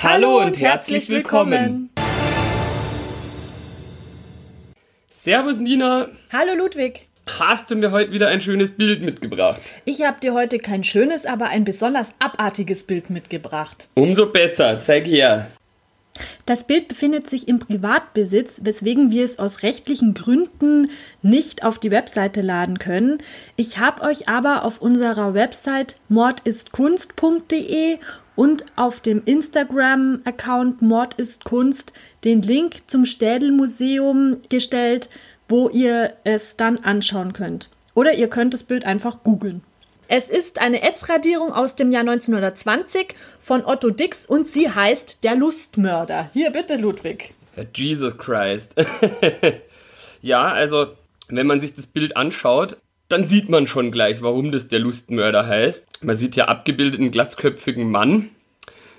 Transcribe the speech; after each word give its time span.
Hallo, 0.00 0.40
und 0.40 0.60
herzlich 0.60 1.08
willkommen. 1.10 1.90
Servus 5.10 5.58
Nina. 5.58 6.08
Hallo 6.32 6.54
Ludwig. 6.54 7.06
Hast 7.38 7.70
du 7.70 7.76
mir 7.76 7.92
heute 7.92 8.10
wieder 8.10 8.28
ein 8.28 8.40
schönes 8.40 8.72
Bild 8.72 9.02
mitgebracht? 9.02 9.60
Ich 9.84 10.02
habe 10.02 10.18
dir 10.18 10.32
heute 10.32 10.58
kein 10.58 10.82
schönes, 10.82 11.24
aber 11.24 11.50
ein 11.50 11.64
besonders 11.64 12.14
abartiges 12.18 12.82
Bild 12.82 13.10
mitgebracht. 13.10 13.88
Umso 13.94 14.26
besser, 14.26 14.80
zeig 14.80 15.06
her. 15.06 15.48
Das 16.46 16.64
Bild 16.64 16.88
befindet 16.88 17.30
sich 17.30 17.46
im 17.46 17.58
Privatbesitz, 17.58 18.60
weswegen 18.62 19.10
wir 19.10 19.24
es 19.24 19.38
aus 19.38 19.62
rechtlichen 19.62 20.14
Gründen 20.14 20.90
nicht 21.22 21.64
auf 21.64 21.78
die 21.78 21.90
Webseite 21.90 22.40
laden 22.40 22.78
können. 22.78 23.18
Ich 23.56 23.78
habe 23.78 24.02
euch 24.02 24.28
aber 24.28 24.64
auf 24.64 24.80
unserer 24.82 25.34
Website 25.34 25.96
mordistkunst.de 26.08 27.98
und 28.36 28.64
auf 28.76 29.00
dem 29.00 29.22
Instagram-Account 29.24 30.82
Mord 30.82 31.14
ist 31.14 31.44
Kunst 31.44 31.92
den 32.24 32.42
Link 32.42 32.82
zum 32.86 33.04
Städelmuseum 33.04 34.38
gestellt, 34.48 35.10
wo 35.48 35.68
ihr 35.68 36.14
es 36.24 36.56
dann 36.56 36.78
anschauen 36.78 37.32
könnt. 37.32 37.68
Oder 37.94 38.14
ihr 38.14 38.28
könnt 38.28 38.54
das 38.54 38.62
Bild 38.62 38.84
einfach 38.84 39.22
googeln. 39.22 39.62
Es 40.08 40.28
ist 40.28 40.60
eine 40.60 40.82
Ätzradierung 40.82 41.52
aus 41.52 41.76
dem 41.76 41.90
Jahr 41.90 42.02
1920 42.02 43.14
von 43.40 43.64
Otto 43.64 43.90
Dix 43.90 44.26
und 44.26 44.46
sie 44.46 44.70
heißt 44.70 45.24
Der 45.24 45.36
Lustmörder. 45.36 46.30
Hier 46.32 46.50
bitte, 46.50 46.76
Ludwig. 46.76 47.34
Jesus 47.74 48.16
Christ. 48.18 48.74
ja, 50.22 50.44
also, 50.52 50.88
wenn 51.28 51.46
man 51.46 51.60
sich 51.60 51.74
das 51.74 51.86
Bild 51.86 52.16
anschaut, 52.16 52.76
dann 53.12 53.28
sieht 53.28 53.50
man 53.50 53.66
schon 53.66 53.92
gleich, 53.92 54.22
warum 54.22 54.52
das 54.52 54.68
der 54.68 54.78
Lustmörder 54.78 55.46
heißt. 55.46 56.02
Man 56.02 56.16
sieht 56.16 56.34
ja 56.34 56.46
abgebildet 56.46 56.98
einen 56.98 57.10
glatzköpfigen 57.10 57.90
Mann 57.90 58.30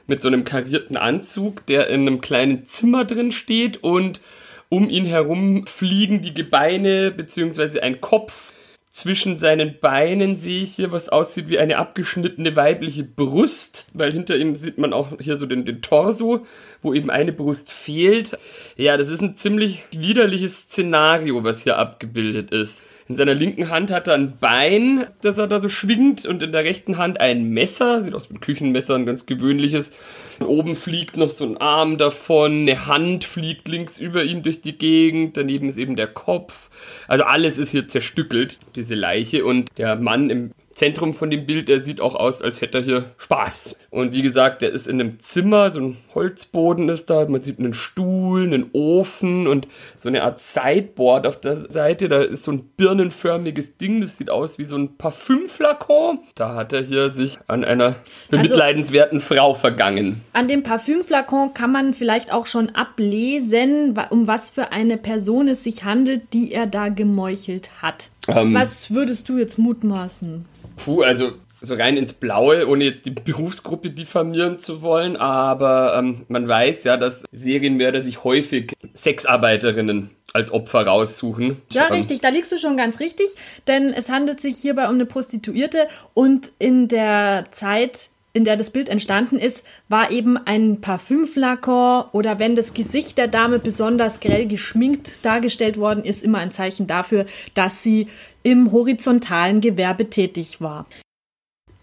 mit 0.05 0.21
so 0.21 0.27
einem 0.27 0.45
karierten 0.45 0.97
Anzug, 0.97 1.65
der 1.65 1.87
in 1.87 2.01
einem 2.01 2.21
kleinen 2.21 2.67
Zimmer 2.67 3.05
drin 3.05 3.31
steht 3.31 3.81
und 3.81 4.21
um 4.69 4.87
ihn 4.89 5.05
herum 5.05 5.65
fliegen 5.65 6.21
die 6.21 6.33
Gebeine 6.33 7.11
bzw. 7.11 7.79
ein 7.79 8.01
Kopf. 8.01 8.53
Zwischen 8.91 9.37
seinen 9.37 9.79
Beinen 9.79 10.35
sehe 10.35 10.61
ich 10.61 10.75
hier, 10.75 10.91
was 10.91 11.09
aussieht 11.09 11.49
wie 11.49 11.57
eine 11.57 11.77
abgeschnittene 11.77 12.55
weibliche 12.55 13.03
Brust, 13.03 13.87
weil 13.95 14.11
hinter 14.11 14.37
ihm 14.37 14.55
sieht 14.55 14.77
man 14.77 14.93
auch 14.93 15.07
hier 15.19 15.37
so 15.37 15.47
den, 15.47 15.65
den 15.65 15.81
Torso, 15.81 16.45
wo 16.83 16.93
eben 16.93 17.09
eine 17.09 17.33
Brust 17.33 17.71
fehlt. 17.71 18.37
Ja, 18.75 18.95
das 18.95 19.09
ist 19.09 19.23
ein 19.23 19.35
ziemlich 19.35 19.83
widerliches 19.91 20.59
Szenario, 20.59 21.43
was 21.43 21.63
hier 21.63 21.79
abgebildet 21.79 22.51
ist. 22.51 22.83
In 23.09 23.15
seiner 23.15 23.33
linken 23.33 23.69
Hand 23.69 23.91
hat 23.91 24.07
er 24.07 24.13
ein 24.13 24.37
Bein, 24.39 25.07
das 25.21 25.37
er 25.37 25.47
da 25.47 25.59
so 25.59 25.67
schwingt, 25.67 26.25
und 26.25 26.41
in 26.41 26.51
der 26.51 26.63
rechten 26.63 26.97
Hand 26.97 27.19
ein 27.19 27.49
Messer. 27.49 28.01
Sieht 28.01 28.13
aus 28.13 28.29
wie 28.29 28.35
ein 28.35 28.39
Küchenmesser, 28.39 28.95
ein 28.95 29.05
ganz 29.05 29.25
gewöhnliches. 29.25 29.91
Oben 30.39 30.75
fliegt 30.75 31.17
noch 31.17 31.29
so 31.29 31.45
ein 31.45 31.57
Arm 31.57 31.97
davon, 31.97 32.61
eine 32.61 32.87
Hand 32.87 33.25
fliegt 33.25 33.67
links 33.67 33.99
über 33.99 34.23
ihm 34.23 34.41
durch 34.41 34.61
die 34.61 34.77
Gegend, 34.77 35.35
daneben 35.37 35.67
ist 35.69 35.77
eben 35.77 35.95
der 35.95 36.07
Kopf. 36.07 36.69
Also 37.07 37.25
alles 37.25 37.57
ist 37.57 37.71
hier 37.71 37.87
zerstückelt, 37.87 38.59
diese 38.75 38.95
Leiche. 38.95 39.45
Und 39.45 39.77
der 39.77 39.97
Mann 39.97 40.29
im 40.29 40.51
Zentrum 40.73 41.13
von 41.13 41.29
dem 41.29 41.45
Bild, 41.45 41.69
der 41.69 41.81
sieht 41.81 42.01
auch 42.01 42.15
aus, 42.15 42.41
als 42.41 42.61
hätte 42.61 42.79
er 42.79 42.83
hier 42.83 43.05
Spaß. 43.17 43.75
Und 43.91 44.13
wie 44.13 44.23
gesagt, 44.23 44.63
der 44.63 44.71
ist 44.71 44.87
in 44.87 44.99
einem 44.99 45.19
Zimmer, 45.19 45.69
so 45.69 45.79
ein 45.79 45.97
Holzboden 46.15 46.89
ist 46.89 47.09
da, 47.09 47.27
man 47.27 47.43
sieht 47.43 47.59
einen 47.59 47.73
Stuhl, 47.73 48.43
einen 48.43 48.71
Ofen 48.73 49.47
und 49.47 49.67
so 49.95 50.09
eine 50.09 50.23
Art 50.23 50.39
Sideboard 50.39 51.27
auf 51.27 51.39
der 51.39 51.57
Seite. 51.57 52.09
Da 52.09 52.21
ist 52.21 52.43
so 52.43 52.51
ein 52.51 52.63
birnenförmiges 52.75 53.77
Ding, 53.77 54.01
das 54.01 54.17
sieht 54.17 54.31
aus 54.31 54.57
wie 54.57 54.65
so 54.65 54.75
ein 54.75 54.97
Parfümflakon. 54.97 56.19
Da 56.35 56.55
hat 56.55 56.73
er 56.73 56.81
hier 56.81 57.11
sich 57.11 57.37
an 57.47 57.63
einer 57.63 57.95
bemitleidenswerten 58.29 59.19
also, 59.19 59.35
Frau 59.35 59.53
vergangen. 59.53 60.21
An 60.33 60.47
dem 60.47 60.63
Parfümflakon 60.63 61.53
kann 61.53 61.71
man 61.71 61.93
vielleicht 61.93 62.33
auch 62.33 62.47
schon 62.47 62.71
ablesen, 62.71 63.97
um 64.09 64.25
was 64.25 64.49
für 64.49 64.71
eine 64.71 64.97
Person 64.97 65.47
es 65.47 65.63
sich 65.63 65.83
handelt, 65.83 66.33
die 66.33 66.51
er 66.51 66.65
da 66.65 66.89
gemeuchelt 66.89 67.81
hat. 67.81 68.09
Ähm, 68.27 68.53
was 68.53 68.91
würdest 68.91 69.29
du 69.29 69.37
jetzt 69.37 69.57
mutmaßen? 69.57 70.45
Puh, 70.77 71.01
also 71.01 71.33
so 71.63 71.75
rein 71.75 71.95
ins 71.95 72.13
Blaue, 72.13 72.67
ohne 72.67 72.83
jetzt 72.83 73.05
die 73.05 73.11
Berufsgruppe 73.11 73.89
diffamieren 73.89 74.59
zu 74.59 74.81
wollen, 74.81 75.15
aber 75.15 75.95
ähm, 75.97 76.25
man 76.27 76.47
weiß 76.47 76.83
ja, 76.83 76.97
dass 76.97 77.23
Serienmörder 77.31 78.01
sich 78.01 78.23
häufig 78.23 78.73
Sexarbeiterinnen 78.93 80.09
als 80.33 80.51
Opfer 80.51 80.85
raussuchen. 80.85 81.61
Ja, 81.71 81.87
ähm, 81.87 81.93
richtig, 81.93 82.19
da 82.19 82.29
liegst 82.29 82.51
du 82.51 82.57
schon 82.57 82.75
ganz 82.75 82.99
richtig, 82.99 83.27
denn 83.67 83.93
es 83.93 84.09
handelt 84.09 84.41
sich 84.41 84.57
hierbei 84.57 84.87
um 84.89 84.95
eine 84.95 85.05
Prostituierte 85.05 85.87
und 86.13 86.51
in 86.59 86.89
der 86.89 87.45
Zeit, 87.51 88.09
in 88.33 88.43
der 88.43 88.57
das 88.57 88.71
Bild 88.71 88.89
entstanden 88.89 89.37
ist, 89.37 89.63
war 89.87 90.11
eben 90.11 90.37
ein 90.37 90.81
Parfümflakon 90.81 92.05
oder 92.11 92.39
wenn 92.39 92.55
das 92.55 92.73
Gesicht 92.73 93.17
der 93.17 93.29
Dame 93.29 93.59
besonders 93.59 94.19
grell 94.19 94.47
geschminkt 94.47 95.23
dargestellt 95.23 95.77
worden 95.77 96.03
ist, 96.03 96.23
immer 96.23 96.39
ein 96.39 96.51
Zeichen 96.51 96.87
dafür, 96.87 97.25
dass 97.53 97.83
sie 97.83 98.09
im 98.43 98.71
horizontalen 98.71 99.61
Gewerbe 99.61 100.09
tätig 100.09 100.61
war. 100.61 100.85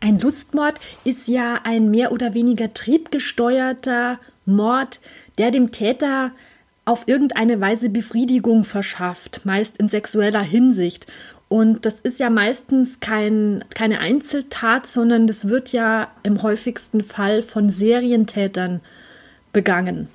Ein 0.00 0.18
Lustmord 0.18 0.80
ist 1.04 1.28
ja 1.28 1.60
ein 1.64 1.90
mehr 1.90 2.12
oder 2.12 2.32
weniger 2.32 2.72
triebgesteuerter 2.72 4.18
Mord, 4.46 5.00
der 5.38 5.50
dem 5.50 5.72
Täter 5.72 6.32
auf 6.84 7.04
irgendeine 7.06 7.60
Weise 7.60 7.90
Befriedigung 7.90 8.64
verschafft, 8.64 9.42
meist 9.44 9.78
in 9.78 9.88
sexueller 9.88 10.42
Hinsicht. 10.42 11.06
Und 11.48 11.84
das 11.84 12.00
ist 12.00 12.18
ja 12.18 12.30
meistens 12.30 13.00
kein, 13.00 13.64
keine 13.74 14.00
Einzeltat, 14.00 14.86
sondern 14.86 15.26
das 15.26 15.48
wird 15.48 15.72
ja 15.72 16.08
im 16.22 16.42
häufigsten 16.42 17.02
Fall 17.02 17.42
von 17.42 17.70
Serientätern 17.70 18.80
begangen. 19.52 20.08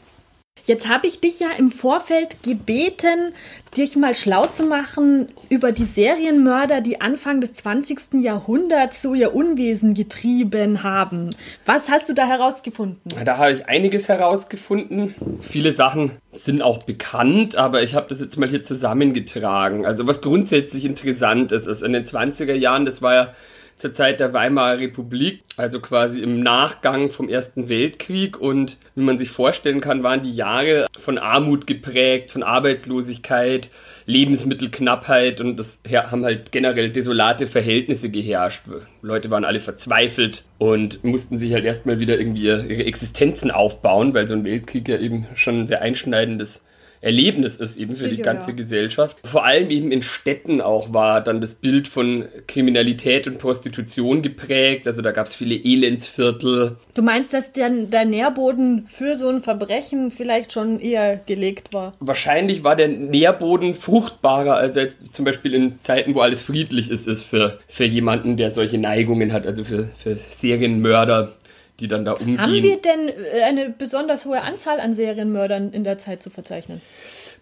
Jetzt 0.66 0.88
habe 0.88 1.06
ich 1.06 1.20
dich 1.22 1.40
ja 1.40 1.50
im 1.58 1.72
Vorfeld 1.72 2.42
gebeten, 2.42 3.34
dich 3.78 3.96
mal 3.96 4.16
schlau 4.16 4.46
zu 4.46 4.64
machen 4.64 5.28
über 5.50 5.72
die 5.72 5.86
Serienmörder, 5.86 6.81
die 6.81 7.02
Anfang 7.02 7.40
des 7.40 7.53
20. 7.53 8.16
Jahrhunderts 8.24 9.03
so 9.03 9.14
ihr 9.14 9.36
Unwesen 9.36 9.94
getrieben 9.94 10.81
haben. 10.81 11.36
Was 11.68 11.92
hast 11.92 12.09
du 12.09 12.14
da 12.14 12.26
herausgefunden? 12.26 13.14
Da 13.24 13.38
habe 13.38 13.52
ich 13.52 13.68
einiges 13.68 14.09
herausgefunden. 14.09 15.14
Viele 15.42 15.72
Sachen 15.72 16.14
sind 16.31 16.64
auch 16.64 16.82
bekannt, 16.82 17.56
aber 17.56 17.84
ich 17.84 17.94
habe 17.94 18.08
das 18.09 18.20
jetzt 18.20 18.38
mal 18.38 18.50
hier 18.50 18.64
zusammengetragen. 18.64 19.86
Also 19.86 20.08
was 20.08 20.22
grundsätzlich 20.22 20.86
interessant 20.86 21.52
ist, 21.52 21.68
ist 21.68 21.84
in 21.84 21.94
den 21.94 22.06
20er 22.06 22.56
Jahren, 22.56 22.86
das 22.86 23.03
war 23.03 23.14
ja 23.14 23.34
zur 23.75 23.94
Zeit 23.94 24.19
der 24.19 24.34
Weimarer 24.34 24.80
Republik, 24.80 25.44
also 25.58 25.80
quasi 25.80 26.22
im 26.22 26.41
Nachgang 26.41 27.09
vom 27.09 27.28
Ersten 27.28 27.68
Weltkrieg. 27.68 28.40
Und 28.40 28.78
wie 28.96 29.03
man 29.03 29.18
sich 29.18 29.30
vorstellen 29.30 29.81
kann, 29.81 30.03
waren 30.03 30.24
die 30.24 30.34
Jahre 30.34 30.88
von 30.97 31.18
Armut 31.18 31.68
geprägt, 31.68 32.31
von 32.31 32.44
Arbeitslosigkeit, 32.44 33.69
Lebensmittelknappheit 34.06 35.41
und 35.41 35.58
das 35.58 35.80
haben 35.91 36.24
halt 36.24 36.52
generell 36.52 36.90
desolate 36.90 37.47
Verhältnisse 37.47 38.09
geherrscht. 38.09 38.64
Leute 39.02 39.30
waren 39.30 39.46
alle 39.46 39.59
verzweifelt 39.59 40.44
und 40.58 41.03
mussten 41.03 41.38
sich 41.38 41.53
halt 41.53 41.66
erstmal 41.66 42.00
wieder 42.00 42.18
irgendwie 42.18 42.46
ihre 42.46 42.85
Existenzen 42.85 43.52
aufbauen, 43.52 44.14
weil 44.14 44.28
so 44.28 44.35
ein 44.35 44.46
Weltkrieg 44.46 44.88
ja 44.88 44.99
eben 44.99 45.26
schon 45.34 45.61
ein 45.61 45.67
sehr 45.67 45.82
einschneidendes 45.82 46.61
Erlebnis 47.02 47.58
ist 47.58 47.78
eben 47.78 47.94
für 47.94 48.09
die 48.09 48.22
ganze 48.22 48.52
ja. 48.52 48.58
Gesellschaft. 48.58 49.18
Vor 49.24 49.46
allem 49.46 49.70
eben 49.70 49.92
in 49.92 50.02
Städten 50.03 50.62
auch 50.62 50.94
war 50.94 51.22
dann 51.22 51.42
das 51.42 51.56
Bild 51.56 51.88
von 51.88 52.26
Kriminalität 52.47 53.28
und 53.28 53.38
Prostitution 53.38 54.22
geprägt. 54.22 54.88
Also 54.88 55.02
da 55.02 55.12
gab 55.12 55.28
es 55.28 55.36
viele 55.36 55.56
Elendsviertel. 55.56 56.78
Du 56.94 57.02
meinst, 57.02 57.34
dass 57.34 57.53
der, 57.53 57.70
der 57.70 58.06
Nährboden 58.06 58.88
für 58.88 59.16
so 59.16 59.30
ein 59.30 59.42
Verbrechen 59.42 60.12
vielleicht 60.12 60.53
schon 60.53 60.80
eher 60.80 61.18
gelegt 61.18 61.74
war? 61.74 61.94
Wahrscheinlich 62.00 62.64
war 62.64 62.76
der 62.76 62.88
Nährboden 62.88 63.76
fruchtbarer 63.76 64.56
als 64.56 64.76
jetzt 64.76 65.14
zum 65.14 65.26
Beispiel 65.26 65.53
in 65.53 65.80
Zeiten, 65.82 66.16
wo 66.16 66.22
alles 66.22 66.42
friedlich 66.42 66.90
ist, 66.90 67.08
ist 67.08 67.24
für, 67.24 67.59
für 67.68 67.86
jemanden, 67.86 68.38
der 68.38 68.52
solche 68.52 68.78
Neigungen 68.78 69.34
hat, 69.34 69.46
also 69.46 69.64
für, 69.64 69.90
für 69.97 70.16
Serienmörder 70.16 71.34
die 71.79 71.87
dann 71.87 72.05
da 72.05 72.13
umgehen. 72.13 72.39
Haben 72.39 72.53
wir 72.53 72.81
denn 72.81 73.09
äh, 73.09 73.41
eine 73.43 73.69
besonders 73.69 74.25
hohe 74.25 74.41
Anzahl 74.41 74.79
an 74.79 74.93
Serienmördern 74.93 75.72
in 75.72 75.83
der 75.83 75.97
Zeit 75.97 76.23
zu 76.23 76.29
verzeichnen? 76.29 76.81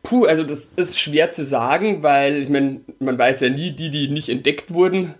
Puh, 0.01 0.25
also 0.25 0.43
das 0.43 0.69
ist 0.75 0.99
schwer 0.99 1.31
zu 1.31 1.45
sagen, 1.45 2.03
weil 2.03 2.43
ich 2.43 2.49
meine, 2.49 2.81
man 2.99 3.17
weiß 3.17 3.41
ja 3.41 3.49
nie, 3.49 3.71
die, 3.71 3.89
die 3.89 4.09
nicht 4.09 4.29
entdeckt 4.29 4.73
wurden, 4.73 5.15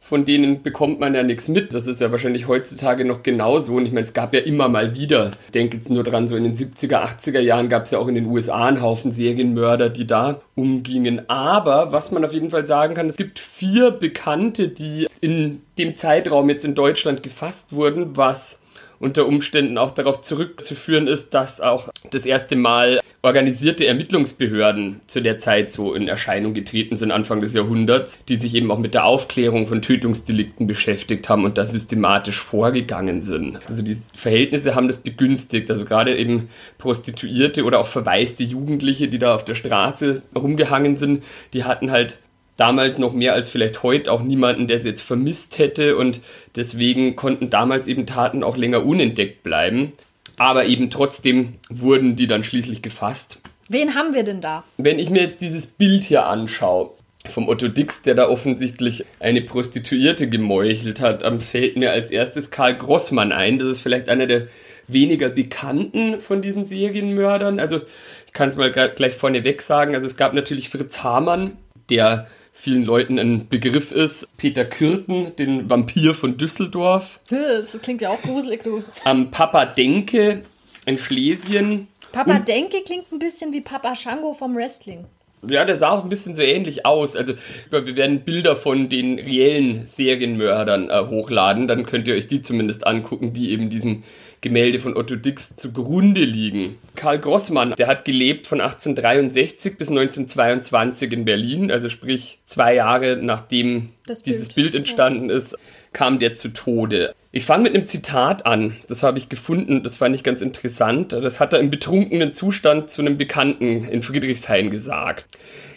von 0.00 0.24
denen 0.24 0.62
bekommt 0.62 1.00
man 1.00 1.14
ja 1.14 1.22
nichts 1.22 1.48
mit. 1.48 1.74
Das 1.74 1.86
ist 1.86 2.00
ja 2.00 2.10
wahrscheinlich 2.10 2.48
heutzutage 2.48 3.04
noch 3.04 3.22
genauso. 3.22 3.74
Und 3.74 3.84
ich 3.84 3.92
meine, 3.92 4.06
es 4.06 4.14
gab 4.14 4.32
ja 4.32 4.40
immer 4.40 4.68
mal 4.68 4.94
wieder, 4.94 5.32
ich 5.46 5.52
denke 5.52 5.76
jetzt 5.76 5.90
nur 5.90 6.02
dran, 6.02 6.28
so 6.28 6.36
in 6.36 6.44
den 6.44 6.54
70er, 6.54 7.04
80er 7.04 7.40
Jahren 7.40 7.68
gab 7.68 7.84
es 7.84 7.90
ja 7.90 7.98
auch 7.98 8.08
in 8.08 8.14
den 8.14 8.26
USA 8.26 8.66
einen 8.66 8.80
Haufen 8.80 9.12
Serienmörder, 9.12 9.90
die 9.90 10.06
da 10.06 10.40
umgingen. 10.54 11.28
Aber 11.28 11.92
was 11.92 12.10
man 12.10 12.24
auf 12.24 12.32
jeden 12.32 12.50
Fall 12.50 12.66
sagen 12.66 12.94
kann, 12.94 13.08
es 13.08 13.16
gibt 13.16 13.38
vier 13.38 13.90
Bekannte, 13.90 14.68
die 14.68 15.08
in 15.20 15.60
dem 15.78 15.94
Zeitraum 15.96 16.48
jetzt 16.48 16.64
in 16.64 16.74
Deutschland 16.74 17.22
gefasst 17.22 17.74
wurden, 17.74 18.16
was 18.16 18.60
unter 19.00 19.26
Umständen 19.26 19.78
auch 19.78 19.90
darauf 19.90 20.22
zurückzuführen 20.22 21.06
ist, 21.06 21.34
dass 21.34 21.60
auch 21.60 21.88
das 22.10 22.26
erste 22.26 22.56
Mal 22.56 23.00
organisierte 23.22 23.86
Ermittlungsbehörden 23.86 25.00
zu 25.06 25.20
der 25.20 25.40
Zeit 25.40 25.72
so 25.72 25.92
in 25.92 26.06
Erscheinung 26.06 26.54
getreten 26.54 26.96
sind, 26.96 27.10
Anfang 27.10 27.40
des 27.40 27.52
Jahrhunderts, 27.52 28.18
die 28.28 28.36
sich 28.36 28.54
eben 28.54 28.70
auch 28.70 28.78
mit 28.78 28.94
der 28.94 29.04
Aufklärung 29.04 29.66
von 29.66 29.82
Tötungsdelikten 29.82 30.66
beschäftigt 30.66 31.28
haben 31.28 31.44
und 31.44 31.58
da 31.58 31.64
systematisch 31.64 32.40
vorgegangen 32.40 33.22
sind. 33.22 33.60
Also 33.68 33.82
die 33.82 33.96
Verhältnisse 34.14 34.74
haben 34.74 34.86
das 34.86 34.98
begünstigt. 34.98 35.70
Also 35.70 35.84
gerade 35.84 36.16
eben 36.16 36.48
Prostituierte 36.78 37.64
oder 37.64 37.80
auch 37.80 37.88
verwaiste 37.88 38.44
Jugendliche, 38.44 39.08
die 39.08 39.18
da 39.18 39.34
auf 39.34 39.44
der 39.44 39.56
Straße 39.56 40.22
rumgehangen 40.36 40.96
sind, 40.96 41.24
die 41.52 41.64
hatten 41.64 41.90
halt 41.90 42.18
damals 42.58 42.98
noch 42.98 43.14
mehr 43.14 43.32
als 43.32 43.48
vielleicht 43.48 43.82
heute 43.82 44.12
auch 44.12 44.20
niemanden, 44.20 44.66
der 44.66 44.80
sie 44.80 44.88
jetzt 44.88 45.00
vermisst 45.00 45.58
hätte 45.58 45.96
und 45.96 46.20
deswegen 46.56 47.16
konnten 47.16 47.48
damals 47.48 47.86
eben 47.86 48.04
Taten 48.04 48.42
auch 48.42 48.58
länger 48.58 48.84
unentdeckt 48.84 49.42
bleiben. 49.42 49.92
Aber 50.36 50.66
eben 50.66 50.90
trotzdem 50.90 51.54
wurden 51.70 52.16
die 52.16 52.26
dann 52.26 52.44
schließlich 52.44 52.82
gefasst. 52.82 53.40
Wen 53.68 53.94
haben 53.94 54.14
wir 54.14 54.24
denn 54.24 54.40
da? 54.40 54.64
Wenn 54.76 54.98
ich 54.98 55.08
mir 55.08 55.22
jetzt 55.22 55.40
dieses 55.40 55.66
Bild 55.66 56.04
hier 56.04 56.26
anschaue, 56.26 56.90
vom 57.26 57.48
Otto 57.48 57.68
Dix, 57.68 58.02
der 58.02 58.14
da 58.14 58.28
offensichtlich 58.28 59.04
eine 59.20 59.42
Prostituierte 59.42 60.28
gemeuchelt 60.28 61.00
hat, 61.00 61.24
fällt 61.42 61.76
mir 61.76 61.92
als 61.92 62.10
erstes 62.10 62.50
Karl 62.50 62.76
Grossmann 62.76 63.32
ein. 63.32 63.58
Das 63.58 63.68
ist 63.68 63.80
vielleicht 63.80 64.08
einer 64.08 64.26
der 64.26 64.48
weniger 64.86 65.28
bekannten 65.28 66.20
von 66.20 66.40
diesen 66.40 66.64
Serienmördern. 66.64 67.60
Also 67.60 67.80
ich 68.26 68.32
kann 68.32 68.48
es 68.48 68.56
mal 68.56 68.72
gleich 68.72 69.14
vorneweg 69.14 69.62
sagen. 69.62 69.94
Also 69.94 70.06
es 70.06 70.16
gab 70.16 70.32
natürlich 70.32 70.70
Fritz 70.70 71.02
Hamann, 71.02 71.58
der 71.90 72.26
vielen 72.60 72.82
Leuten 72.84 73.18
ein 73.18 73.48
Begriff 73.48 73.92
ist. 73.92 74.28
Peter 74.36 74.64
Kürten, 74.64 75.36
den 75.36 75.70
Vampir 75.70 76.14
von 76.14 76.36
Düsseldorf. 76.36 77.20
Das 77.30 77.80
klingt 77.80 78.02
ja 78.02 78.10
auch 78.10 78.20
gruselig, 78.20 78.64
du. 78.64 78.82
Am 79.04 79.30
Papa 79.30 79.64
Denke 79.64 80.42
in 80.84 80.98
Schlesien. 80.98 81.86
Papa 82.10 82.40
Denke 82.40 82.82
klingt 82.84 83.12
ein 83.12 83.20
bisschen 83.20 83.52
wie 83.52 83.60
Papa 83.60 83.94
Shango 83.94 84.34
vom 84.34 84.56
Wrestling. 84.56 85.04
Ja, 85.48 85.64
der 85.64 85.76
sah 85.76 85.90
auch 85.90 86.02
ein 86.02 86.10
bisschen 86.10 86.34
so 86.34 86.42
ähnlich 86.42 86.84
aus. 86.84 87.14
Also 87.14 87.34
wir 87.70 87.94
werden 87.94 88.24
Bilder 88.24 88.56
von 88.56 88.88
den 88.88 89.20
reellen 89.20 89.86
Serienmördern 89.86 90.90
äh, 90.90 91.06
hochladen, 91.06 91.68
dann 91.68 91.86
könnt 91.86 92.08
ihr 92.08 92.14
euch 92.14 92.26
die 92.26 92.42
zumindest 92.42 92.84
angucken, 92.84 93.32
die 93.34 93.52
eben 93.52 93.70
diesen 93.70 94.02
Gemälde 94.40 94.78
von 94.78 94.96
Otto 94.96 95.16
Dix 95.16 95.56
zugrunde 95.56 96.24
liegen. 96.24 96.76
Karl 96.94 97.18
Grossmann, 97.18 97.74
der 97.76 97.88
hat 97.88 98.04
gelebt 98.04 98.46
von 98.46 98.60
1863 98.60 99.76
bis 99.76 99.88
1922 99.88 101.12
in 101.12 101.24
Berlin, 101.24 101.70
also 101.70 101.88
sprich 101.88 102.38
zwei 102.46 102.74
Jahre 102.74 103.18
nachdem 103.20 103.90
das 104.06 104.22
dieses 104.22 104.48
Bild, 104.48 104.72
Bild 104.72 104.74
entstanden 104.76 105.30
ist, 105.30 105.56
kam 105.92 106.18
der 106.18 106.36
zu 106.36 106.50
Tode. 106.50 107.14
Ich 107.32 107.44
fange 107.44 107.64
mit 107.64 107.74
einem 107.74 107.86
Zitat 107.86 108.46
an. 108.46 108.76
Das 108.88 109.02
habe 109.02 109.18
ich 109.18 109.28
gefunden, 109.28 109.82
das 109.82 109.96
fand 109.96 110.14
ich 110.14 110.22
ganz 110.22 110.40
interessant. 110.40 111.12
Das 111.12 111.40
hat 111.40 111.52
er 111.52 111.60
im 111.60 111.70
betrunkenen 111.70 112.34
Zustand 112.34 112.90
zu 112.90 113.02
einem 113.02 113.18
Bekannten 113.18 113.84
in 113.84 114.02
Friedrichshain 114.02 114.70
gesagt. 114.70 115.26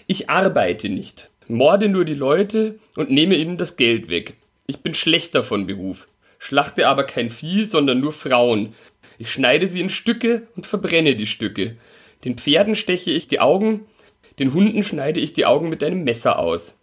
Ich 0.08 0.30
arbeite 0.30 0.90
nicht, 0.90 1.30
morde 1.48 1.90
nur 1.90 2.06
die 2.06 2.14
Leute 2.14 2.80
und 2.96 3.10
nehme 3.10 3.36
ihnen 3.36 3.58
das 3.58 3.76
Geld 3.76 4.10
weg. 4.10 4.36
Ich 4.68 4.80
bin 4.80 4.94
schlechter 4.94 5.44
von 5.44 5.68
Beruf 5.68 6.08
schlachte 6.42 6.88
aber 6.88 7.04
kein 7.04 7.30
Vieh, 7.30 7.66
sondern 7.66 8.00
nur 8.00 8.12
Frauen. 8.12 8.74
Ich 9.20 9.32
schneide 9.32 9.68
sie 9.68 9.80
in 9.80 9.90
Stücke 9.90 10.48
und 10.56 10.66
verbrenne 10.66 11.16
die 11.16 11.28
Stücke. 11.28 11.78
Den 12.26 12.38
Pferden 12.38 12.76
steche 12.76 13.12
ich 13.12 13.28
die 13.28 13.40
Augen, 13.40 13.86
den 14.40 14.54
Hunden 14.54 14.82
schneide 14.82 15.20
ich 15.20 15.34
die 15.34 15.46
Augen 15.46 15.70
mit 15.70 15.84
einem 15.84 16.04
Messer 16.04 16.40
aus. 16.40 16.78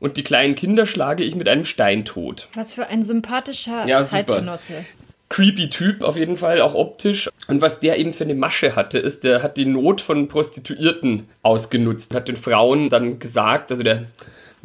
Und 0.00 0.16
die 0.16 0.24
kleinen 0.24 0.56
Kinder 0.56 0.86
schlage 0.86 1.22
ich 1.22 1.36
mit 1.36 1.48
einem 1.48 1.64
Stein 1.64 2.04
tot. 2.04 2.48
Was 2.54 2.72
für 2.72 2.88
ein 2.88 3.04
sympathischer 3.04 3.86
ja, 3.86 4.04
Zeitgenosse. 4.04 4.72
Super. 4.72 4.84
Creepy 5.28 5.70
Typ 5.70 6.02
auf 6.02 6.16
jeden 6.16 6.36
Fall, 6.36 6.60
auch 6.60 6.74
optisch. 6.74 7.30
Und 7.46 7.60
was 7.60 7.78
der 7.78 7.98
eben 7.98 8.12
für 8.12 8.24
eine 8.24 8.34
Masche 8.34 8.74
hatte, 8.74 8.98
ist, 8.98 9.22
der 9.22 9.42
hat 9.42 9.56
die 9.56 9.66
Not 9.66 10.00
von 10.00 10.26
Prostituierten 10.26 11.28
ausgenutzt, 11.42 12.12
hat 12.12 12.26
den 12.26 12.36
Frauen 12.36 12.88
dann 12.88 13.20
gesagt, 13.20 13.70
also 13.70 13.84
der 13.84 14.06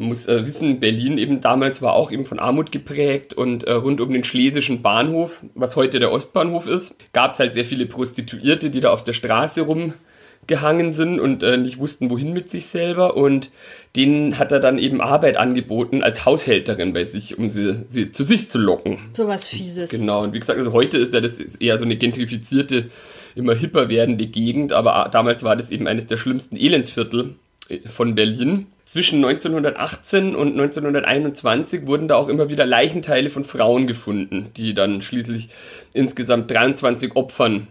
man 0.02 0.10
muss 0.10 0.28
äh, 0.28 0.46
wissen, 0.48 0.80
Berlin 0.80 1.20
eben 1.20 1.42
damals 1.42 1.82
war 1.82 1.94
auch 1.94 2.12
eben 2.12 2.26
von 2.26 2.40
Armut 2.40 2.72
geprägt 2.72 3.36
und 3.36 3.66
äh, 3.66 3.74
rund 3.74 4.02
um 4.02 4.12
den 4.12 4.24
Schlesischen 4.24 4.82
Bahnhof, 4.82 5.40
was 5.54 5.76
heute 5.76 6.00
der 6.00 6.12
Ostbahnhof 6.12 6.66
ist, 6.66 6.96
gab 7.14 7.32
es 7.32 7.40
halt 7.40 7.54
sehr 7.54 7.66
viele 7.66 7.86
Prostituierte, 7.86 8.72
die 8.72 8.80
da 8.80 8.92
auf 8.92 9.04
der 9.04 9.14
Straße 9.14 9.62
rumgehangen 9.62 10.92
sind 10.92 11.20
und 11.20 11.44
äh, 11.44 11.56
nicht 11.58 11.78
wussten, 11.78 12.10
wohin 12.10 12.34
mit 12.34 12.50
sich 12.50 12.66
selber. 12.66 13.16
Und 13.16 13.52
denen 13.96 14.40
hat 14.40 14.52
er 14.52 14.60
dann 14.60 14.80
eben 14.80 15.02
Arbeit 15.02 15.38
angeboten 15.38 16.02
als 16.02 16.26
Haushälterin 16.26 16.94
bei 16.94 17.04
sich, 17.04 17.38
um 17.38 17.50
sie, 17.50 17.86
sie 17.88 18.12
zu 18.12 18.24
sich 18.24 18.50
zu 18.50 18.58
locken. 18.58 18.98
So 19.14 19.28
was 19.28 19.48
Fieses. 19.48 19.92
Genau. 19.92 20.24
Und 20.24 20.34
wie 20.34 20.40
gesagt, 20.40 20.58
also 20.58 20.74
heute 20.74 20.98
ist 20.98 21.14
ja 21.14 21.22
das 21.22 21.38
eher 21.38 21.78
so 21.78 21.86
eine 21.86 21.96
gentrifizierte, 21.96 22.90
immer 23.36 23.54
hipper 23.54 23.88
werdende 23.88 24.26
Gegend, 24.26 24.74
aber 24.74 25.10
damals 25.12 25.44
war 25.44 25.56
das 25.56 25.70
eben 25.70 25.88
eines 25.88 26.08
der 26.08 26.18
schlimmsten 26.18 26.58
Elendsviertel 26.58 27.22
äh, 27.30 27.41
von 27.88 28.16
Berlin. 28.16 28.68
Zwischen 28.86 29.24
1918 29.24 30.36
und 30.36 30.52
1921 30.60 31.88
wurden 31.88 32.08
da 32.08 32.16
auch 32.16 32.28
immer 32.28 32.50
wieder 32.50 32.66
Leichenteile 32.66 33.30
von 33.30 33.44
Frauen 33.44 33.88
gefunden, 33.88 34.52
die 34.58 34.74
dann 34.74 35.02
schließlich 35.02 35.50
insgesamt 35.94 36.52
23 36.52 37.16
Opfern 37.16 37.68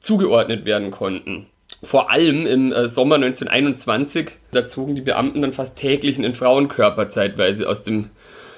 zugeordnet 0.00 0.64
werden 0.64 0.90
konnten. 0.90 1.46
Vor 1.82 2.10
allem 2.10 2.46
im 2.46 2.72
äh, 2.72 2.88
Sommer 2.88 3.16
1921, 3.16 4.30
da 4.52 4.66
zogen 4.66 4.94
die 4.94 5.00
Beamten 5.00 5.42
dann 5.42 5.52
fast 5.52 5.76
täglich 5.76 6.18
einen 6.18 6.34
Frauenkörper 6.34 7.08
zeitweise 7.08 7.68
aus 7.68 7.82
dem 7.82 8.10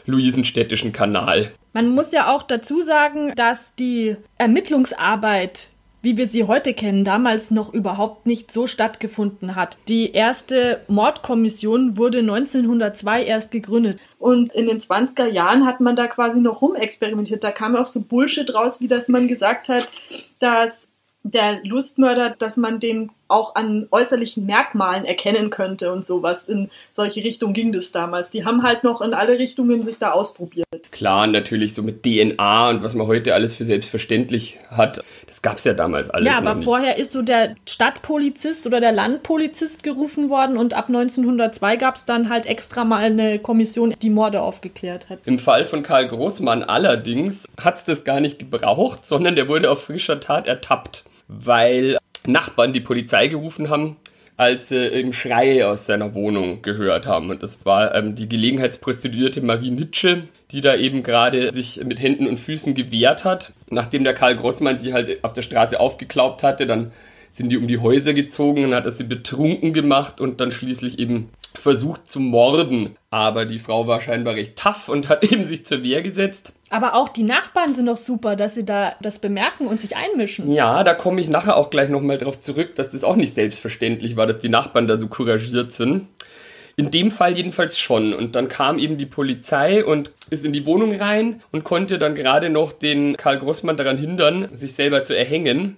Luisenstädtischen 0.06 0.92
Kanal. 0.92 1.50
Man 1.72 1.90
muss 1.90 2.12
ja 2.12 2.34
auch 2.34 2.42
dazu 2.42 2.82
sagen, 2.82 3.32
dass 3.36 3.74
die 3.78 4.16
Ermittlungsarbeit 4.38 5.68
wie 6.02 6.16
wir 6.16 6.26
sie 6.26 6.44
heute 6.44 6.74
kennen, 6.74 7.04
damals 7.04 7.50
noch 7.50 7.72
überhaupt 7.72 8.26
nicht 8.26 8.52
so 8.52 8.66
stattgefunden 8.66 9.54
hat. 9.54 9.78
Die 9.88 10.12
erste 10.12 10.80
Mordkommission 10.88 11.96
wurde 11.96 12.18
1902 12.18 13.24
erst 13.24 13.50
gegründet. 13.50 14.00
Und 14.18 14.52
in 14.52 14.66
den 14.66 14.78
20er 14.78 15.26
Jahren 15.26 15.66
hat 15.66 15.80
man 15.80 15.96
da 15.96 16.06
quasi 16.06 16.40
noch 16.40 16.62
rumexperimentiert. 16.62 17.44
Da 17.44 17.52
kam 17.52 17.76
auch 17.76 17.86
so 17.86 18.00
Bullshit 18.00 18.54
raus, 18.54 18.80
wie 18.80 18.88
dass 18.88 19.08
man 19.08 19.28
gesagt 19.28 19.68
hat, 19.68 19.88
dass 20.38 20.88
der 21.22 21.60
Lustmörder, 21.64 22.30
dass 22.30 22.56
man 22.56 22.80
den 22.80 23.10
auch 23.30 23.54
an 23.54 23.86
äußerlichen 23.90 24.46
Merkmalen 24.46 25.04
erkennen 25.04 25.50
könnte 25.50 25.92
und 25.92 26.04
sowas. 26.04 26.48
In 26.48 26.70
solche 26.90 27.22
Richtungen 27.22 27.54
ging 27.54 27.72
das 27.72 27.92
damals. 27.92 28.30
Die 28.30 28.44
haben 28.44 28.62
halt 28.62 28.84
noch 28.84 29.00
in 29.00 29.14
alle 29.14 29.38
Richtungen 29.38 29.82
sich 29.82 29.98
da 29.98 30.12
ausprobiert. 30.12 30.66
Klar, 30.90 31.26
natürlich 31.26 31.74
so 31.74 31.82
mit 31.82 32.02
DNA 32.02 32.70
und 32.70 32.82
was 32.82 32.94
man 32.94 33.06
heute 33.06 33.34
alles 33.34 33.54
für 33.54 33.64
selbstverständlich 33.64 34.58
hat. 34.70 35.02
Das 35.26 35.42
gab 35.42 35.58
es 35.58 35.64
ja 35.64 35.72
damals 35.72 36.10
alles. 36.10 36.26
Ja, 36.26 36.38
aber 36.38 36.54
nicht. 36.56 36.64
vorher 36.64 36.98
ist 36.98 37.12
so 37.12 37.22
der 37.22 37.54
Stadtpolizist 37.68 38.66
oder 38.66 38.80
der 38.80 38.92
Landpolizist 38.92 39.82
gerufen 39.82 40.28
worden 40.28 40.56
und 40.56 40.74
ab 40.74 40.88
1902 40.88 41.76
gab 41.76 41.96
es 41.96 42.04
dann 42.04 42.28
halt 42.28 42.46
extra 42.46 42.84
mal 42.84 43.04
eine 43.04 43.38
Kommission, 43.38 43.94
die 44.02 44.10
Morde 44.10 44.42
aufgeklärt 44.42 45.08
hat. 45.08 45.20
Im 45.24 45.38
Fall 45.38 45.64
von 45.64 45.82
Karl 45.82 46.08
Großmann 46.08 46.62
allerdings 46.62 47.46
hat 47.58 47.76
es 47.76 47.84
das 47.84 48.04
gar 48.04 48.20
nicht 48.20 48.38
gebraucht, 48.38 49.06
sondern 49.06 49.36
der 49.36 49.48
wurde 49.48 49.70
auf 49.70 49.84
frischer 49.84 50.20
Tat 50.20 50.46
ertappt, 50.46 51.04
weil 51.28 51.98
Nachbarn 52.32 52.72
die 52.72 52.80
Polizei 52.80 53.28
gerufen 53.28 53.68
haben, 53.70 53.96
als 54.36 54.70
sie 54.70 54.88
eben 54.88 55.12
Schreie 55.12 55.68
aus 55.68 55.86
seiner 55.86 56.14
Wohnung 56.14 56.62
gehört 56.62 57.06
haben. 57.06 57.30
Und 57.30 57.42
das 57.42 57.64
war 57.66 57.94
ähm, 57.94 58.14
die 58.14 58.28
Gelegenheitsprostituierte 58.28 59.42
Marie 59.42 59.70
Nitsche, 59.70 60.22
die 60.50 60.62
da 60.62 60.76
eben 60.76 61.02
gerade 61.02 61.52
sich 61.52 61.82
mit 61.84 62.00
Händen 62.00 62.26
und 62.26 62.40
Füßen 62.40 62.74
gewehrt 62.74 63.24
hat. 63.24 63.52
Nachdem 63.68 64.02
der 64.02 64.14
Karl 64.14 64.36
Grossmann 64.36 64.78
die 64.78 64.92
halt 64.92 65.22
auf 65.24 65.34
der 65.34 65.42
Straße 65.42 65.78
aufgeklaubt 65.78 66.42
hatte, 66.42 66.66
dann 66.66 66.92
sind 67.30 67.50
die 67.50 67.58
um 67.58 67.68
die 67.68 67.78
Häuser 67.78 68.12
gezogen 68.12 68.64
und 68.64 68.74
hat 68.74 68.86
er 68.86 68.92
sie 68.92 69.04
betrunken 69.04 69.72
gemacht 69.72 70.20
und 70.20 70.40
dann 70.40 70.50
schließlich 70.50 70.98
eben 70.98 71.30
versucht 71.54 72.10
zu 72.10 72.18
morden. 72.18 72.96
Aber 73.10 73.44
die 73.44 73.58
Frau 73.58 73.86
war 73.86 74.00
scheinbar 74.00 74.34
recht 74.34 74.56
tough 74.56 74.88
und 74.88 75.08
hat 75.08 75.22
eben 75.30 75.44
sich 75.44 75.64
zur 75.64 75.84
Wehr 75.84 76.02
gesetzt. 76.02 76.52
Aber 76.70 76.94
auch 76.94 77.08
die 77.08 77.24
Nachbarn 77.24 77.74
sind 77.74 77.86
doch 77.86 77.96
super, 77.96 78.36
dass 78.36 78.54
sie 78.54 78.64
da 78.64 78.94
das 79.02 79.18
bemerken 79.18 79.66
und 79.66 79.80
sich 79.80 79.96
einmischen. 79.96 80.52
Ja, 80.52 80.84
da 80.84 80.94
komme 80.94 81.20
ich 81.20 81.28
nachher 81.28 81.56
auch 81.56 81.68
gleich 81.68 81.88
nochmal 81.88 82.16
drauf 82.16 82.40
zurück, 82.40 82.76
dass 82.76 82.90
das 82.90 83.02
auch 83.02 83.16
nicht 83.16 83.34
selbstverständlich 83.34 84.16
war, 84.16 84.28
dass 84.28 84.38
die 84.38 84.48
Nachbarn 84.48 84.86
da 84.86 84.96
so 84.96 85.08
couragiert 85.08 85.72
sind. 85.72 86.06
In 86.76 86.92
dem 86.92 87.10
Fall 87.10 87.36
jedenfalls 87.36 87.78
schon. 87.78 88.14
Und 88.14 88.36
dann 88.36 88.48
kam 88.48 88.78
eben 88.78 88.96
die 88.98 89.06
Polizei 89.06 89.84
und 89.84 90.12
ist 90.30 90.44
in 90.44 90.52
die 90.52 90.64
Wohnung 90.64 90.94
rein 90.94 91.42
und 91.50 91.64
konnte 91.64 91.98
dann 91.98 92.14
gerade 92.14 92.50
noch 92.50 92.72
den 92.72 93.16
Karl 93.16 93.40
Grossmann 93.40 93.76
daran 93.76 93.98
hindern, 93.98 94.48
sich 94.54 94.74
selber 94.74 95.04
zu 95.04 95.16
erhängen. 95.16 95.76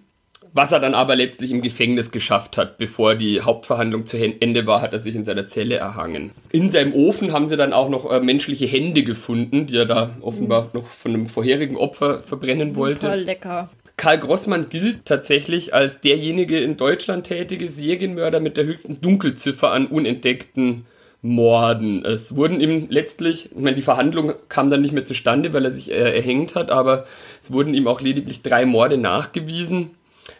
Was 0.52 0.72
er 0.72 0.80
dann 0.80 0.94
aber 0.94 1.16
letztlich 1.16 1.50
im 1.50 1.62
Gefängnis 1.62 2.10
geschafft 2.10 2.56
hat. 2.56 2.78
Bevor 2.78 3.14
die 3.14 3.40
Hauptverhandlung 3.40 4.06
zu 4.06 4.16
Ende 4.18 4.66
war, 4.66 4.82
hat 4.82 4.92
er 4.92 4.98
sich 4.98 5.14
in 5.14 5.24
seiner 5.24 5.48
Zelle 5.48 5.76
erhangen. 5.76 6.32
In 6.52 6.70
seinem 6.70 6.92
Ofen 6.92 7.32
haben 7.32 7.46
sie 7.46 7.56
dann 7.56 7.72
auch 7.72 7.88
noch 7.88 8.10
äh, 8.10 8.20
menschliche 8.20 8.66
Hände 8.66 9.02
gefunden, 9.02 9.66
die 9.66 9.76
er 9.76 9.86
da 9.86 10.10
offenbar 10.20 10.70
noch 10.72 10.86
von 10.86 11.14
einem 11.14 11.26
vorherigen 11.26 11.76
Opfer 11.76 12.22
verbrennen 12.22 12.68
Super 12.68 12.80
wollte. 12.80 13.14
lecker. 13.14 13.70
Karl 13.96 14.18
Grossmann 14.18 14.68
gilt 14.68 15.04
tatsächlich 15.04 15.74
als 15.74 16.00
derjenige 16.00 16.58
in 16.58 16.76
Deutschland 16.76 17.26
tätige 17.26 17.68
Serienmörder 17.68 18.40
mit 18.40 18.56
der 18.56 18.64
höchsten 18.64 19.00
Dunkelziffer 19.00 19.70
an 19.70 19.86
unentdeckten 19.86 20.86
Morden. 21.22 22.04
Es 22.04 22.34
wurden 22.34 22.60
ihm 22.60 22.88
letztlich, 22.90 23.50
ich 23.52 23.60
meine, 23.60 23.76
die 23.76 23.82
Verhandlung 23.82 24.32
kam 24.48 24.70
dann 24.70 24.82
nicht 24.82 24.92
mehr 24.92 25.04
zustande, 25.04 25.52
weil 25.52 25.64
er 25.64 25.70
sich 25.70 25.90
äh, 25.90 26.16
erhängt 26.16 26.56
hat, 26.56 26.70
aber 26.70 27.06
es 27.40 27.52
wurden 27.52 27.74
ihm 27.74 27.86
auch 27.86 28.00
lediglich 28.00 28.42
drei 28.42 28.66
Morde 28.66 28.98
nachgewiesen. 28.98 29.90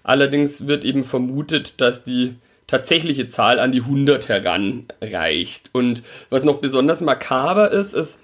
Allerdings 0.02 0.66
wird 0.66 0.84
eben 0.84 1.04
vermutet, 1.04 1.80
dass 1.80 2.04
die 2.04 2.36
tatsächliche 2.66 3.28
Zahl 3.28 3.58
an 3.58 3.72
die 3.72 3.80
100 3.80 4.28
heranreicht. 4.28 5.70
Und 5.72 6.02
was 6.30 6.44
noch 6.44 6.58
besonders 6.60 7.00
makaber 7.00 7.70
ist, 7.70 7.94
ist, 7.94 8.18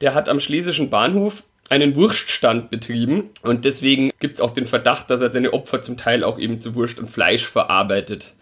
der 0.00 0.14
hat 0.14 0.28
am 0.28 0.40
Schlesischen 0.40 0.90
Bahnhof 0.90 1.44
einen 1.70 1.94
Wurststand 1.94 2.70
betrieben 2.70 3.30
und 3.42 3.64
deswegen 3.64 4.10
gibt 4.20 4.34
es 4.34 4.40
auch 4.40 4.52
den 4.52 4.66
Verdacht, 4.66 5.08
dass 5.08 5.22
er 5.22 5.32
seine 5.32 5.52
Opfer 5.52 5.80
zum 5.80 5.96
Teil 5.96 6.24
auch 6.24 6.38
eben 6.38 6.60
zu 6.60 6.74
Wurst 6.74 6.98
und 6.98 7.08
Fleisch 7.08 7.46
verarbeitet 7.46 8.34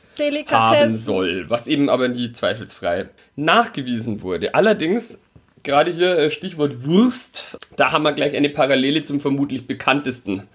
haben 0.48 0.96
soll, 0.96 1.48
was 1.48 1.66
eben 1.66 1.88
aber 1.88 2.08
nie 2.08 2.32
zweifelsfrei 2.32 3.08
nachgewiesen 3.36 4.22
wurde. 4.22 4.54
Allerdings, 4.54 5.18
gerade 5.62 5.92
hier 5.92 6.18
äh, 6.18 6.30
Stichwort 6.30 6.84
Wurst, 6.84 7.56
da 7.76 7.92
haben 7.92 8.02
wir 8.02 8.12
gleich 8.12 8.34
eine 8.34 8.50
Parallele 8.50 9.04
zum 9.04 9.20
vermutlich 9.20 9.66
bekanntesten 9.66 10.48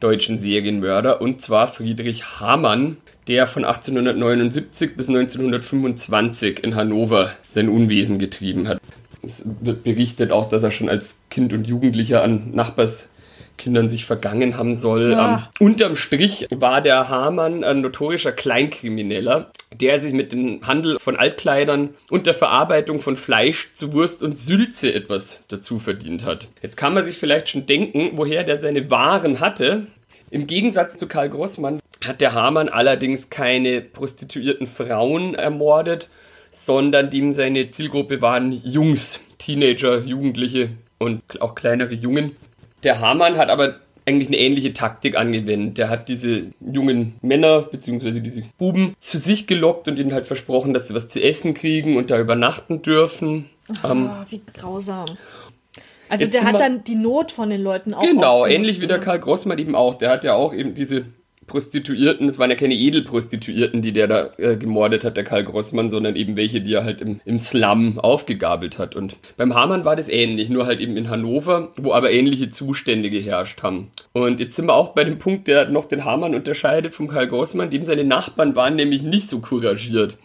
deutschen 0.00 0.38
Serienmörder 0.38 1.20
und 1.20 1.42
zwar 1.42 1.68
Friedrich 1.68 2.40
Hamann, 2.40 2.98
der 3.26 3.46
von 3.46 3.64
1879 3.64 4.96
bis 4.96 5.08
1925 5.08 6.62
in 6.64 6.74
Hannover 6.74 7.32
sein 7.50 7.68
Unwesen 7.68 8.18
getrieben 8.18 8.68
hat. 8.68 8.80
Es 9.22 9.44
wird 9.60 9.84
berichtet 9.84 10.30
auch, 10.32 10.48
dass 10.48 10.62
er 10.62 10.70
schon 10.70 10.88
als 10.88 11.18
Kind 11.30 11.52
und 11.52 11.66
Jugendlicher 11.66 12.22
an 12.22 12.52
Nachbarskindern 13.58 13.88
sich 13.88 14.06
vergangen 14.06 14.56
haben 14.56 14.74
soll. 14.74 15.12
Ja. 15.12 15.50
Ähm, 15.60 15.66
unterm 15.66 15.96
Strich 15.96 16.46
war 16.50 16.80
der 16.80 17.08
Hamann 17.08 17.64
ein 17.64 17.80
notorischer 17.80 18.32
Kleinkrimineller, 18.32 19.50
der 19.74 20.00
sich 20.00 20.12
mit 20.12 20.32
dem 20.32 20.66
Handel 20.66 20.98
von 20.98 21.16
Altkleidern 21.16 21.90
und 22.10 22.26
der 22.26 22.34
Verarbeitung 22.34 23.00
von 23.00 23.16
Fleisch 23.16 23.70
zu 23.74 23.92
Wurst 23.92 24.22
und 24.22 24.38
Sülze 24.38 24.92
etwas 24.94 25.40
dazu 25.48 25.78
verdient 25.78 26.24
hat. 26.24 26.48
Jetzt 26.62 26.76
kann 26.76 26.94
man 26.94 27.04
sich 27.04 27.16
vielleicht 27.18 27.48
schon 27.48 27.66
denken, 27.66 28.12
woher 28.14 28.44
der 28.44 28.58
seine 28.58 28.90
Waren 28.90 29.40
hatte. 29.40 29.86
Im 30.30 30.46
Gegensatz 30.46 30.96
zu 30.96 31.06
Karl 31.06 31.30
Grossmann 31.30 31.80
hat 32.06 32.20
der 32.20 32.32
Hamann 32.32 32.68
allerdings 32.68 33.30
keine 33.30 33.80
prostituierten 33.80 34.66
Frauen 34.66 35.34
ermordet, 35.34 36.08
sondern 36.50 37.10
dem 37.10 37.32
seine 37.32 37.70
Zielgruppe 37.70 38.20
waren 38.20 38.52
Jungs, 38.52 39.20
Teenager, 39.38 39.98
Jugendliche 39.98 40.70
und 40.98 41.40
auch 41.40 41.54
kleinere 41.54 41.94
Jungen. 41.94 42.36
Der 42.84 43.00
Hamann 43.00 43.36
hat 43.36 43.50
aber 43.50 43.76
eigentlich 44.06 44.28
eine 44.28 44.38
ähnliche 44.38 44.72
Taktik 44.72 45.16
angewendet. 45.18 45.76
Der 45.78 45.90
hat 45.90 46.08
diese 46.08 46.50
jungen 46.60 47.14
Männer 47.20 47.62
bzw. 47.62 48.20
diese 48.20 48.42
Buben 48.56 48.94
zu 49.00 49.18
sich 49.18 49.46
gelockt 49.46 49.86
und 49.88 49.98
ihnen 49.98 50.14
halt 50.14 50.26
versprochen, 50.26 50.72
dass 50.72 50.88
sie 50.88 50.94
was 50.94 51.08
zu 51.08 51.22
essen 51.22 51.52
kriegen 51.54 51.96
und 51.96 52.10
da 52.10 52.18
übernachten 52.18 52.80
dürfen. 52.82 53.50
Ähm, 53.84 54.06
Ah, 54.08 54.24
wie 54.30 54.40
grausam. 54.54 55.06
Also 56.08 56.24
der 56.26 56.42
hat 56.44 56.58
dann 56.58 56.84
die 56.84 56.94
Not 56.94 57.32
von 57.32 57.50
den 57.50 57.60
Leuten 57.60 57.92
auch 57.92 58.00
Genau, 58.02 58.46
ähnlich 58.46 58.80
wie 58.80 58.86
der 58.86 58.96
oder? 58.96 59.04
Karl 59.04 59.20
Grossmann 59.20 59.58
eben 59.58 59.74
auch. 59.74 59.98
Der 59.98 60.08
hat 60.10 60.24
ja 60.24 60.34
auch 60.34 60.54
eben 60.54 60.72
diese 60.72 61.04
Prostituierten, 61.48 62.28
es 62.28 62.38
waren 62.38 62.50
ja 62.50 62.56
keine 62.56 62.74
Edelprostituierten, 62.74 63.82
die 63.82 63.92
der 63.92 64.06
da 64.06 64.30
äh, 64.36 64.56
gemordet 64.56 65.04
hat, 65.04 65.16
der 65.16 65.24
Karl 65.24 65.42
Grossmann, 65.42 65.90
sondern 65.90 66.14
eben 66.14 66.36
welche, 66.36 66.60
die 66.60 66.74
er 66.74 66.84
halt 66.84 67.00
im, 67.00 67.20
im 67.24 67.38
Slum 67.38 67.98
aufgegabelt 67.98 68.78
hat. 68.78 68.94
Und 68.94 69.16
beim 69.36 69.54
Hamann 69.54 69.84
war 69.84 69.96
das 69.96 70.08
ähnlich, 70.08 70.48
nur 70.48 70.66
halt 70.66 70.78
eben 70.78 70.96
in 70.96 71.10
Hannover, 71.10 71.72
wo 71.76 71.92
aber 71.92 72.12
ähnliche 72.12 72.50
Zustände 72.50 73.10
geherrscht 73.10 73.64
haben. 73.64 73.90
Und 74.12 74.38
jetzt 74.38 74.54
sind 74.54 74.66
wir 74.66 74.74
auch 74.74 74.90
bei 74.94 75.02
dem 75.02 75.18
Punkt, 75.18 75.48
der 75.48 75.68
noch 75.68 75.86
den 75.86 76.04
Hamann 76.04 76.36
unterscheidet 76.36 76.94
vom 76.94 77.08
Karl 77.08 77.26
Grossmann, 77.26 77.70
dem 77.70 77.82
seine 77.82 78.04
Nachbarn 78.04 78.54
waren 78.54 78.76
nämlich 78.76 79.02
nicht 79.02 79.28
so 79.28 79.40
couragiert. 79.40 80.16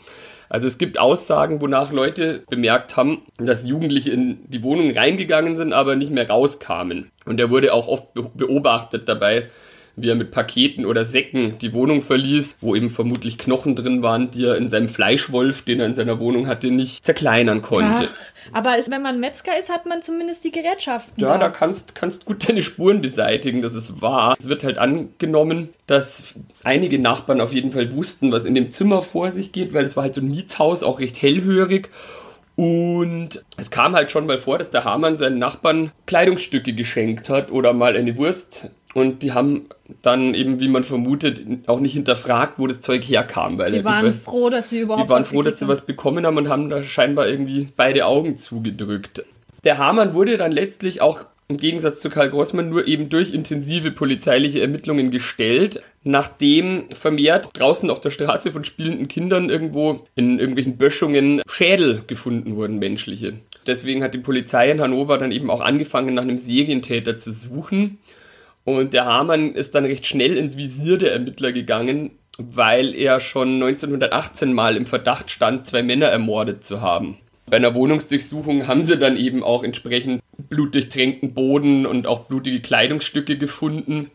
Also 0.53 0.68
es 0.68 0.77
gibt 0.77 1.00
Aussagen, 1.00 1.62
wonach 1.62 1.92
Leute 1.92 2.44
bemerkt 2.48 2.96
haben, 2.96 3.24
dass 3.38 3.65
Jugendliche 3.65 4.12
in 4.12 4.38
die 4.48 4.62
Wohnung 4.62 4.92
reingegangen 4.92 5.56
sind, 5.56 5.74
aber 5.74 5.96
nicht 5.96 6.12
mehr 6.12 6.30
rauskamen. 6.30 7.10
Und 7.25 7.39
er 7.39 7.50
wurde 7.50 7.74
auch 7.74 7.88
oft 7.88 8.13
be 8.13 8.30
beobachtet 8.36 9.10
dabei, 9.10 9.50
wie 9.95 10.09
er 10.09 10.15
mit 10.15 10.31
Paketen 10.31 10.85
oder 10.85 11.05
Säcken 11.05 11.57
die 11.59 11.73
Wohnung 11.73 12.01
verließ, 12.01 12.55
wo 12.62 12.75
eben 12.75 12.89
vermutlich 12.89 13.38
Knochen 13.38 13.75
drin 13.75 14.01
waren, 14.01 14.31
die 14.31 14.45
er 14.45 14.57
in 14.57 14.69
seinem 14.69 14.89
Fleischwolf, 14.89 15.62
den 15.62 15.79
er 15.79 15.85
in 15.85 15.95
seiner 15.95 16.19
Wohnung 16.19 16.47
hatte, 16.47 16.71
nicht 16.71 17.05
zerkleinern 17.05 17.62
konnte. 17.62 18.09
Ach, 18.12 18.53
aber 18.53 18.77
ist, 18.77 18.89
wenn 18.89 19.01
man 19.01 19.19
Metzger 19.19 19.57
ist, 19.57 19.69
hat 19.69 19.85
man 19.85 20.01
zumindest 20.01 20.43
die 20.43 20.51
Gerätschaften. 20.51 21.21
Ja, 21.21 21.38
da 21.38 21.38
da. 21.38 21.50
kannst, 21.50 21.95
kannst 21.95 22.25
gut 22.25 22.47
deine 22.50 22.62
Spuren 22.62 23.01
beseitigen, 23.01 23.62
das 23.62 23.75
ist 23.75 24.01
wahr. 24.01 24.35
Es 24.39 24.50
wird 24.50 24.63
halt 24.63 24.77
angenommen, 24.77 25.69
dass 25.85 26.33
einige 26.63 26.97
Nachbarn 27.00 27.41
auf 27.41 27.53
jeden 27.53 27.71
Fall 27.71 27.93
wussten, 27.95 28.31
was 28.31 28.45
in 28.45 28.55
dem 28.55 28.71
Zimmer 28.71 29.01
vor 29.01 29.31
sich 29.31 29.51
geht, 29.51 29.73
weil 29.73 29.85
es 29.85 29.95
war 29.95 30.03
halt 30.03 30.15
so 30.15 30.21
ein 30.21 30.29
Mietshaus, 30.29 30.83
auch 30.83 31.00
recht 31.00 31.21
hellhörig. 31.21 31.89
Und 32.55 33.43
es 33.57 33.71
kam 33.71 33.95
halt 33.95 34.12
schon 34.12 34.27
mal 34.27 34.38
vor, 34.38 34.59
dass 34.59 34.69
der 34.69 34.83
Hamann 34.83 35.17
seinen 35.17 35.39
Nachbarn 35.39 35.91
Kleidungsstücke 36.05 36.73
geschenkt 36.73 37.29
hat 37.29 37.51
oder 37.51 37.73
mal 37.73 37.95
eine 37.95 38.15
Wurst. 38.17 38.69
Und 38.93 39.23
die 39.23 39.31
haben 39.33 39.65
dann 40.01 40.33
eben, 40.33 40.59
wie 40.59 40.67
man 40.67 40.83
vermutet, 40.83 41.41
auch 41.67 41.79
nicht 41.79 41.93
hinterfragt, 41.93 42.59
wo 42.59 42.67
das 42.67 42.81
Zeug 42.81 43.03
herkam. 43.03 43.57
Weil 43.57 43.71
die 43.71 43.83
waren 43.83 44.13
Ver- 44.13 44.19
froh, 44.19 44.50
dass 44.50 44.69
sie 44.69 44.81
überhaupt 44.81 45.05
die 45.05 45.09
waren 45.09 45.23
froh, 45.23 45.41
dass 45.41 45.59
sie 45.59 45.67
was 45.67 45.85
bekommen 45.85 46.25
haben 46.25 46.38
und 46.38 46.50
haben 46.50 46.69
da 46.69 46.83
scheinbar 46.83 47.27
irgendwie 47.27 47.69
beide 47.75 48.05
Augen 48.05 48.38
zugedrückt. 48.38 49.25
Der 49.63 49.77
Hamann 49.77 50.13
wurde 50.13 50.38
dann 50.38 50.51
letztlich 50.51 51.01
auch 51.01 51.21
im 51.50 51.57
Gegensatz 51.57 52.00
zu 52.00 52.09
Karl 52.09 52.29
Grossmann 52.29 52.69
nur 52.69 52.88
eben 52.88 53.09
durch 53.09 53.33
intensive 53.33 53.91
polizeiliche 53.91 54.62
Ermittlungen 54.62 55.12
gestellt, 55.12 55.81
nachdem 56.03 56.85
vermehrt 56.93 57.50
draußen 57.53 57.89
auf 57.89 58.00
der 58.00 58.12
Straße 58.12 58.51
von 58.51 58.63
spielenden 58.63 59.07
Kindern 59.07 59.50
irgendwo 59.50 60.05
in 60.15 60.39
irgendwelchen 60.39 60.77
Böschungen 60.77 61.41
Schädel 61.47 62.03
gefunden 62.07 62.55
wurden, 62.55 62.79
menschliche. 62.79 63.33
Deswegen 63.67 64.03
hat 64.03 64.13
die 64.13 64.19
Polizei 64.19 64.71
in 64.71 64.81
Hannover 64.81 65.17
dann 65.17 65.31
eben 65.31 65.50
auch 65.50 65.62
angefangen, 65.62 66.13
nach 66.13 66.23
einem 66.23 66.38
Serientäter 66.38 67.17
zu 67.17 67.31
suchen. 67.31 67.97
Und 68.65 68.93
der 68.93 69.05
Hamann 69.05 69.53
ist 69.53 69.75
dann 69.75 69.86
recht 69.86 70.05
schnell 70.05 70.38
ins 70.38 70.58
Visier 70.58 70.98
der 70.98 71.13
Ermittler 71.13 71.51
gegangen, 71.51 72.12
weil 72.38 72.96
er 72.96 73.20
schon 73.20 73.55
1918 73.55 74.53
mal 74.53 74.77
im 74.77 74.86
Verdacht 74.86 75.29
stand, 75.32 75.67
zwei 75.67 75.84
Männer 75.84 76.08
ermordet 76.08 76.63
zu 76.63 76.82
haben. 76.82 77.17
Bei 77.46 77.58
einer 77.58 77.75
Wohnungsdurchsuchung 77.75 78.67
haben 78.67 78.84
sie 78.84 78.98
dann 78.98 79.17
eben 79.17 79.43
auch 79.43 79.63
entsprechend 79.63 80.22
blutdurchtränkten 80.50 81.34
Boden 81.34 81.86
und 81.86 82.08
auch 82.08 82.22
blutige 82.22 82.62
Kleidungsstücke 82.62 83.38
gefunden. 83.38 84.10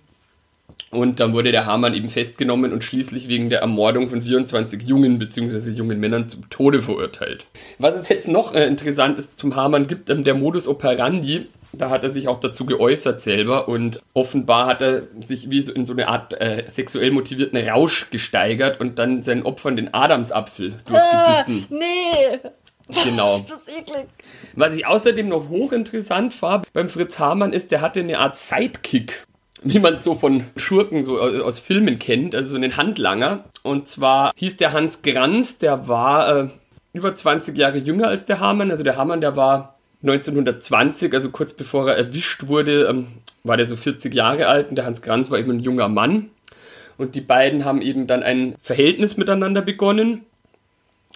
Und 0.90 1.20
dann 1.20 1.34
wurde 1.34 1.52
der 1.52 1.66
Hamann 1.66 1.94
eben 1.94 2.08
festgenommen 2.08 2.72
und 2.72 2.82
schließlich 2.82 3.28
wegen 3.28 3.50
der 3.50 3.60
Ermordung 3.60 4.08
von 4.08 4.22
24 4.22 4.82
Jungen 4.82 5.18
bzw. 5.18 5.70
jungen 5.70 6.00
Männern 6.00 6.30
zum 6.30 6.48
Tode 6.48 6.80
verurteilt. 6.80 7.44
Was 7.78 7.94
es 7.96 8.08
jetzt 8.08 8.26
noch 8.26 8.54
äh, 8.54 8.66
interessant 8.66 9.18
ist 9.18 9.38
zum 9.38 9.54
Hamann 9.54 9.86
gibt, 9.86 10.08
ähm, 10.08 10.24
der 10.24 10.34
Modus 10.34 10.66
operandi, 10.66 11.46
da 11.72 11.90
hat 11.90 12.02
er 12.04 12.10
sich 12.10 12.28
auch 12.28 12.40
dazu 12.40 12.64
geäußert 12.66 13.20
selber 13.20 13.68
und 13.68 14.00
offenbar 14.14 14.66
hat 14.66 14.82
er 14.82 15.02
sich 15.24 15.50
wie 15.50 15.62
so 15.62 15.72
in 15.72 15.86
so 15.86 15.92
eine 15.92 16.08
Art 16.08 16.40
äh, 16.40 16.64
sexuell 16.68 17.10
motivierten 17.10 17.58
Rausch 17.68 18.10
gesteigert 18.10 18.80
und 18.80 18.98
dann 18.98 19.22
seinen 19.22 19.42
Opfern 19.44 19.76
den 19.76 19.92
Adamsapfel 19.94 20.74
Ah, 20.90 21.34
durchgebissen. 21.42 21.66
nee, 21.78 22.38
Genau. 23.04 23.36
ist 23.36 23.50
das 23.50 23.68
eklig. 23.68 24.06
Was 24.54 24.74
ich 24.74 24.86
außerdem 24.86 25.28
noch 25.28 25.48
hochinteressant 25.50 26.40
war 26.40 26.62
beim 26.72 26.88
Fritz 26.88 27.18
Hamann 27.18 27.52
ist, 27.52 27.70
der 27.70 27.80
hatte 27.82 28.00
eine 28.00 28.18
Art 28.18 28.38
Sidekick, 28.38 29.26
wie 29.62 29.78
man 29.78 29.94
es 29.94 30.04
so 30.04 30.14
von 30.14 30.44
Schurken 30.56 31.02
so 31.02 31.20
aus 31.20 31.40
aus 31.42 31.58
Filmen 31.58 31.98
kennt, 31.98 32.34
also 32.34 32.50
so 32.50 32.56
einen 32.56 32.76
Handlanger. 32.78 33.44
Und 33.62 33.88
zwar 33.88 34.32
hieß 34.36 34.56
der 34.56 34.72
Hans 34.72 35.02
Granz, 35.02 35.58
der 35.58 35.86
war 35.86 36.44
äh, 36.44 36.48
über 36.94 37.14
20 37.14 37.56
Jahre 37.58 37.76
jünger 37.78 38.08
als 38.08 38.24
der 38.24 38.40
Hamann. 38.40 38.70
Also 38.70 38.84
der 38.84 38.96
Hamann, 38.96 39.20
der 39.20 39.36
war 39.36 39.77
1920, 40.02 41.12
also 41.12 41.30
kurz 41.30 41.52
bevor 41.52 41.88
er 41.90 41.96
erwischt 41.96 42.46
wurde, 42.46 42.86
ähm, 42.88 43.08
war 43.44 43.56
der 43.56 43.66
so 43.66 43.76
40 43.76 44.14
Jahre 44.14 44.46
alt 44.46 44.70
und 44.70 44.76
der 44.76 44.84
Hans 44.84 45.02
Granz 45.02 45.30
war 45.30 45.38
eben 45.38 45.50
ein 45.50 45.60
junger 45.60 45.88
Mann. 45.88 46.30
Und 46.96 47.14
die 47.14 47.20
beiden 47.20 47.64
haben 47.64 47.80
eben 47.80 48.06
dann 48.06 48.22
ein 48.22 48.56
Verhältnis 48.60 49.16
miteinander 49.16 49.62
begonnen. 49.62 50.22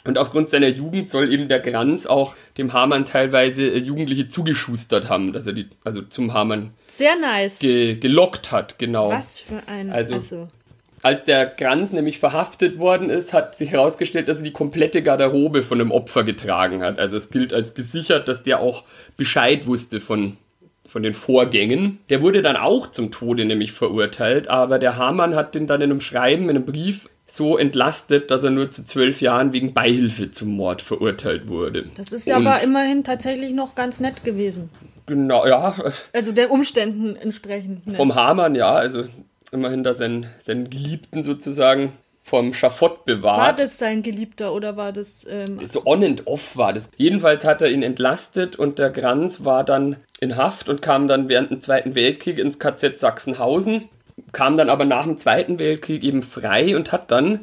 Und 0.04 0.18
aufgrund 0.18 0.50
seiner 0.50 0.68
Jugend 0.68 1.10
soll 1.10 1.32
eben 1.32 1.48
der 1.48 1.60
Granz 1.60 2.06
auch 2.06 2.34
dem 2.58 2.72
Hamann 2.72 3.04
teilweise 3.04 3.68
äh, 3.68 3.78
Jugendliche 3.78 4.28
zugeschustert 4.28 5.08
haben, 5.08 5.32
dass 5.32 5.46
er 5.46 5.52
die 5.52 5.68
also 5.84 6.02
zum 6.02 6.32
Hamann 6.32 6.70
Sehr 6.88 7.14
nice. 7.16 7.60
ge 7.60 7.94
gelockt 7.96 8.50
hat, 8.50 8.78
genau. 8.80 9.10
Was 9.10 9.38
für 9.40 9.62
ein. 9.66 9.90
Also- 9.90 10.14
also 10.16 10.48
Als 11.02 11.24
der 11.24 11.46
Granz 11.46 11.90
nämlich 11.90 12.20
verhaftet 12.20 12.78
worden 12.78 13.10
ist, 13.10 13.32
hat 13.32 13.56
sich 13.56 13.72
herausgestellt, 13.72 14.28
dass 14.28 14.38
er 14.38 14.44
die 14.44 14.52
komplette 14.52 15.02
Garderobe 15.02 15.62
von 15.62 15.80
dem 15.80 15.90
Opfer 15.90 16.22
getragen 16.22 16.82
hat. 16.84 17.00
Also 17.00 17.16
es 17.16 17.30
gilt 17.30 17.52
als 17.52 17.74
gesichert, 17.74 18.28
dass 18.28 18.44
der 18.44 18.60
auch 18.60 18.84
Bescheid 19.16 19.66
wusste 19.66 19.98
von, 19.98 20.36
von 20.86 21.02
den 21.02 21.14
Vorgängen. 21.14 21.98
Der 22.08 22.22
wurde 22.22 22.40
dann 22.40 22.56
auch 22.56 22.88
zum 22.88 23.10
Tode 23.10 23.44
nämlich 23.44 23.72
verurteilt, 23.72 24.46
aber 24.46 24.78
der 24.78 24.96
Hamann 24.96 25.34
hat 25.34 25.56
den 25.56 25.66
dann 25.66 25.80
in 25.80 25.90
einem 25.90 26.00
Schreiben, 26.00 26.44
in 26.44 26.50
einem 26.50 26.66
Brief 26.66 27.08
so 27.26 27.58
entlastet, 27.58 28.30
dass 28.30 28.44
er 28.44 28.50
nur 28.50 28.70
zu 28.70 28.84
zwölf 28.84 29.20
Jahren 29.20 29.52
wegen 29.52 29.74
Beihilfe 29.74 30.30
zum 30.30 30.50
Mord 30.50 30.82
verurteilt 30.82 31.48
wurde. 31.48 31.86
Das 31.96 32.12
ist 32.12 32.28
ja 32.28 32.36
Und 32.36 32.46
aber 32.46 32.62
immerhin 32.62 33.02
tatsächlich 33.02 33.52
noch 33.52 33.74
ganz 33.74 33.98
nett 33.98 34.22
gewesen. 34.22 34.70
Genau, 35.06 35.46
ja. 35.46 35.74
Also 36.12 36.30
den 36.30 36.48
Umständen 36.48 37.16
entsprechend. 37.16 37.88
Nett. 37.88 37.96
Vom 37.96 38.14
Hamann, 38.14 38.54
ja, 38.54 38.72
also 38.72 39.04
immerhin 39.52 39.84
da 39.84 39.94
seinen, 39.94 40.26
seinen 40.42 40.70
Geliebten 40.70 41.22
sozusagen 41.22 41.92
vom 42.24 42.54
Schafott 42.54 43.04
bewahrt. 43.04 43.38
War 43.38 43.52
das 43.52 43.78
sein 43.78 44.02
Geliebter 44.02 44.52
oder 44.52 44.76
war 44.76 44.92
das. 44.92 45.26
Ähm 45.28 45.60
so 45.68 45.84
on 45.84 46.04
and 46.04 46.26
off 46.26 46.56
war 46.56 46.72
das. 46.72 46.88
Jedenfalls 46.96 47.44
hat 47.44 47.62
er 47.62 47.70
ihn 47.70 47.82
entlastet 47.82 48.56
und 48.56 48.78
der 48.78 48.90
Granz 48.90 49.44
war 49.44 49.64
dann 49.64 49.96
in 50.20 50.36
Haft 50.36 50.68
und 50.68 50.82
kam 50.82 51.08
dann 51.08 51.28
während 51.28 51.50
dem 51.50 51.60
Zweiten 51.60 51.94
Weltkrieg 51.94 52.38
ins 52.38 52.58
KZ 52.58 52.98
Sachsenhausen 52.98 53.88
kam 54.32 54.56
dann 54.56 54.68
aber 54.68 54.84
nach 54.84 55.04
dem 55.04 55.18
Zweiten 55.18 55.58
Weltkrieg 55.58 56.02
eben 56.02 56.22
frei 56.22 56.76
und 56.76 56.92
hat 56.92 57.10
dann, 57.10 57.40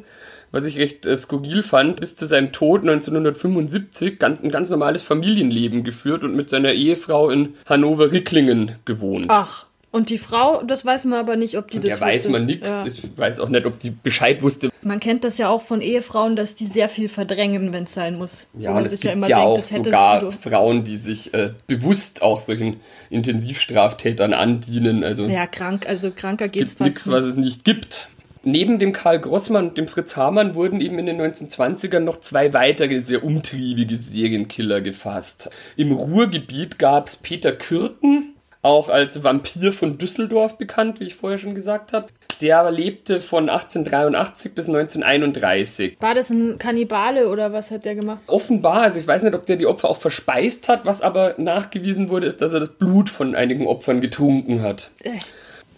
was 0.50 0.64
ich 0.64 0.78
recht 0.78 1.06
äh, 1.06 1.16
skurril 1.16 1.62
fand, 1.62 2.00
bis 2.00 2.16
zu 2.16 2.26
seinem 2.26 2.52
Tod 2.52 2.82
1975 2.82 4.18
ganz, 4.18 4.42
ein 4.42 4.50
ganz 4.50 4.70
normales 4.70 5.02
Familienleben 5.02 5.84
geführt 5.84 6.24
und 6.24 6.34
mit 6.34 6.50
seiner 6.50 6.72
Ehefrau 6.72 7.30
in 7.30 7.54
Hannover-Ricklingen 7.66 8.76
gewohnt. 8.84 9.26
Ach. 9.28 9.66
Und 9.92 10.08
die 10.10 10.18
Frau, 10.18 10.62
das 10.62 10.84
weiß 10.84 11.04
man 11.06 11.18
aber 11.18 11.34
nicht, 11.34 11.58
ob 11.58 11.68
die 11.68 11.80
das 11.80 11.92
wusste. 11.92 12.04
weiß 12.04 12.28
man 12.28 12.46
nichts. 12.46 12.70
Ja. 12.70 12.86
Ich 12.86 13.02
weiß 13.16 13.40
auch 13.40 13.48
nicht, 13.48 13.66
ob 13.66 13.80
die 13.80 13.90
Bescheid 13.90 14.40
wusste. 14.40 14.70
Man 14.82 15.00
kennt 15.00 15.24
das 15.24 15.36
ja 15.36 15.48
auch 15.48 15.62
von 15.62 15.80
Ehefrauen, 15.80 16.36
dass 16.36 16.54
die 16.54 16.66
sehr 16.66 16.88
viel 16.88 17.08
verdrängen, 17.08 17.72
wenn 17.72 17.84
es 17.84 17.94
sein 17.94 18.16
muss. 18.16 18.48
Ja, 18.56 18.76
und 18.76 18.84
es 18.86 18.92
gibt 18.92 19.04
ja, 19.04 19.12
immer 19.12 19.28
ja 19.28 19.44
denkt, 19.44 19.58
auch 19.58 19.62
sogar 19.64 20.32
Frauen, 20.32 20.84
die 20.84 20.96
sich 20.96 21.34
äh, 21.34 21.54
bewusst 21.66 22.22
auch 22.22 22.38
solchen 22.38 22.76
Intensivstraftätern 23.10 24.32
andienen. 24.32 25.02
Also 25.02 25.26
ja, 25.26 25.48
krank, 25.48 25.88
also 25.88 26.12
kranker 26.12 26.46
geht 26.46 26.64
es 26.64 26.74
fast 26.74 26.88
nichts, 26.88 27.10
was 27.10 27.22
es 27.22 27.36
nicht 27.36 27.64
gibt. 27.64 28.10
Neben 28.42 28.78
dem 28.78 28.92
Karl 28.92 29.18
Grossmann 29.18 29.70
und 29.70 29.78
dem 29.78 29.86
Fritz 29.86 30.16
Hamann 30.16 30.54
wurden 30.54 30.80
eben 30.80 30.98
in 30.98 31.06
den 31.06 31.20
1920ern 31.20 32.00
noch 32.00 32.20
zwei 32.20 32.54
weitere 32.54 33.00
sehr 33.00 33.22
umtriebige 33.22 33.98
Serienkiller 33.98 34.80
gefasst. 34.80 35.50
Im 35.76 35.92
Ruhrgebiet 35.92 36.78
gab 36.78 37.08
es 37.08 37.18
Peter 37.18 37.52
Kürten, 37.52 38.34
auch 38.62 38.88
als 38.88 39.22
Vampir 39.22 39.72
von 39.72 39.98
Düsseldorf 39.98 40.58
bekannt, 40.58 41.00
wie 41.00 41.04
ich 41.04 41.14
vorher 41.14 41.38
schon 41.38 41.54
gesagt 41.54 41.92
habe. 41.92 42.08
Der 42.40 42.70
lebte 42.70 43.20
von 43.20 43.50
1883 43.50 44.54
bis 44.54 44.66
1931. 44.66 45.96
War 46.00 46.14
das 46.14 46.30
ein 46.30 46.56
Kannibale 46.58 47.28
oder 47.28 47.52
was 47.52 47.70
hat 47.70 47.84
der 47.84 47.94
gemacht? 47.94 48.20
Offenbar, 48.26 48.82
also 48.82 48.98
ich 48.98 49.06
weiß 49.06 49.22
nicht, 49.22 49.34
ob 49.34 49.44
der 49.44 49.56
die 49.56 49.66
Opfer 49.66 49.90
auch 49.90 49.98
verspeist 49.98 50.70
hat, 50.70 50.86
was 50.86 51.02
aber 51.02 51.34
nachgewiesen 51.36 52.08
wurde, 52.08 52.26
ist, 52.26 52.40
dass 52.40 52.54
er 52.54 52.60
das 52.60 52.70
Blut 52.70 53.10
von 53.10 53.34
einigen 53.34 53.66
Opfern 53.66 54.00
getrunken 54.00 54.62
hat. 54.62 54.90
Äh. 55.02 55.18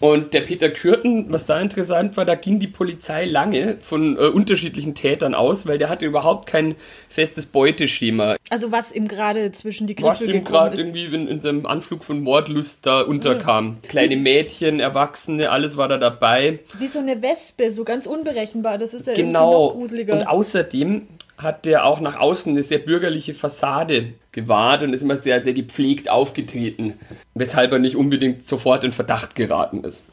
Und 0.03 0.33
der 0.33 0.41
Peter 0.41 0.69
Kürten, 0.69 1.31
was 1.31 1.45
da 1.45 1.61
interessant 1.61 2.17
war, 2.17 2.25
da 2.25 2.35
ging 2.35 2.59
die 2.59 2.67
Polizei 2.67 3.23
lange 3.23 3.77
von 3.79 4.17
äh, 4.17 4.23
unterschiedlichen 4.25 4.95
Tätern 4.95 5.33
aus, 5.33 5.65
weil 5.65 5.77
der 5.77 5.87
hatte 5.87 6.05
überhaupt 6.05 6.45
kein 6.45 6.75
festes 7.07 7.45
Beuteschema. 7.45 8.35
Also 8.49 8.73
was 8.73 8.91
ihm 8.91 9.07
gerade 9.07 9.53
zwischen 9.53 9.87
die 9.87 9.95
Griffel 9.95 10.27
Was 10.27 10.35
ihm 10.35 10.43
gerade 10.43 10.75
irgendwie 10.75 11.05
in, 11.05 11.29
in, 11.29 11.39
seinem 11.39 11.65
Anflug 11.65 12.03
von 12.03 12.21
Mordlust 12.21 12.85
da 12.85 12.99
unterkam. 12.99 13.77
Äh. 13.81 13.87
Kleine 13.87 14.17
Mädchen, 14.17 14.81
Erwachsene, 14.81 15.49
alles 15.49 15.77
war 15.77 15.87
da 15.87 15.97
dabei. 15.97 16.59
Wie 16.79 16.87
so 16.87 16.99
eine 16.99 17.21
Wespe, 17.21 17.71
so 17.71 17.85
ganz 17.85 18.05
unberechenbar. 18.05 18.77
Das 18.77 18.93
ist 18.93 19.07
ja 19.07 19.13
genau. 19.13 19.67
noch 19.67 19.75
gruseliger. 19.75 20.15
Und 20.15 20.27
außerdem 20.27 21.03
hat 21.37 21.65
der 21.65 21.85
auch 21.85 21.99
nach 21.99 22.19
außen 22.19 22.51
eine 22.51 22.63
sehr 22.63 22.79
bürgerliche 22.79 23.33
Fassade 23.33 24.13
gewahrt 24.31 24.83
und 24.83 24.93
ist 24.93 25.03
immer 25.03 25.17
sehr, 25.17 25.43
sehr 25.43 25.53
gepflegt 25.53 26.09
aufgetreten, 26.09 26.99
weshalb 27.33 27.71
er 27.71 27.79
nicht 27.79 27.95
unbedingt 27.95 28.47
sofort 28.47 28.83
in 28.83 28.91
Verdacht 28.91 29.35
geraten 29.35 29.83
ist. 29.83 30.03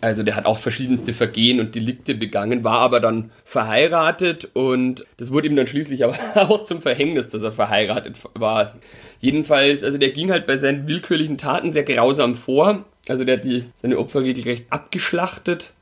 Also 0.00 0.22
der 0.22 0.36
hat 0.36 0.44
auch 0.44 0.58
verschiedenste 0.58 1.12
Vergehen 1.14 1.60
und 1.60 1.74
Delikte 1.74 2.14
begangen, 2.14 2.62
war 2.62 2.80
aber 2.80 3.00
dann 3.00 3.30
verheiratet 3.44 4.48
und 4.52 5.06
das 5.16 5.32
wurde 5.32 5.48
ihm 5.48 5.56
dann 5.56 5.66
schließlich 5.66 6.04
aber 6.04 6.16
auch 6.50 6.64
zum 6.64 6.82
Verhängnis, 6.82 7.30
dass 7.30 7.42
er 7.42 7.52
verheiratet 7.52 8.16
war. 8.34 8.74
Jedenfalls, 9.20 9.82
also 9.82 9.98
der 9.98 10.10
ging 10.10 10.30
halt 10.30 10.46
bei 10.46 10.58
seinen 10.58 10.86
willkürlichen 10.86 11.38
Taten 11.38 11.72
sehr 11.72 11.82
grausam 11.82 12.34
vor. 12.34 12.84
Also 13.08 13.24
der 13.24 13.38
hat 13.38 13.44
die, 13.44 13.64
seine 13.76 13.98
Opfer 13.98 14.20
regelrecht 14.20 14.66
abgeschlachtet. 14.70 15.72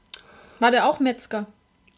War 0.60 0.70
der 0.70 0.88
auch 0.88 1.00
Metzger? 1.00 1.46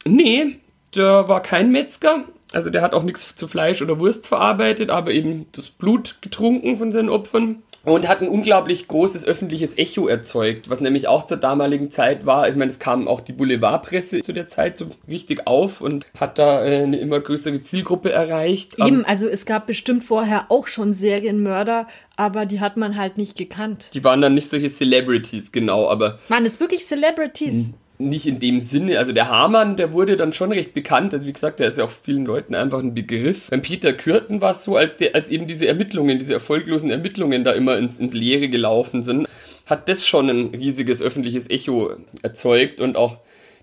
Nee, 0.05 0.57
der 0.95 1.29
war 1.29 1.43
kein 1.43 1.71
Metzger. 1.71 2.25
Also 2.53 2.71
der 2.71 2.83
hat 2.83 2.95
auch 2.95 3.03
nichts 3.03 3.35
zu 3.35 3.49
Fleisch 3.49 3.83
oder 3.83 3.99
Wurst 4.01 4.27
verarbeitet, 4.27 4.91
aber 4.91 5.13
eben 5.13 5.47
das 5.53 5.69
Blut 5.69 6.17
getrunken 6.21 6.79
von 6.79 6.91
seinen 6.91 7.09
Opfern. 7.09 7.63
Und 7.85 8.09
hat 8.09 8.21
ein 8.21 8.29
unglaublich 8.29 8.89
großes 8.89 9.25
öffentliches 9.25 9.79
Echo 9.79 10.09
erzeugt, 10.09 10.69
was 10.69 10.81
nämlich 10.81 11.07
auch 11.09 11.27
zur 11.27 11.37
damaligen 11.37 11.91
Zeit 11.91 12.27
war. 12.27 12.49
Ich 12.49 12.57
meine, 12.57 12.71
es 12.71 12.81
kam 12.81 13.07
auch 13.07 13.21
die 13.21 13.33
Boulevardpresse 13.33 14.21
zu 14.21 14.33
der 14.33 14.49
Zeit 14.49 14.77
so 14.77 14.87
richtig 15.07 15.47
auf 15.47 15.81
und 15.81 16.07
hat 16.19 16.39
da 16.39 16.67
äh, 16.67 16.83
eine 16.83 16.99
immer 16.99 17.21
größere 17.21 17.63
Zielgruppe 17.63 18.11
erreicht. 18.11 18.77
Eben, 18.85 19.05
also 19.05 19.29
es 19.29 19.47
gab 19.47 19.67
bestimmt 19.67 20.03
vorher 20.03 20.51
auch 20.51 20.67
schon 20.67 20.93
Serienmörder, 20.93 21.87
aber 22.17 22.47
die 22.47 22.61
hat 22.61 22.77
man 22.77 22.97
halt 22.97 23.17
nicht 23.17 23.39
gekannt. 23.39 23.91
Die 23.95 24.03
waren 24.03 24.21
dann 24.21 24.35
nicht 24.35 24.51
solche 24.51 24.71
Celebrities, 24.71 25.53
genau, 25.53 25.89
aber. 25.89 26.19
Waren 26.29 26.45
es 26.45 26.59
wirklich 26.59 26.85
Celebrities? 26.85 27.71
Nicht 27.99 28.27
in 28.27 28.39
dem 28.39 28.61
Sinne, 28.61 28.99
also 28.99 29.13
der 29.13 29.29
Hamann, 29.29 29.77
der 29.77 29.93
wurde 29.93 30.17
dann 30.17 30.33
schon 30.33 30.53
recht 30.53 30.73
bekannt, 30.73 31.13
also 31.13 31.27
wie 31.27 31.33
gesagt, 31.33 31.59
der 31.59 31.69
ist 31.69 31.79
ja 31.79 31.85
auch 31.85 31.91
vielen 31.91 32.25
Leuten 32.25 32.55
einfach 32.55 32.79
ein 32.79 32.95
Begriff. 32.95 33.51
Beim 33.51 33.63
Peter 33.63 33.93
Kürten 33.93 34.41
war 34.41 34.53
es 34.53 34.65
so, 34.65 34.77
als, 34.77 34.97
der, 34.97 35.15
als 35.15 35.31
eben 35.31 35.47
diese 35.47 35.67
Ermittlungen, 35.67 36.19
diese 36.19 36.33
erfolglosen 36.33 36.91
Ermittlungen 36.91 37.43
da 37.43 37.53
immer 37.53 37.77
ins, 37.77 37.99
ins 37.99 38.15
Leere 38.15 38.49
gelaufen 38.49 39.03
sind, 39.03 39.29
hat 39.67 39.89
das 39.89 40.07
schon 40.07 40.31
ein 40.31 40.55
riesiges 40.55 41.03
öffentliches 41.03 41.51
Echo 41.51 41.91
erzeugt 42.23 42.81
und 42.81 42.97
auch 42.97 43.19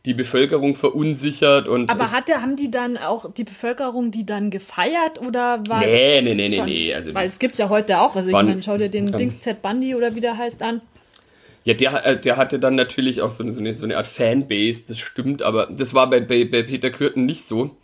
die 0.06 0.14
Bevölkerung 0.14 0.76
verunsichert 0.76 1.68
und. 1.68 1.90
Aber 1.90 2.12
hat 2.12 2.28
der, 2.28 2.42
haben 2.42 2.56
die 2.56 2.70
dann 2.70 2.98
auch 2.98 3.34
die 3.34 3.44
Bevölkerung 3.44 4.12
die 4.12 4.26
dann 4.26 4.52
gefeiert 4.52 5.20
oder 5.20 5.64
war. 5.68 5.80
Nee, 5.80 6.22
nee, 6.22 6.36
nee, 6.36 6.50
nee, 6.50 6.62
nee. 6.62 6.94
Also 6.94 7.14
weil 7.16 7.28
es 7.28 7.40
gibt 7.40 7.54
es 7.54 7.60
ja 7.60 7.70
heute 7.70 8.00
auch. 8.00 8.16
Also 8.16 8.30
ich 8.30 8.34
meine, 8.34 8.62
schau 8.62 8.78
dir 8.78 8.90
den 8.90 9.12
Dings 9.12 9.40
Z 9.40 9.62
Bundy 9.62 9.96
oder 9.96 10.14
wie 10.14 10.20
der 10.20 10.38
heißt 10.38 10.62
an. 10.62 10.82
Ja, 11.66 11.74
der, 11.74 12.06
äh, 12.06 12.22
der 12.22 12.38
hatte 12.38 12.60
dann 12.60 12.76
natürlich 12.76 13.22
auch 13.22 13.32
so 13.32 13.44
eine, 13.44 13.52
so 13.52 13.60
eine, 13.60 13.74
so 13.74 13.84
eine 13.84 13.98
Art 13.98 14.08
Fanbase, 14.08 14.84
das 14.88 15.00
stimmt, 15.00 15.42
aber 15.42 15.68
das 15.72 15.96
war 15.96 16.10
bei, 16.10 16.20
bei, 16.20 16.46
bei 16.46 16.62
Peter 16.62 16.92
Kürten 16.92 17.26
nicht 17.26 17.44
so. 17.44 17.76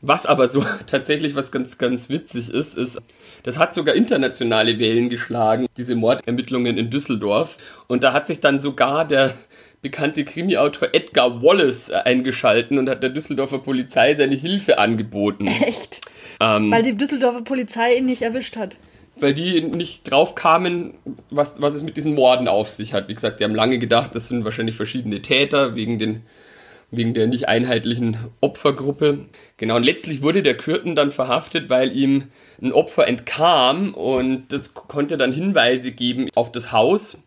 Was 0.00 0.26
aber 0.26 0.48
so 0.48 0.64
tatsächlich 0.86 1.34
was 1.34 1.50
ganz, 1.50 1.76
ganz 1.76 2.08
witzig 2.08 2.50
ist, 2.50 2.78
ist, 2.78 3.02
das 3.42 3.58
hat 3.58 3.74
sogar 3.74 3.96
internationale 3.96 4.78
Wellen 4.78 5.10
geschlagen, 5.10 5.66
diese 5.76 5.96
Mordermittlungen 5.96 6.78
in 6.78 6.88
Düsseldorf. 6.88 7.58
Und 7.88 8.04
da 8.04 8.12
hat 8.12 8.28
sich 8.28 8.38
dann 8.38 8.60
sogar 8.60 9.04
der 9.04 9.34
bekannte 9.82 10.24
Krimi-Autor 10.24 10.90
Edgar 10.92 11.42
Wallace 11.42 11.90
eingeschalten 11.90 12.78
und 12.78 12.88
hat 12.88 13.02
der 13.02 13.10
Düsseldorfer 13.10 13.58
Polizei 13.58 14.14
seine 14.14 14.36
Hilfe 14.36 14.78
angeboten. 14.78 15.46
Echt? 15.64 16.00
Ähm, 16.40 16.70
Weil 16.70 16.84
die 16.84 16.96
Düsseldorfer 16.96 17.42
Polizei 17.42 17.96
ihn 17.96 18.06
nicht 18.06 18.22
erwischt 18.22 18.56
hat 18.56 18.76
weil 19.18 19.34
die 19.34 19.62
nicht 19.62 20.10
drauf 20.10 20.34
kamen, 20.34 20.94
was, 21.30 21.60
was 21.60 21.74
es 21.74 21.82
mit 21.82 21.96
diesen 21.96 22.14
Morden 22.14 22.48
auf 22.48 22.68
sich 22.68 22.92
hat. 22.92 23.08
Wie 23.08 23.14
gesagt, 23.14 23.40
die 23.40 23.44
haben 23.44 23.54
lange 23.54 23.78
gedacht, 23.78 24.14
das 24.14 24.28
sind 24.28 24.44
wahrscheinlich 24.44 24.76
verschiedene 24.76 25.22
Täter 25.22 25.74
wegen, 25.74 25.98
den, 25.98 26.22
wegen 26.90 27.14
der 27.14 27.26
nicht 27.26 27.48
einheitlichen 27.48 28.18
Opfergruppe. 28.40 29.20
Genau, 29.56 29.76
und 29.76 29.84
letztlich 29.84 30.22
wurde 30.22 30.42
der 30.42 30.56
Kürten 30.56 30.94
dann 30.94 31.12
verhaftet, 31.12 31.70
weil 31.70 31.96
ihm 31.96 32.24
ein 32.60 32.72
Opfer 32.72 33.06
entkam 33.08 33.94
und 33.94 34.52
das 34.52 34.74
konnte 34.74 35.16
dann 35.16 35.32
Hinweise 35.32 35.92
geben 35.92 36.28
auf 36.34 36.52
das 36.52 36.72
Haus. 36.72 37.18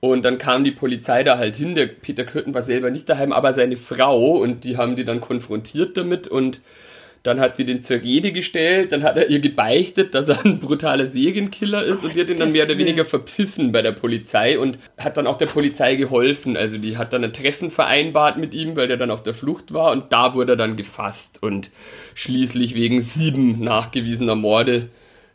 Und 0.00 0.22
dann 0.24 0.36
kam 0.36 0.64
die 0.64 0.70
Polizei 0.70 1.22
da 1.22 1.38
halt 1.38 1.56
hin. 1.56 1.74
Der 1.74 1.86
Peter 1.86 2.24
Kürten 2.24 2.52
war 2.52 2.60
selber 2.60 2.90
nicht 2.90 3.08
daheim, 3.08 3.32
aber 3.32 3.54
seine 3.54 3.76
Frau 3.76 4.36
und 4.36 4.64
die 4.64 4.76
haben 4.76 4.96
die 4.96 5.04
dann 5.04 5.20
konfrontiert 5.20 5.96
damit 5.96 6.28
und 6.28 6.60
dann 7.24 7.40
hat 7.40 7.56
sie 7.56 7.64
den 7.64 7.82
zur 7.82 8.02
Rede 8.02 8.32
gestellt, 8.32 8.92
dann 8.92 9.02
hat 9.02 9.16
er 9.16 9.30
ihr 9.30 9.40
gebeichtet, 9.40 10.14
dass 10.14 10.28
er 10.28 10.44
ein 10.44 10.60
brutaler 10.60 11.06
Serienkiller 11.06 11.82
ist 11.82 12.02
Gott, 12.02 12.10
und 12.10 12.16
die 12.16 12.20
hat 12.20 12.28
ihn 12.28 12.36
dann 12.36 12.52
mehr 12.52 12.66
oder 12.66 12.76
weniger 12.76 13.06
verpfiffen 13.06 13.72
bei 13.72 13.80
der 13.80 13.92
Polizei 13.92 14.58
und 14.58 14.78
hat 14.98 15.16
dann 15.16 15.26
auch 15.26 15.36
der 15.36 15.46
Polizei 15.46 15.94
geholfen. 15.94 16.54
Also 16.56 16.76
die 16.76 16.98
hat 16.98 17.14
dann 17.14 17.24
ein 17.24 17.32
Treffen 17.32 17.70
vereinbart 17.70 18.36
mit 18.36 18.52
ihm, 18.52 18.76
weil 18.76 18.88
der 18.88 18.98
dann 18.98 19.10
auf 19.10 19.22
der 19.22 19.32
Flucht 19.32 19.72
war 19.72 19.90
und 19.92 20.12
da 20.12 20.34
wurde 20.34 20.52
er 20.52 20.56
dann 20.56 20.76
gefasst 20.76 21.42
und 21.42 21.70
schließlich 22.14 22.74
wegen 22.74 23.00
sieben 23.00 23.64
nachgewiesener 23.64 24.36
Morde 24.36 24.90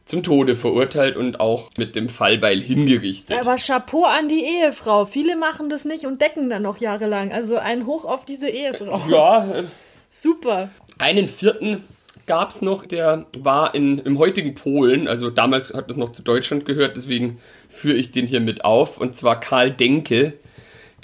zum 0.05 0.21
Tode 0.21 0.55
verurteilt 0.55 1.17
und 1.17 1.39
auch 1.39 1.71
mit 1.77 1.95
dem 1.95 2.07
Fallbeil 2.07 2.61
hingerichtet. 2.61 3.39
Aber 3.39 3.55
Chapeau 3.55 4.05
an 4.05 4.27
die 4.27 4.43
Ehefrau. 4.43 5.05
Viele 5.05 5.35
machen 5.35 5.69
das 5.69 5.85
nicht 5.85 6.05
und 6.05 6.21
decken 6.21 6.51
dann 6.51 6.61
noch 6.61 6.77
jahrelang. 6.77 7.31
Also 7.31 7.57
ein 7.57 7.87
Hoch 7.87 8.05
auf 8.05 8.25
diese 8.25 8.49
Ehefrau. 8.49 9.01
Ja. 9.09 9.45
Äh, 9.51 9.63
Super. 10.09 10.71
Einen 10.99 11.27
vierten 11.27 11.83
gab 12.27 12.51
es 12.51 12.61
noch, 12.61 12.85
der 12.85 13.25
war 13.35 13.73
in, 13.73 13.97
im 13.99 14.19
heutigen 14.19 14.53
Polen, 14.53 15.07
also 15.07 15.31
damals 15.31 15.73
hat 15.73 15.89
das 15.89 15.97
noch 15.97 16.11
zu 16.11 16.21
Deutschland 16.21 16.65
gehört, 16.65 16.95
deswegen 16.95 17.39
führe 17.69 17.95
ich 17.95 18.11
den 18.11 18.27
hier 18.27 18.41
mit 18.41 18.63
auf, 18.63 18.99
und 18.99 19.15
zwar 19.15 19.39
Karl 19.39 19.71
Denke. 19.71 20.33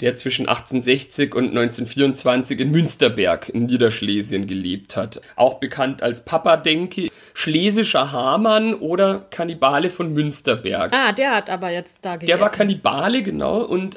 der 0.00 0.14
zwischen 0.16 0.46
1860 0.46 1.34
und 1.34 1.48
1924 1.48 2.60
in 2.60 2.70
Münsterberg 2.70 3.48
in 3.48 3.64
Niederschlesien 3.64 4.46
gelebt 4.46 4.94
hat. 4.94 5.22
Auch 5.36 5.54
bekannt 5.54 6.02
als 6.02 6.22
Papa 6.22 6.58
Denke, 6.58 7.08
Schlesischer 7.32 8.12
Hamann 8.12 8.74
oder 8.74 9.26
Kannibale 9.30 9.90
von 9.90 10.12
Münsterberg. 10.12 10.92
Ah, 10.92 11.12
der 11.12 11.34
hat 11.34 11.50
aber 11.50 11.70
jetzt 11.70 12.04
da 12.04 12.16
gegessen. 12.16 12.26
Der 12.26 12.40
war 12.40 12.50
Kannibale, 12.50 13.22
genau, 13.22 13.62
und 13.62 13.96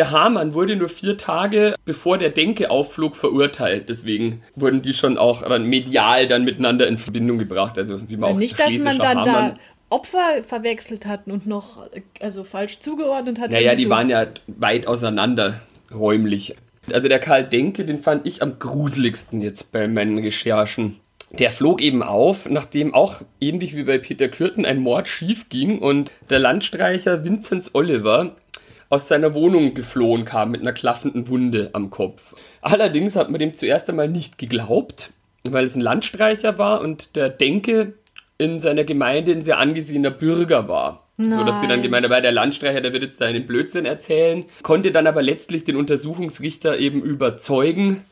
der 0.00 0.12
Hamann 0.12 0.54
wurde 0.54 0.76
nur 0.76 0.88
vier 0.88 1.18
Tage 1.18 1.74
bevor 1.84 2.16
der 2.16 2.30
Denke 2.30 2.70
aufflog 2.70 3.16
verurteilt. 3.16 3.90
Deswegen 3.90 4.40
wurden 4.56 4.80
die 4.80 4.94
schon 4.94 5.18
auch 5.18 5.46
medial 5.58 6.26
dann 6.26 6.46
miteinander 6.46 6.88
in 6.88 6.96
Verbindung 6.96 7.36
gebracht. 7.36 7.76
Also 7.76 8.08
wie 8.08 8.16
man 8.16 8.32
auch 8.32 8.38
Nicht, 8.38 8.58
dass 8.58 8.72
man 8.78 8.96
dann 8.96 9.18
Hamann, 9.18 9.26
da 9.26 9.58
Opfer 9.90 10.42
verwechselt 10.46 11.04
hat 11.04 11.26
und 11.26 11.46
noch 11.46 11.86
also 12.18 12.44
falsch 12.44 12.78
zugeordnet 12.78 13.40
hat. 13.40 13.50
Naja, 13.50 13.74
die 13.74 13.84
so. 13.84 13.90
waren 13.90 14.08
ja 14.08 14.24
weit 14.46 14.86
auseinander 14.86 15.60
räumlich. 15.92 16.56
Also 16.90 17.08
der 17.08 17.18
Karl 17.18 17.44
Denke, 17.44 17.84
den 17.84 17.98
fand 17.98 18.26
ich 18.26 18.40
am 18.40 18.58
gruseligsten 18.58 19.42
jetzt 19.42 19.70
bei 19.70 19.86
meinen 19.86 20.18
Recherchen. 20.18 20.96
Der 21.32 21.50
flog 21.50 21.82
eben 21.82 22.02
auf, 22.02 22.48
nachdem 22.48 22.94
auch 22.94 23.20
ähnlich 23.38 23.76
wie 23.76 23.84
bei 23.84 23.98
Peter 23.98 24.28
Kürten 24.28 24.64
ein 24.64 24.80
Mord 24.80 25.08
schief 25.08 25.50
ging 25.50 25.78
und 25.78 26.10
der 26.30 26.38
Landstreicher 26.38 27.22
Vinzenz 27.22 27.70
Oliver 27.74 28.34
aus 28.90 29.06
seiner 29.06 29.32
Wohnung 29.34 29.74
geflohen 29.74 30.24
kam 30.24 30.50
mit 30.50 30.60
einer 30.60 30.72
klaffenden 30.72 31.28
Wunde 31.28 31.70
am 31.72 31.90
Kopf. 31.90 32.34
Allerdings 32.60 33.16
hat 33.16 33.30
man 33.30 33.38
dem 33.38 33.54
zuerst 33.54 33.88
einmal 33.88 34.08
nicht 34.08 34.36
geglaubt, 34.36 35.12
weil 35.44 35.64
es 35.64 35.76
ein 35.76 35.80
Landstreicher 35.80 36.58
war 36.58 36.80
und 36.82 37.16
der 37.16 37.30
Denke 37.30 37.94
in 38.36 38.58
seiner 38.58 38.84
Gemeinde 38.84 39.32
ein 39.32 39.42
sehr 39.42 39.58
angesehener 39.58 40.10
Bürger 40.10 40.68
war. 40.68 41.06
Nein. 41.16 41.30
So 41.30 41.44
dass 41.44 41.60
die 41.60 41.68
dann 41.68 41.82
gemeint 41.82 42.08
haben, 42.08 42.22
der 42.22 42.32
Landstreicher, 42.32 42.80
der 42.80 42.92
wird 42.92 43.04
jetzt 43.04 43.18
seinen 43.18 43.46
Blödsinn 43.46 43.84
erzählen, 43.84 44.44
konnte 44.62 44.90
dann 44.90 45.06
aber 45.06 45.22
letztlich 45.22 45.64
den 45.64 45.76
Untersuchungsrichter 45.76 46.78
eben 46.78 47.02
überzeugen, 47.02 48.04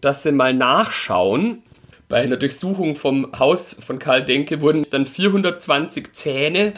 dass 0.00 0.24
sie 0.24 0.32
mal 0.32 0.52
nachschauen. 0.52 1.62
Bei 2.08 2.22
einer 2.22 2.36
Durchsuchung 2.36 2.96
vom 2.96 3.30
Haus 3.38 3.76
von 3.78 3.98
Karl 3.98 4.24
Denke 4.24 4.60
wurden 4.60 4.84
dann 4.90 5.06
420 5.06 6.12
Zähne, 6.12 6.74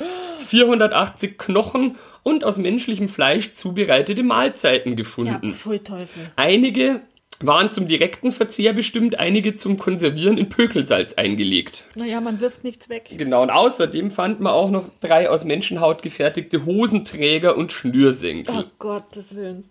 480 0.46 1.38
Knochen 1.38 1.96
und 2.26 2.42
aus 2.42 2.58
menschlichem 2.58 3.08
Fleisch 3.08 3.52
zubereitete 3.52 4.24
Mahlzeiten 4.24 4.96
gefunden. 4.96 5.48
Ja, 5.48 5.54
pfui 5.54 5.78
Teufel. 5.78 6.24
Einige 6.34 7.02
waren 7.38 7.70
zum 7.70 7.86
direkten 7.86 8.32
Verzehr 8.32 8.72
bestimmt, 8.72 9.20
einige 9.20 9.56
zum 9.56 9.78
Konservieren 9.78 10.36
in 10.36 10.48
Pökelsalz 10.48 11.14
eingelegt. 11.14 11.84
Naja, 11.94 12.20
man 12.20 12.40
wirft 12.40 12.64
nichts 12.64 12.88
weg. 12.88 13.10
Genau, 13.16 13.42
und 13.42 13.50
außerdem 13.50 14.10
fand 14.10 14.40
man 14.40 14.52
auch 14.52 14.70
noch 14.70 14.88
drei 15.00 15.30
aus 15.30 15.44
Menschenhaut 15.44 16.02
gefertigte 16.02 16.64
Hosenträger 16.64 17.56
und 17.56 17.70
Schnürsenkel. 17.70 18.54
Oh 18.58 18.64
Gottes 18.80 19.36
Willen. 19.36 19.70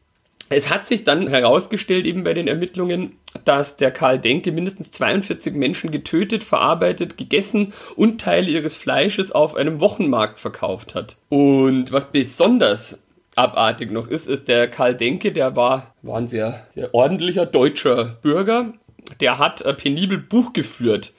Es 0.49 0.69
hat 0.69 0.87
sich 0.87 1.03
dann 1.03 1.27
herausgestellt, 1.27 2.05
eben 2.05 2.23
bei 2.23 2.33
den 2.33 2.47
Ermittlungen, 2.47 3.17
dass 3.45 3.77
der 3.77 3.91
Karl 3.91 4.19
Denke 4.19 4.51
mindestens 4.51 4.91
42 4.91 5.55
Menschen 5.55 5.91
getötet, 5.91 6.43
verarbeitet, 6.43 7.17
gegessen 7.17 7.73
und 7.95 8.21
Teile 8.21 8.49
ihres 8.49 8.75
Fleisches 8.75 9.31
auf 9.31 9.55
einem 9.55 9.79
Wochenmarkt 9.79 10.39
verkauft 10.39 10.93
hat. 10.95 11.17
Und 11.29 11.91
was 11.91 12.11
besonders 12.11 12.99
abartig 13.35 13.91
noch 13.91 14.07
ist, 14.07 14.27
ist 14.27 14.47
der 14.47 14.67
Karl 14.67 14.95
Denke, 14.95 15.31
der 15.31 15.55
war, 15.55 15.93
war 16.01 16.17
ein 16.17 16.27
sehr, 16.27 16.65
sehr 16.69 16.93
ordentlicher 16.93 17.45
deutscher 17.45 18.17
Bürger. 18.21 18.73
Der 19.19 19.39
hat 19.39 19.63
penibel 19.77 20.17
Buch 20.17 20.53
geführt 20.53 21.13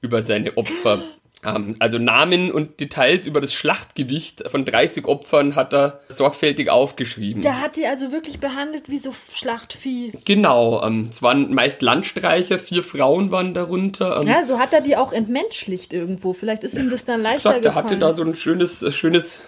über 0.00 0.22
seine 0.22 0.56
Opfer. 0.56 1.02
Ähm, 1.44 1.76
also 1.78 1.98
Namen 1.98 2.50
und 2.52 2.80
Details 2.80 3.26
über 3.26 3.40
das 3.40 3.52
Schlachtgewicht 3.52 4.48
von 4.48 4.64
30 4.64 5.06
Opfern 5.06 5.56
hat 5.56 5.72
er 5.72 6.00
sorgfältig 6.08 6.68
aufgeschrieben. 6.70 7.42
Der 7.42 7.60
hat 7.60 7.76
die 7.76 7.86
also 7.86 8.12
wirklich 8.12 8.40
behandelt 8.40 8.88
wie 8.88 8.98
so 8.98 9.14
Schlachtvieh. 9.34 10.12
Genau, 10.24 10.82
ähm, 10.84 11.08
es 11.10 11.22
waren 11.22 11.54
meist 11.54 11.82
Landstreicher, 11.82 12.58
vier 12.58 12.82
Frauen 12.82 13.30
waren 13.30 13.54
darunter. 13.54 14.20
Ähm, 14.20 14.28
ja, 14.28 14.42
so 14.44 14.58
hat 14.58 14.74
er 14.74 14.80
die 14.80 14.96
auch 14.96 15.12
entmenschlicht 15.12 15.92
irgendwo. 15.92 16.32
Vielleicht 16.32 16.64
ist 16.64 16.74
ihm 16.74 16.90
das 16.90 17.04
dann 17.04 17.22
leichter 17.22 17.50
gesagt, 17.50 17.62
gefallen. 17.62 17.86
Er 17.86 17.90
hatte 17.90 17.98
da 17.98 18.12
so 18.12 18.22
ein 18.22 18.34
schönes, 18.34 18.82
äh, 18.82 18.92
schönes 18.92 19.40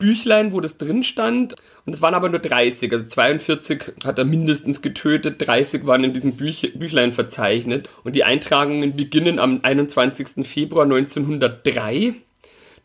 Büchlein, 0.00 0.52
wo 0.52 0.60
das 0.60 0.76
drin 0.76 1.04
stand. 1.04 1.54
Und 1.86 1.94
es 1.94 2.02
waren 2.02 2.14
aber 2.14 2.28
nur 2.28 2.40
30. 2.40 2.92
Also 2.92 3.06
42 3.06 3.92
hat 4.02 4.18
er 4.18 4.24
mindestens 4.24 4.82
getötet, 4.82 5.46
30 5.46 5.86
waren 5.86 6.02
in 6.02 6.12
diesem 6.12 6.32
Büch 6.32 6.72
Büchlein 6.74 7.12
verzeichnet. 7.12 7.88
Und 8.02 8.16
die 8.16 8.24
Eintragungen 8.24 8.96
beginnen 8.96 9.38
am 9.38 9.60
21. 9.62 10.44
Februar 10.44 10.82
1903. 10.82 12.14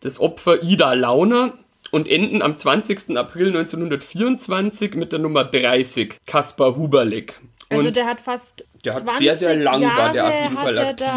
Das 0.02 0.20
Opfer 0.20 0.62
Ida 0.62 0.94
Launer 0.94 1.54
und 1.90 2.08
enden 2.08 2.44
am 2.44 2.58
20. 2.58 3.18
April 3.18 3.48
1924 3.48 4.94
mit 4.94 5.12
der 5.12 5.20
Nummer 5.20 5.44
30, 5.46 6.20
Kaspar 6.28 6.76
Huberleck. 6.76 7.40
Also 7.70 7.90
der 7.90 8.06
hat 8.06 8.22
fast 8.22 8.68
der 8.84 8.96
hat 8.96 9.04
sehr, 9.18 9.36
sehr 9.36 9.56
lang 9.56 9.82
Jahre 9.82 9.98
war 9.98 10.14
der 10.14 10.28
auf 10.28 10.42
jeden 10.44 10.58
Fall 10.58 10.78
aktiv 10.78 11.08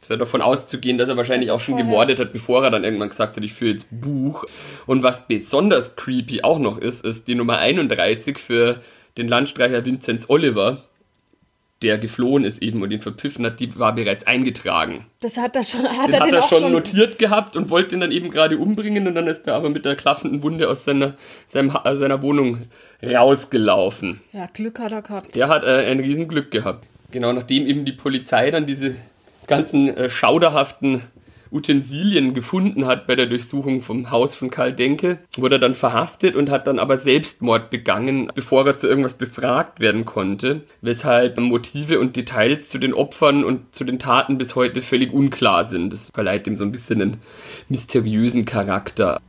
ist 0.00 0.10
ja 0.10 0.16
davon 0.16 0.40
auszugehen, 0.40 0.98
dass 0.98 1.08
er 1.08 1.16
wahrscheinlich 1.16 1.50
auch 1.50 1.60
schon 1.60 1.76
gemordet 1.76 2.18
hat, 2.20 2.32
bevor 2.32 2.64
er 2.64 2.70
dann 2.70 2.84
irgendwann 2.84 3.10
gesagt 3.10 3.36
hat, 3.36 3.44
ich 3.44 3.52
führe 3.52 3.72
jetzt 3.72 3.86
Buch. 3.90 4.44
Und 4.86 5.02
was 5.02 5.26
besonders 5.26 5.94
creepy 5.96 6.42
auch 6.42 6.58
noch 6.58 6.78
ist, 6.78 7.04
ist 7.04 7.28
die 7.28 7.34
Nummer 7.34 7.58
31 7.58 8.38
für 8.38 8.80
den 9.18 9.28
Landstreicher 9.28 9.84
Vinzenz 9.84 10.26
Oliver, 10.28 10.84
der 11.82 11.98
geflohen 11.98 12.44
ist 12.44 12.62
eben 12.62 12.82
und 12.82 12.90
ihn 12.90 13.00
verpfiffen 13.00 13.44
hat, 13.46 13.58
die 13.58 13.78
war 13.78 13.94
bereits 13.94 14.26
eingetragen. 14.26 15.06
Das 15.20 15.38
hat 15.38 15.56
er 15.56 15.64
schon, 15.64 15.84
hat 15.84 16.08
den 16.08 16.14
er 16.14 16.20
hat 16.20 16.32
er 16.32 16.42
schon, 16.42 16.60
schon 16.60 16.72
notiert 16.72 17.18
gehabt 17.18 17.56
und 17.56 17.70
wollte 17.70 17.94
ihn 17.94 18.00
dann 18.00 18.12
eben 18.12 18.30
gerade 18.30 18.58
umbringen 18.58 19.06
und 19.06 19.14
dann 19.14 19.26
ist 19.26 19.46
er 19.46 19.54
aber 19.54 19.70
mit 19.70 19.86
der 19.86 19.96
klaffenden 19.96 20.42
Wunde 20.42 20.68
aus 20.68 20.84
seiner, 20.84 21.14
seinem, 21.48 21.70
seiner 21.70 22.22
Wohnung 22.22 22.66
rausgelaufen. 23.02 24.20
Ja, 24.32 24.46
Glück 24.52 24.78
hat 24.78 24.92
er 24.92 25.02
gehabt. 25.02 25.34
Der 25.34 25.48
hat 25.48 25.64
äh, 25.64 25.90
ein 25.90 26.00
Riesenglück 26.00 26.50
gehabt. 26.50 26.86
Genau, 27.10 27.32
nachdem 27.32 27.66
eben 27.66 27.84
die 27.84 27.92
Polizei 27.92 28.50
dann 28.50 28.66
diese 28.66 28.94
ganzen 29.50 29.88
äh, 29.88 30.08
schauderhaften 30.08 31.02
Utensilien 31.52 32.32
gefunden 32.32 32.86
hat 32.86 33.06
bei 33.06 33.16
der 33.16 33.26
Durchsuchung 33.26 33.82
vom 33.82 34.10
Haus 34.10 34.36
von 34.36 34.50
Karl 34.50 34.72
Denke, 34.72 35.18
wurde 35.36 35.56
er 35.56 35.58
dann 35.58 35.74
verhaftet 35.74 36.36
und 36.36 36.48
hat 36.48 36.66
dann 36.66 36.78
aber 36.78 36.98
Selbstmord 36.98 37.70
begangen, 37.70 38.30
bevor 38.34 38.66
er 38.66 38.78
zu 38.78 38.88
irgendwas 38.88 39.14
befragt 39.14 39.80
werden 39.80 40.04
konnte, 40.04 40.62
weshalb 40.80 41.38
Motive 41.38 41.98
und 41.98 42.16
Details 42.16 42.68
zu 42.68 42.78
den 42.78 42.94
Opfern 42.94 43.42
und 43.42 43.74
zu 43.74 43.84
den 43.84 43.98
Taten 43.98 44.38
bis 44.38 44.54
heute 44.54 44.80
völlig 44.82 45.12
unklar 45.12 45.64
sind. 45.64 45.92
Das 45.92 46.10
verleiht 46.14 46.46
ihm 46.46 46.56
so 46.56 46.64
ein 46.64 46.72
bisschen 46.72 47.02
einen 47.02 47.20
mysteriösen 47.68 48.44
Charakter. 48.44 49.20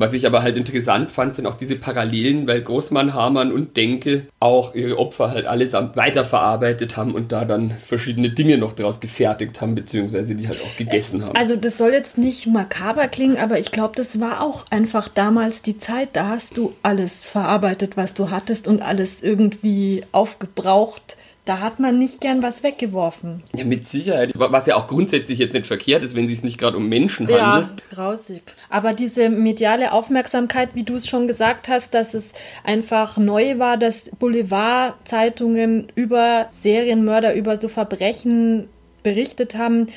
Was 0.00 0.14
ich 0.14 0.26
aber 0.26 0.42
halt 0.42 0.56
interessant 0.56 1.10
fand, 1.10 1.34
sind 1.34 1.44
auch 1.46 1.56
diese 1.56 1.76
Parallelen, 1.76 2.46
weil 2.46 2.62
Großmann, 2.62 3.12
Hamann 3.12 3.52
und 3.52 3.76
Denke 3.76 4.28
auch 4.40 4.74
ihre 4.74 4.98
Opfer 4.98 5.30
halt 5.30 5.44
allesamt 5.44 5.94
weiterverarbeitet 5.94 6.96
haben 6.96 7.14
und 7.14 7.32
da 7.32 7.44
dann 7.44 7.70
verschiedene 7.70 8.30
Dinge 8.30 8.56
noch 8.56 8.72
daraus 8.72 9.00
gefertigt 9.00 9.60
haben, 9.60 9.74
beziehungsweise 9.74 10.34
die 10.34 10.48
halt 10.48 10.58
auch 10.62 10.74
gegessen 10.78 11.22
haben. 11.22 11.36
Also 11.36 11.54
das 11.54 11.76
soll 11.76 11.92
jetzt 11.92 12.16
nicht 12.16 12.46
makaber 12.46 13.08
klingen, 13.08 13.36
aber 13.36 13.58
ich 13.58 13.72
glaube, 13.72 13.92
das 13.94 14.20
war 14.20 14.40
auch 14.40 14.64
einfach 14.70 15.08
damals 15.08 15.60
die 15.60 15.76
Zeit, 15.76 16.08
da 16.14 16.28
hast 16.28 16.56
du 16.56 16.72
alles 16.82 17.26
verarbeitet, 17.26 17.98
was 17.98 18.14
du 18.14 18.30
hattest 18.30 18.68
und 18.68 18.80
alles 18.80 19.20
irgendwie 19.20 20.04
aufgebraucht 20.12 21.18
da 21.50 21.58
hat 21.58 21.80
man 21.80 21.98
nicht 21.98 22.20
gern 22.20 22.44
was 22.44 22.62
weggeworfen. 22.62 23.42
Ja, 23.56 23.64
mit 23.64 23.84
Sicherheit. 23.84 24.30
Was 24.36 24.68
ja 24.68 24.76
auch 24.76 24.86
grundsätzlich 24.86 25.40
jetzt 25.40 25.52
nicht 25.52 25.66
verkehrt 25.66 26.04
ist, 26.04 26.14
wenn 26.14 26.26
es 26.26 26.30
sich 26.30 26.44
nicht 26.44 26.58
gerade 26.58 26.76
um 26.76 26.88
Menschen 26.88 27.26
handelt. 27.26 27.80
Ja, 27.90 27.96
grausig. 27.96 28.42
Aber 28.68 28.92
diese 28.92 29.28
mediale 29.30 29.90
Aufmerksamkeit, 29.90 30.68
wie 30.74 30.84
du 30.84 30.94
es 30.94 31.08
schon 31.08 31.26
gesagt 31.26 31.66
hast, 31.66 31.92
dass 31.92 32.14
es 32.14 32.34
einfach 32.62 33.16
neu 33.16 33.58
war, 33.58 33.78
dass 33.78 34.10
Boulevardzeitungen 34.20 35.88
über 35.96 36.46
Serienmörder, 36.50 37.34
über 37.34 37.56
so 37.56 37.66
Verbrechen 37.66 38.68
berichtet 39.02 39.56
haben, 39.56 39.88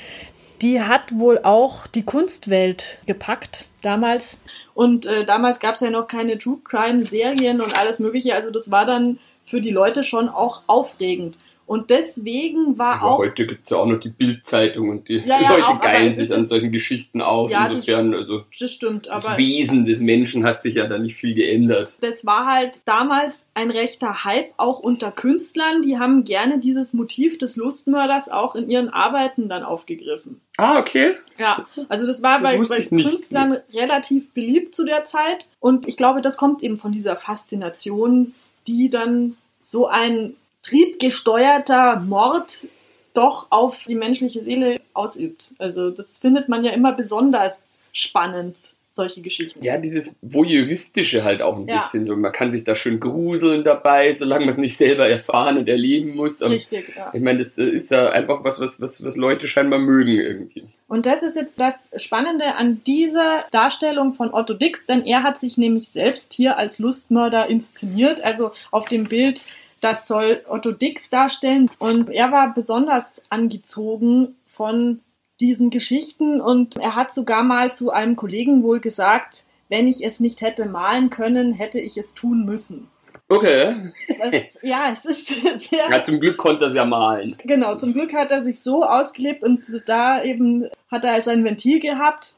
die 0.64 0.82
hat 0.82 1.20
wohl 1.20 1.38
auch 1.44 1.86
die 1.86 2.04
Kunstwelt 2.04 2.98
gepackt 3.06 3.68
damals. 3.84 4.40
Und 4.74 5.06
äh, 5.06 5.24
damals 5.24 5.60
gab 5.60 5.76
es 5.76 5.82
ja 5.82 5.92
noch 5.92 6.08
keine 6.08 6.40
True 6.40 6.58
Crime 6.64 7.04
Serien 7.04 7.62
und 7.62 7.78
alles 7.78 8.00
Mögliche. 8.00 8.34
Also 8.34 8.50
das 8.50 8.72
war 8.72 8.88
dann 8.88 9.20
für 9.46 9.62
die 9.62 9.72
Leute 9.72 10.04
schon 10.04 10.30
auch 10.30 10.64
aufregend. 10.68 11.38
Und 11.66 11.90
deswegen 11.90 12.78
war 12.78 13.02
Aber 13.02 13.12
auch. 13.12 13.18
Heute 13.20 13.48
gibt 13.48 13.64
es 13.64 13.70
ja 13.70 13.78
auch 13.78 13.86
noch 13.86 14.00
die 14.00 14.10
Bildzeitung 14.10 14.90
und 14.90 15.08
die 15.08 15.20
ja, 15.20 15.42
ja, 15.42 15.58
Leute 15.58 15.78
geilen 15.82 16.14
sich 16.14 16.34
an 16.34 16.46
solchen 16.46 16.74
Geschichten 16.74 17.22
auf. 17.22 17.50
Ja, 17.50 17.68
Insofern, 17.68 18.12
das, 18.12 18.22
also. 18.22 18.44
Das 18.60 18.72
stimmt, 18.72 19.08
aber. 19.08 19.30
Das 19.30 19.38
Wesen 19.38 19.86
des 19.86 20.02
Menschen 20.02 20.44
hat 20.44 20.62
sich 20.62 20.76
ja 20.76 20.88
da 20.88 21.00
nicht 21.00 21.16
viel 21.16 21.34
geändert. 21.34 21.98
Das 22.02 22.26
war 22.26 22.46
halt 22.46 22.82
damals 22.86 23.46
ein 23.54 23.72
rechter 23.72 24.26
Hype, 24.26 24.52
auch 24.58 24.80
unter 24.80 25.12
Künstlern. 25.12 25.82
Die 25.84 25.98
haben 25.98 26.26
gerne 26.26 26.60
dieses 26.60 26.92
Motiv 26.92 27.38
des 27.38 27.56
Lustmörders 27.56 28.30
auch 28.30 28.56
in 28.56 28.70
ihren 28.70 28.90
Arbeiten 28.90 29.48
dann 29.48 29.64
aufgegriffen. 29.64 30.42
Ah, 30.58 30.80
okay. 30.80 31.14
Ja, 31.40 31.66
also 31.88 32.06
das 32.06 32.22
war 32.22 32.42
das 32.42 32.70
bei, 32.70 32.78
bei 32.78 32.84
Künstlern 32.84 33.58
relativ 33.74 34.34
beliebt 34.34 34.76
zu 34.76 34.86
der 34.86 35.06
Zeit. 35.06 35.48
Und 35.60 35.88
ich 35.88 35.96
glaube, 35.96 36.20
das 36.20 36.36
kommt 36.36 36.62
eben 36.62 36.78
von 36.78 36.92
dieser 36.92 37.16
Faszination, 37.16 38.34
die 38.68 38.90
dann 38.90 39.38
so 39.60 39.88
ein 39.88 40.36
triebgesteuerter 40.64 42.00
Mord 42.00 42.68
doch 43.14 43.48
auf 43.52 43.78
die 43.88 43.96
menschliche 43.96 44.44
Seele 44.44 44.82
ausübt. 44.94 45.54
Also 45.60 45.92
das 45.92 46.18
findet 46.18 46.50
man 46.50 46.64
ja 46.64 46.72
immer 46.72 46.94
besonders 46.94 47.78
spannend. 47.92 48.58
Solche 48.94 49.22
Geschichten. 49.22 49.64
Ja, 49.64 49.78
dieses 49.78 50.16
Voyeuristische 50.22 51.24
halt 51.24 51.42
auch 51.42 51.58
ein 51.58 51.68
ja. 51.68 51.76
bisschen 51.76 52.06
so. 52.06 52.16
Man 52.16 52.32
kann 52.32 52.52
sich 52.52 52.64
da 52.64 52.76
schön 52.76 53.00
gruseln 53.00 53.64
dabei, 53.64 54.14
solange 54.14 54.46
man 54.46 54.50
es 54.50 54.58
nicht 54.58 54.78
selber 54.78 55.08
erfahren 55.08 55.58
und 55.58 55.68
erleben 55.68 56.16
muss. 56.16 56.42
Und 56.44 56.52
Richtig, 56.52 56.96
ja. 56.96 57.10
Ich 57.12 57.22
meine, 57.22 57.40
das 57.40 57.58
äh, 57.58 57.66
ist 57.66 57.90
ja 57.90 58.10
einfach 58.10 58.44
was, 58.44 58.60
was, 58.60 58.80
was, 58.80 59.04
was 59.04 59.16
Leute 59.16 59.48
scheinbar 59.48 59.80
mögen 59.80 60.20
irgendwie. 60.20 60.64
Und 60.88 61.08
das 61.08 61.24
ist 61.24 61.36
jetzt 61.36 61.60
das 61.60 61.90
Spannende 61.98 62.56
an 62.56 62.84
dieser 62.86 63.46
Darstellung 63.52 64.14
von 64.14 64.32
Otto 64.32 64.54
Dix, 64.54 64.86
denn 64.86 65.04
er 65.04 65.24
hat 65.24 65.40
sich 65.40 65.58
nämlich 65.58 65.90
selbst 65.90 66.34
hier 66.34 66.58
als 66.58 66.78
Lustmörder 66.78 67.48
inszeniert. 67.48 68.24
Also 68.24 68.52
auf 68.70 68.88
dem 68.90 69.06
Bild, 69.06 69.44
das 69.82 70.08
soll 70.08 70.40
Otto 70.48 70.72
Dix 70.72 71.10
darstellen. 71.10 71.72
Und 71.80 72.12
er 72.12 72.32
war 72.32 72.54
besonders 72.54 73.24
angezogen 73.30 74.36
von 74.46 75.00
diesen 75.44 75.70
Geschichten 75.70 76.40
und 76.40 76.78
er 76.78 76.96
hat 76.96 77.14
sogar 77.14 77.44
mal 77.44 77.72
zu 77.74 77.92
einem 77.92 78.16
Kollegen 78.16 78.64
wohl 78.64 78.80
gesagt, 78.80 79.46
wenn 79.68 79.88
ich 79.88 80.06
es 80.06 80.20
nicht 80.22 80.42
hätte 80.42 80.66
malen 80.66 81.10
können, 81.10 81.52
hätte 81.52 81.80
ich 81.80 81.98
es 81.98 82.14
tun 82.14 82.46
müssen. 82.46 82.88
Okay. 83.28 83.76
Das, 84.20 84.60
ja, 84.62 84.90
es 84.92 85.06
ist 85.06 85.28
sehr. 85.70 85.90
Ja, 85.92 86.02
zum 86.02 86.20
Glück 86.20 86.38
konnte 86.38 86.66
er 86.66 86.68
es 86.70 86.76
ja 86.76 86.86
malen. 86.86 87.36
Genau, 87.44 87.76
zum 87.76 87.94
Glück 87.94 88.14
hat 88.14 88.32
er 88.32 88.44
sich 88.44 88.62
so 88.62 88.84
ausgelebt 88.84 89.44
und 89.44 89.66
da 89.86 90.24
eben 90.24 90.70
hat 90.90 91.04
er 91.04 91.22
sein 91.22 91.44
Ventil 91.44 91.80
gehabt. 91.80 92.38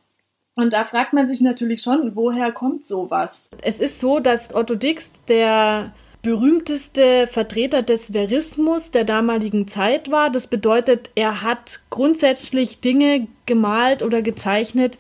Und 0.56 0.74
da 0.74 0.86
fragt 0.86 1.14
man 1.14 1.28
sich 1.28 1.42
natürlich 1.42 1.82
schon, 1.82 2.16
woher 2.16 2.52
kommt 2.52 2.88
sowas? 2.88 3.52
Es 3.62 3.80
ist 3.80 4.00
so, 4.00 4.20
dass 4.20 4.56
Otto 4.56 4.76
Dix, 4.76 5.12
der 5.28 5.94
berühmteste 6.26 7.28
Vertreter 7.28 7.84
des 7.84 8.12
Verismus 8.12 8.90
der 8.90 9.04
damaligen 9.04 9.68
Zeit 9.68 10.10
war. 10.10 10.32
Das 10.32 10.48
bedeutet, 10.48 11.12
er 11.14 11.44
hat 11.44 11.82
grundsätzlich 11.92 12.80
Dinge 12.80 13.28
gemalt 13.46 14.02
oder 14.02 14.24
gezeichnet, 14.24 14.98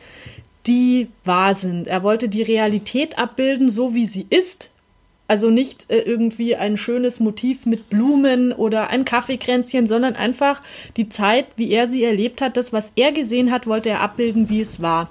die 0.67 1.07
wahr 1.23 1.55
sind. 1.55 1.87
Er 1.87 2.03
wollte 2.03 2.29
die 2.29 2.43
Realität 2.43 3.17
abbilden, 3.17 3.69
so 3.69 3.95
wie 3.95 4.05
sie 4.05 4.27
ist. 4.29 4.69
Also 5.27 5.49
nicht 5.49 5.89
äh, 5.89 6.01
irgendwie 6.01 6.55
ein 6.55 6.77
schönes 6.77 7.19
Motiv 7.19 7.65
mit 7.65 7.89
Blumen 7.89 8.53
oder 8.53 8.91
ein 8.91 9.03
Kaffeekränzchen, 9.03 9.87
sondern 9.87 10.15
einfach 10.15 10.61
die 10.95 11.09
Zeit, 11.09 11.47
wie 11.55 11.71
er 11.71 11.87
sie 11.87 12.03
erlebt 12.03 12.39
hat. 12.39 12.55
Das, 12.55 12.71
was 12.71 12.91
er 12.95 13.11
gesehen 13.11 13.51
hat, 13.51 13.65
wollte 13.65 13.89
er 13.89 14.01
abbilden, 14.01 14.47
wie 14.49 14.61
es 14.61 14.79
war. 14.79 15.09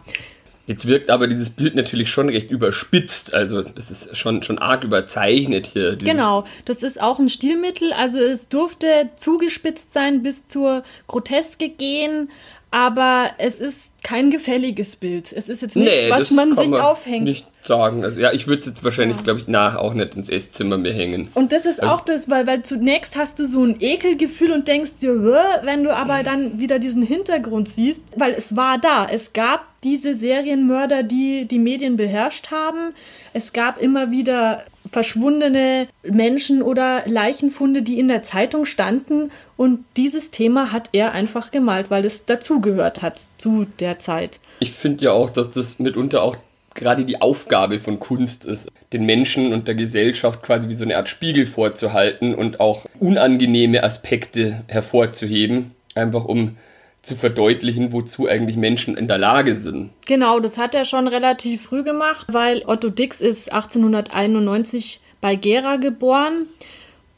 Jetzt 0.66 0.86
wirkt 0.86 1.10
aber 1.10 1.26
dieses 1.26 1.50
Bild 1.50 1.74
natürlich 1.74 2.10
schon 2.10 2.30
recht 2.30 2.50
überspitzt. 2.50 3.34
Also 3.34 3.62
das 3.62 3.90
ist 3.90 4.16
schon, 4.16 4.42
schon 4.42 4.58
arg 4.58 4.82
überzeichnet 4.82 5.66
hier. 5.66 5.96
Genau, 5.96 6.44
das 6.64 6.82
ist 6.82 7.00
auch 7.02 7.18
ein 7.18 7.28
Stilmittel. 7.28 7.92
Also 7.92 8.18
es 8.18 8.48
durfte 8.48 9.10
zugespitzt 9.16 9.92
sein 9.92 10.22
bis 10.22 10.46
zur 10.48 10.82
Groteske 11.06 11.68
gehen, 11.68 12.30
aber 12.74 13.30
es 13.38 13.60
ist 13.60 13.92
kein 14.02 14.32
gefälliges 14.32 14.96
Bild. 14.96 15.32
Es 15.32 15.48
ist 15.48 15.62
jetzt 15.62 15.76
nichts, 15.76 16.06
nee, 16.06 16.10
was 16.10 16.32
man 16.32 16.56
sich 16.56 16.66
man 16.66 16.80
aufhängt. 16.80 17.22
Nicht 17.22 17.46
sagen. 17.62 18.04
Also, 18.04 18.18
ja, 18.18 18.32
ich 18.32 18.48
würde 18.48 18.66
jetzt 18.66 18.82
wahrscheinlich, 18.82 19.18
ja. 19.18 19.22
glaube 19.22 19.38
ich, 19.38 19.46
nach 19.46 19.76
auch 19.76 19.94
nicht 19.94 20.16
ins 20.16 20.28
Esszimmer 20.28 20.76
mehr 20.76 20.92
hängen. 20.92 21.28
Und 21.34 21.52
das 21.52 21.66
ist 21.66 21.80
also, 21.80 21.94
auch 21.94 22.00
das, 22.00 22.28
weil, 22.28 22.48
weil 22.48 22.62
zunächst 22.62 23.16
hast 23.16 23.38
du 23.38 23.46
so 23.46 23.62
ein 23.62 23.76
Ekelgefühl 23.78 24.50
und 24.50 24.66
denkst 24.66 24.96
dir, 25.00 25.14
wenn 25.62 25.84
du 25.84 25.94
aber 25.94 26.24
dann 26.24 26.58
wieder 26.58 26.80
diesen 26.80 27.02
Hintergrund 27.02 27.68
siehst, 27.68 28.02
weil 28.16 28.32
es 28.32 28.56
war 28.56 28.78
da. 28.78 29.06
Es 29.06 29.32
gab 29.32 29.66
diese 29.84 30.16
Serienmörder, 30.16 31.04
die 31.04 31.46
die 31.46 31.60
Medien 31.60 31.96
beherrscht 31.96 32.50
haben. 32.50 32.92
Es 33.34 33.52
gab 33.52 33.80
immer 33.80 34.10
wieder 34.10 34.64
verschwundene 34.94 35.88
Menschen 36.04 36.62
oder 36.62 37.02
Leichenfunde, 37.04 37.82
die 37.82 37.98
in 37.98 38.08
der 38.08 38.22
Zeitung 38.22 38.64
standen. 38.64 39.32
Und 39.56 39.80
dieses 39.96 40.30
Thema 40.30 40.70
hat 40.72 40.88
er 40.92 41.12
einfach 41.12 41.50
gemalt, 41.50 41.90
weil 41.90 42.04
es 42.04 42.24
dazugehört 42.24 43.02
hat 43.02 43.20
zu 43.36 43.66
der 43.80 43.98
Zeit. 43.98 44.38
Ich 44.60 44.70
finde 44.70 45.06
ja 45.06 45.12
auch, 45.12 45.30
dass 45.30 45.50
das 45.50 45.80
mitunter 45.80 46.22
auch 46.22 46.36
gerade 46.74 47.04
die 47.04 47.20
Aufgabe 47.20 47.78
von 47.80 47.98
Kunst 47.98 48.44
ist, 48.44 48.70
den 48.92 49.04
Menschen 49.04 49.52
und 49.52 49.66
der 49.66 49.74
Gesellschaft 49.74 50.42
quasi 50.42 50.68
wie 50.68 50.74
so 50.74 50.84
eine 50.84 50.96
Art 50.96 51.08
Spiegel 51.08 51.46
vorzuhalten 51.46 52.34
und 52.34 52.60
auch 52.60 52.86
unangenehme 53.00 53.82
Aspekte 53.82 54.62
hervorzuheben, 54.68 55.72
einfach 55.94 56.24
um 56.24 56.56
zu 57.04 57.16
verdeutlichen, 57.16 57.92
wozu 57.92 58.26
eigentlich 58.28 58.56
Menschen 58.56 58.96
in 58.96 59.08
der 59.08 59.18
Lage 59.18 59.54
sind. 59.54 59.90
Genau, 60.06 60.40
das 60.40 60.58
hat 60.58 60.74
er 60.74 60.84
schon 60.84 61.06
relativ 61.08 61.62
früh 61.62 61.82
gemacht, 61.82 62.26
weil 62.32 62.62
Otto 62.66 62.88
Dix 62.90 63.20
ist 63.20 63.52
1891 63.52 65.00
bei 65.20 65.36
Gera 65.36 65.76
geboren 65.76 66.46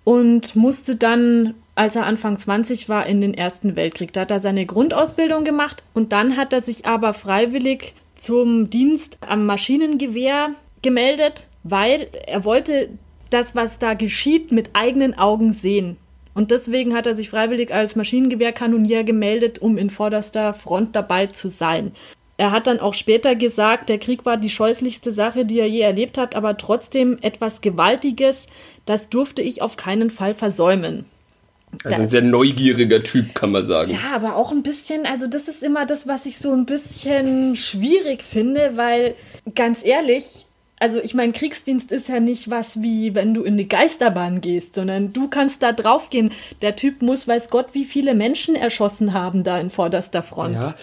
und 0.04 0.54
musste 0.54 0.96
dann, 0.96 1.54
als 1.74 1.96
er 1.96 2.06
Anfang 2.06 2.38
20 2.38 2.88
war, 2.88 3.06
in 3.06 3.20
den 3.20 3.34
Ersten 3.34 3.74
Weltkrieg. 3.76 4.12
Da 4.12 4.22
hat 4.22 4.30
er 4.30 4.38
seine 4.38 4.66
Grundausbildung 4.66 5.44
gemacht 5.44 5.82
und 5.94 6.12
dann 6.12 6.36
hat 6.36 6.52
er 6.52 6.60
sich 6.60 6.86
aber 6.86 7.12
freiwillig 7.12 7.94
zum 8.14 8.70
Dienst 8.70 9.18
am 9.26 9.46
Maschinengewehr 9.46 10.50
gemeldet, 10.82 11.46
weil 11.64 12.08
er 12.26 12.44
wollte 12.44 12.88
das, 13.30 13.54
was 13.54 13.78
da 13.78 13.94
geschieht, 13.94 14.52
mit 14.52 14.70
eigenen 14.72 15.18
Augen 15.18 15.52
sehen. 15.52 15.96
Und 16.36 16.50
deswegen 16.50 16.94
hat 16.94 17.06
er 17.06 17.14
sich 17.14 17.30
freiwillig 17.30 17.72
als 17.72 17.96
Maschinengewehrkanonier 17.96 19.04
gemeldet, 19.04 19.58
um 19.58 19.78
in 19.78 19.88
vorderster 19.88 20.52
Front 20.52 20.94
dabei 20.94 21.28
zu 21.28 21.48
sein. 21.48 21.92
Er 22.36 22.50
hat 22.50 22.66
dann 22.66 22.78
auch 22.78 22.92
später 22.92 23.34
gesagt, 23.34 23.88
der 23.88 23.96
Krieg 23.96 24.26
war 24.26 24.36
die 24.36 24.50
scheußlichste 24.50 25.12
Sache, 25.12 25.46
die 25.46 25.58
er 25.58 25.66
je 25.66 25.80
erlebt 25.80 26.18
hat, 26.18 26.34
aber 26.34 26.58
trotzdem 26.58 27.16
etwas 27.22 27.62
Gewaltiges, 27.62 28.48
das 28.84 29.08
durfte 29.08 29.40
ich 29.40 29.62
auf 29.62 29.78
keinen 29.78 30.10
Fall 30.10 30.34
versäumen. 30.34 31.06
Also 31.84 32.02
ein 32.02 32.10
sehr 32.10 32.20
neugieriger 32.20 33.02
Typ, 33.02 33.34
kann 33.34 33.52
man 33.52 33.64
sagen. 33.64 33.92
Ja, 33.92 34.14
aber 34.14 34.36
auch 34.36 34.52
ein 34.52 34.62
bisschen, 34.62 35.06
also 35.06 35.26
das 35.28 35.48
ist 35.48 35.62
immer 35.62 35.86
das, 35.86 36.06
was 36.06 36.26
ich 36.26 36.38
so 36.38 36.52
ein 36.52 36.66
bisschen 36.66 37.56
schwierig 37.56 38.22
finde, 38.22 38.76
weil 38.76 39.14
ganz 39.54 39.82
ehrlich, 39.82 40.45
also 40.78 41.00
ich 41.00 41.14
meine, 41.14 41.32
Kriegsdienst 41.32 41.90
ist 41.90 42.08
ja 42.08 42.20
nicht 42.20 42.50
was 42.50 42.82
wie, 42.82 43.14
wenn 43.14 43.32
du 43.32 43.44
in 43.44 43.54
eine 43.54 43.64
Geisterbahn 43.64 44.40
gehst, 44.40 44.74
sondern 44.74 45.12
du 45.12 45.28
kannst 45.28 45.62
da 45.62 45.72
draufgehen. 45.72 46.32
Der 46.60 46.76
Typ 46.76 47.02
muss, 47.02 47.26
weiß 47.26 47.50
Gott, 47.50 47.68
wie 47.72 47.84
viele 47.84 48.14
Menschen 48.14 48.54
erschossen 48.54 49.14
haben 49.14 49.42
da 49.42 49.58
in 49.58 49.70
vorderster 49.70 50.22
Front. 50.22 50.54
Ja. 50.54 50.74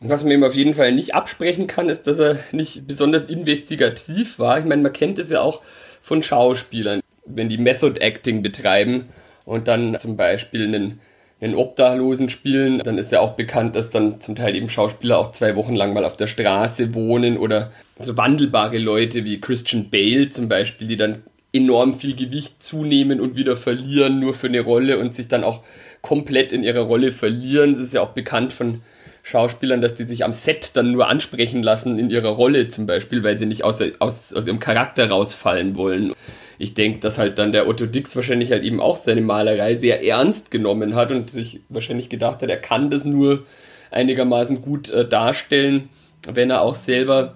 Was 0.00 0.22
man 0.24 0.32
ihm 0.32 0.44
auf 0.44 0.54
jeden 0.54 0.74
Fall 0.74 0.92
nicht 0.92 1.14
absprechen 1.14 1.66
kann, 1.68 1.88
ist, 1.88 2.06
dass 2.08 2.18
er 2.18 2.38
nicht 2.50 2.86
besonders 2.88 3.26
investigativ 3.26 4.38
war. 4.38 4.58
Ich 4.58 4.64
meine, 4.64 4.82
man 4.82 4.92
kennt 4.92 5.18
es 5.18 5.30
ja 5.30 5.40
auch 5.40 5.62
von 6.02 6.22
Schauspielern, 6.22 7.00
wenn 7.24 7.48
die 7.48 7.58
Method 7.58 8.00
Acting 8.00 8.42
betreiben 8.42 9.08
und 9.44 9.68
dann 9.68 9.96
zum 9.98 10.16
Beispiel 10.16 10.64
einen, 10.64 11.00
einen 11.42 11.56
Obdachlosen 11.56 12.28
spielen, 12.28 12.78
dann 12.78 12.98
ist 12.98 13.10
ja 13.10 13.20
auch 13.20 13.32
bekannt, 13.32 13.74
dass 13.74 13.90
dann 13.90 14.20
zum 14.20 14.36
Teil 14.36 14.54
eben 14.54 14.68
Schauspieler 14.68 15.18
auch 15.18 15.32
zwei 15.32 15.56
Wochen 15.56 15.74
lang 15.74 15.92
mal 15.92 16.04
auf 16.04 16.16
der 16.16 16.28
Straße 16.28 16.94
wohnen 16.94 17.36
oder 17.36 17.72
so 17.98 18.16
wandelbare 18.16 18.78
Leute 18.78 19.24
wie 19.24 19.40
Christian 19.40 19.90
Bale 19.90 20.30
zum 20.30 20.48
Beispiel, 20.48 20.86
die 20.86 20.96
dann 20.96 21.24
enorm 21.52 21.98
viel 21.98 22.14
Gewicht 22.14 22.62
zunehmen 22.62 23.20
und 23.20 23.34
wieder 23.34 23.56
verlieren, 23.56 24.20
nur 24.20 24.34
für 24.34 24.46
eine 24.46 24.60
Rolle 24.60 24.98
und 24.98 25.14
sich 25.14 25.28
dann 25.28 25.42
auch 25.42 25.62
komplett 26.00 26.52
in 26.52 26.62
ihrer 26.62 26.82
Rolle 26.82 27.12
verlieren. 27.12 27.72
Das 27.74 27.82
ist 27.82 27.94
ja 27.94 28.02
auch 28.02 28.12
bekannt 28.12 28.52
von 28.52 28.80
Schauspielern, 29.24 29.80
dass 29.80 29.94
die 29.94 30.04
sich 30.04 30.24
am 30.24 30.32
Set 30.32 30.70
dann 30.74 30.92
nur 30.92 31.08
ansprechen 31.08 31.62
lassen 31.62 31.98
in 31.98 32.08
ihrer 32.08 32.30
Rolle 32.30 32.68
zum 32.68 32.86
Beispiel, 32.86 33.22
weil 33.24 33.36
sie 33.36 33.46
nicht 33.46 33.64
aus, 33.64 33.82
aus, 33.98 34.32
aus 34.32 34.46
ihrem 34.46 34.60
Charakter 34.60 35.08
rausfallen 35.08 35.76
wollen 35.76 36.12
ich 36.62 36.74
denke, 36.74 37.00
dass 37.00 37.18
halt 37.18 37.38
dann 37.38 37.50
der 37.50 37.66
Otto 37.66 37.86
Dix 37.86 38.14
wahrscheinlich 38.14 38.52
halt 38.52 38.62
eben 38.62 38.80
auch 38.80 38.96
seine 38.96 39.20
Malerei 39.20 39.74
sehr 39.74 40.06
ernst 40.06 40.52
genommen 40.52 40.94
hat 40.94 41.10
und 41.10 41.28
sich 41.28 41.60
wahrscheinlich 41.68 42.08
gedacht 42.08 42.40
hat, 42.40 42.48
er 42.48 42.56
kann 42.56 42.88
das 42.88 43.04
nur 43.04 43.44
einigermaßen 43.90 44.62
gut 44.62 44.88
äh, 44.90 45.06
darstellen, 45.06 45.88
wenn 46.32 46.50
er 46.50 46.62
auch 46.62 46.76
selber 46.76 47.34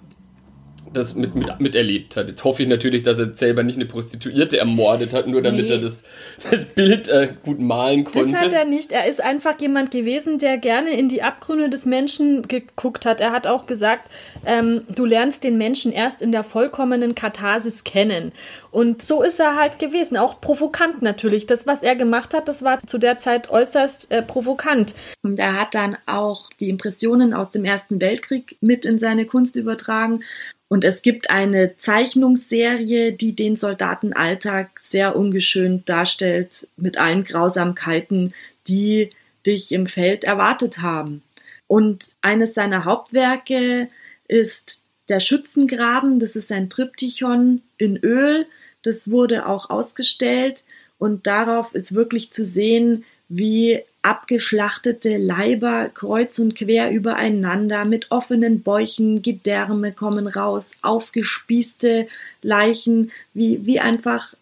das 0.96 1.14
mit, 1.14 1.34
mit, 1.34 1.60
miterlebt 1.60 2.16
hat. 2.16 2.28
Jetzt 2.28 2.42
hoffe 2.44 2.62
ich 2.62 2.68
natürlich, 2.68 3.02
dass 3.02 3.18
er 3.18 3.34
selber 3.34 3.62
nicht 3.62 3.76
eine 3.76 3.86
Prostituierte 3.86 4.58
ermordet 4.58 5.12
hat, 5.12 5.26
nur 5.26 5.42
damit 5.42 5.66
nee. 5.66 5.72
er 5.72 5.78
das, 5.78 6.02
das 6.50 6.64
Bild 6.64 7.08
äh, 7.08 7.28
gut 7.44 7.60
malen 7.60 8.04
konnte. 8.04 8.32
Das 8.32 8.40
hat 8.40 8.52
er 8.52 8.64
nicht. 8.64 8.92
Er 8.92 9.06
ist 9.06 9.20
einfach 9.20 9.60
jemand 9.60 9.90
gewesen, 9.90 10.38
der 10.38 10.58
gerne 10.58 10.90
in 10.90 11.08
die 11.08 11.22
Abgründe 11.22 11.68
des 11.68 11.86
Menschen 11.86 12.42
geguckt 12.42 13.06
hat. 13.06 13.20
Er 13.20 13.32
hat 13.32 13.46
auch 13.46 13.66
gesagt, 13.66 14.10
ähm, 14.44 14.82
du 14.88 15.04
lernst 15.04 15.44
den 15.44 15.58
Menschen 15.58 15.92
erst 15.92 16.22
in 16.22 16.32
der 16.32 16.42
vollkommenen 16.42 17.14
Katharsis 17.14 17.84
kennen. 17.84 18.32
Und 18.70 19.02
so 19.02 19.22
ist 19.22 19.40
er 19.40 19.56
halt 19.56 19.78
gewesen. 19.78 20.16
Auch 20.16 20.40
provokant 20.40 21.02
natürlich. 21.02 21.46
Das, 21.46 21.66
was 21.66 21.82
er 21.82 21.96
gemacht 21.96 22.34
hat, 22.34 22.48
das 22.48 22.62
war 22.62 22.78
zu 22.78 22.98
der 22.98 23.18
Zeit 23.18 23.50
äußerst 23.50 24.10
äh, 24.10 24.22
provokant. 24.22 24.94
Und 25.22 25.38
er 25.38 25.60
hat 25.60 25.74
dann 25.74 25.96
auch 26.06 26.50
die 26.60 26.68
Impressionen 26.68 27.34
aus 27.34 27.50
dem 27.50 27.64
Ersten 27.64 28.00
Weltkrieg 28.00 28.56
mit 28.60 28.84
in 28.84 28.98
seine 28.98 29.26
Kunst 29.26 29.56
übertragen 29.56 30.20
und 30.68 30.84
es 30.84 31.02
gibt 31.02 31.30
eine 31.30 31.76
Zeichnungsserie, 31.76 33.12
die 33.12 33.36
den 33.36 33.56
Soldatenalltag 33.56 34.80
sehr 34.80 35.14
ungeschönt 35.14 35.88
darstellt, 35.88 36.66
mit 36.76 36.98
allen 36.98 37.24
Grausamkeiten, 37.24 38.34
die 38.66 39.10
dich 39.46 39.70
im 39.70 39.86
Feld 39.86 40.24
erwartet 40.24 40.78
haben. 40.78 41.22
Und 41.68 42.14
eines 42.20 42.54
seiner 42.54 42.84
Hauptwerke 42.84 43.88
ist 44.26 44.82
der 45.08 45.20
Schützengraben. 45.20 46.18
Das 46.18 46.34
ist 46.34 46.50
ein 46.50 46.68
Triptychon 46.68 47.62
in 47.78 47.96
Öl. 47.96 48.46
Das 48.82 49.08
wurde 49.08 49.46
auch 49.46 49.70
ausgestellt. 49.70 50.64
Und 50.98 51.28
darauf 51.28 51.74
ist 51.76 51.94
wirklich 51.94 52.32
zu 52.32 52.44
sehen, 52.44 53.04
wie 53.28 53.82
abgeschlachtete 54.06 55.16
Leiber 55.16 55.88
kreuz 55.88 56.38
und 56.38 56.54
quer 56.54 56.92
übereinander 56.92 57.84
mit 57.84 58.12
offenen 58.12 58.62
Bäuchen, 58.62 59.20
Gedärme 59.20 59.90
kommen 59.90 60.28
raus, 60.28 60.76
aufgespießte 60.80 62.06
Leichen, 62.40 63.10
wie, 63.34 63.66
wie 63.66 63.80
einfach 63.80 64.34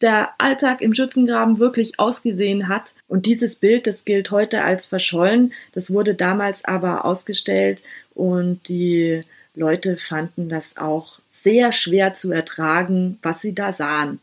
der 0.00 0.30
Alltag 0.38 0.80
im 0.80 0.92
Schützengraben 0.92 1.60
wirklich 1.60 2.00
ausgesehen 2.00 2.66
hat. 2.66 2.94
Und 3.06 3.26
dieses 3.26 3.54
Bild, 3.54 3.86
das 3.86 4.04
gilt 4.04 4.32
heute 4.32 4.64
als 4.64 4.88
verschollen. 4.88 5.52
Das 5.70 5.92
wurde 5.92 6.16
damals 6.16 6.64
aber 6.64 7.04
ausgestellt 7.04 7.84
und 8.16 8.68
die 8.68 9.20
Leute 9.54 9.98
fanden 9.98 10.48
das 10.48 10.76
auch 10.76 11.20
sehr 11.42 11.70
schwer 11.70 12.12
zu 12.12 12.32
ertragen, 12.32 13.20
was 13.22 13.40
sie 13.40 13.54
da 13.54 13.72
sahen. 13.72 14.18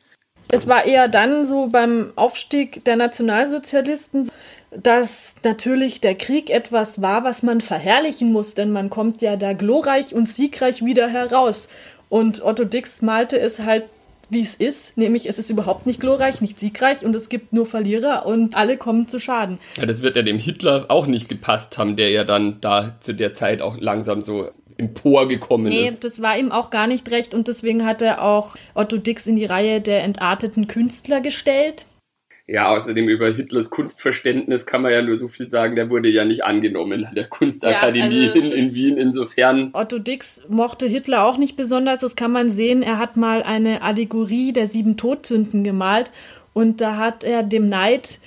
Es 0.51 0.67
war 0.67 0.85
eher 0.85 1.07
dann 1.07 1.45
so 1.45 1.67
beim 1.67 2.11
Aufstieg 2.15 2.83
der 2.85 2.95
Nationalsozialisten, 2.95 4.29
dass 4.71 5.35
natürlich 5.43 6.01
der 6.01 6.15
Krieg 6.15 6.49
etwas 6.49 7.01
war, 7.01 7.23
was 7.23 7.43
man 7.43 7.61
verherrlichen 7.61 8.31
muss, 8.31 8.55
denn 8.55 8.71
man 8.71 8.89
kommt 8.89 9.21
ja 9.21 9.35
da 9.35 9.53
glorreich 9.53 10.13
und 10.13 10.27
siegreich 10.27 10.83
wieder 10.83 11.07
heraus. 11.07 11.69
Und 12.09 12.43
Otto 12.43 12.65
Dix 12.65 13.01
malte 13.01 13.39
es 13.39 13.59
halt 13.59 13.85
wie 14.31 14.41
es 14.41 14.55
ist, 14.55 14.95
nämlich 14.95 15.27
es 15.27 15.39
ist 15.39 15.49
überhaupt 15.49 15.87
nicht 15.87 15.99
glorreich, 15.99 16.39
nicht 16.39 16.59
siegreich 16.59 17.03
und 17.03 17.15
es 17.15 17.29
gibt 17.29 17.51
nur 17.51 17.65
Verlierer 17.65 18.25
und 18.25 18.55
alle 18.55 18.77
kommen 18.77 19.07
zu 19.07 19.19
Schaden. 19.19 19.57
Ja, 19.77 19.87
das 19.87 20.01
wird 20.01 20.15
ja 20.15 20.21
dem 20.21 20.37
Hitler 20.37 20.85
auch 20.89 21.07
nicht 21.07 21.29
gepasst 21.29 21.77
haben, 21.77 21.95
der 21.95 22.11
ja 22.11 22.23
dann 22.23 22.61
da 22.61 22.95
zu 22.99 23.13
der 23.13 23.33
Zeit 23.33 23.61
auch 23.61 23.77
langsam 23.79 24.21
so 24.21 24.49
emporgekommen 24.79 25.67
nee, 25.67 25.85
ist. 25.85 25.91
Nee, 25.91 25.99
das 26.01 26.21
war 26.21 26.37
ihm 26.37 26.51
auch 26.51 26.69
gar 26.69 26.87
nicht 26.87 27.11
recht 27.11 27.33
und 27.33 27.47
deswegen 27.47 27.85
hat 27.85 28.01
er 28.01 28.23
auch 28.23 28.55
Otto 28.73 28.97
Dix 28.97 29.27
in 29.27 29.35
die 29.35 29.45
Reihe 29.45 29.81
der 29.81 30.03
entarteten 30.03 30.67
Künstler 30.67 31.21
gestellt. 31.21 31.85
Ja, 32.51 32.69
außerdem 32.69 33.07
über 33.07 33.29
Hitlers 33.29 33.69
Kunstverständnis 33.69 34.65
kann 34.65 34.81
man 34.81 34.91
ja 34.91 35.03
nur 35.03 35.15
so 35.15 35.27
viel 35.27 35.47
sagen, 35.47 35.75
der 35.75 35.91
wurde 35.91 36.09
ja 36.09 36.25
nicht 36.25 36.43
angenommen 36.43 37.05
an 37.05 37.13
der 37.13 37.27
Kunstakademie 37.27 38.25
ja, 38.25 38.31
also 38.31 38.43
in, 38.43 38.51
in 38.51 38.73
Wien. 38.73 38.97
Insofern. 38.97 39.69
Otto 39.73 39.99
Dix 39.99 40.41
mochte 40.49 40.87
Hitler 40.87 41.25
auch 41.25 41.37
nicht 41.37 41.57
besonders, 41.57 41.99
das 41.99 42.15
kann 42.15 42.31
man 42.31 42.49
sehen. 42.49 42.81
Er 42.81 42.97
hat 42.97 43.17
mal 43.17 43.43
eine 43.43 43.83
Allegorie 43.83 44.51
der 44.51 44.65
sieben 44.65 44.97
Todsünden 44.97 45.63
gemalt 45.63 46.11
und 46.53 46.81
da 46.81 46.97
hat 46.97 47.23
er 47.23 47.43
dem 47.43 47.69
Neid 47.69 48.19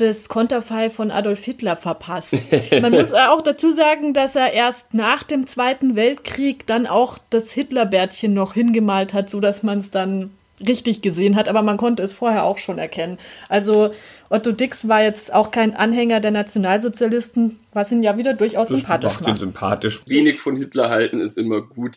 das 0.00 0.28
Konterfei 0.28 0.90
von 0.90 1.10
Adolf 1.10 1.44
Hitler 1.44 1.76
verpasst. 1.76 2.34
Man 2.80 2.92
muss 2.92 3.14
auch 3.14 3.42
dazu 3.42 3.72
sagen, 3.72 4.14
dass 4.14 4.36
er 4.36 4.52
erst 4.52 4.94
nach 4.94 5.22
dem 5.22 5.46
Zweiten 5.46 5.96
Weltkrieg 5.96 6.66
dann 6.66 6.86
auch 6.86 7.18
das 7.30 7.52
Hitlerbärtchen 7.52 8.34
noch 8.34 8.54
hingemalt 8.54 9.14
hat, 9.14 9.30
sodass 9.30 9.62
man 9.62 9.78
es 9.78 9.90
dann 9.90 10.30
richtig 10.66 11.02
gesehen 11.02 11.36
hat, 11.36 11.48
aber 11.48 11.62
man 11.62 11.76
konnte 11.76 12.02
es 12.02 12.14
vorher 12.14 12.44
auch 12.44 12.58
schon 12.58 12.78
erkennen. 12.78 13.18
Also 13.48 13.92
Otto 14.28 14.52
Dix 14.52 14.88
war 14.88 15.02
jetzt 15.02 15.32
auch 15.32 15.50
kein 15.50 15.74
Anhänger 15.74 16.20
der 16.20 16.30
Nationalsozialisten, 16.30 17.58
was 17.72 17.90
ihn 17.92 18.02
ja 18.02 18.18
wieder 18.18 18.34
durchaus 18.34 18.68
das 18.68 18.76
sympathisch 18.76 19.20
macht. 19.20 19.38
Sympathisch. 19.38 20.02
Wenig 20.06 20.40
von 20.40 20.56
Hitler 20.56 20.90
halten 20.90 21.18
ist 21.18 21.38
immer 21.38 21.62
gut. 21.62 21.96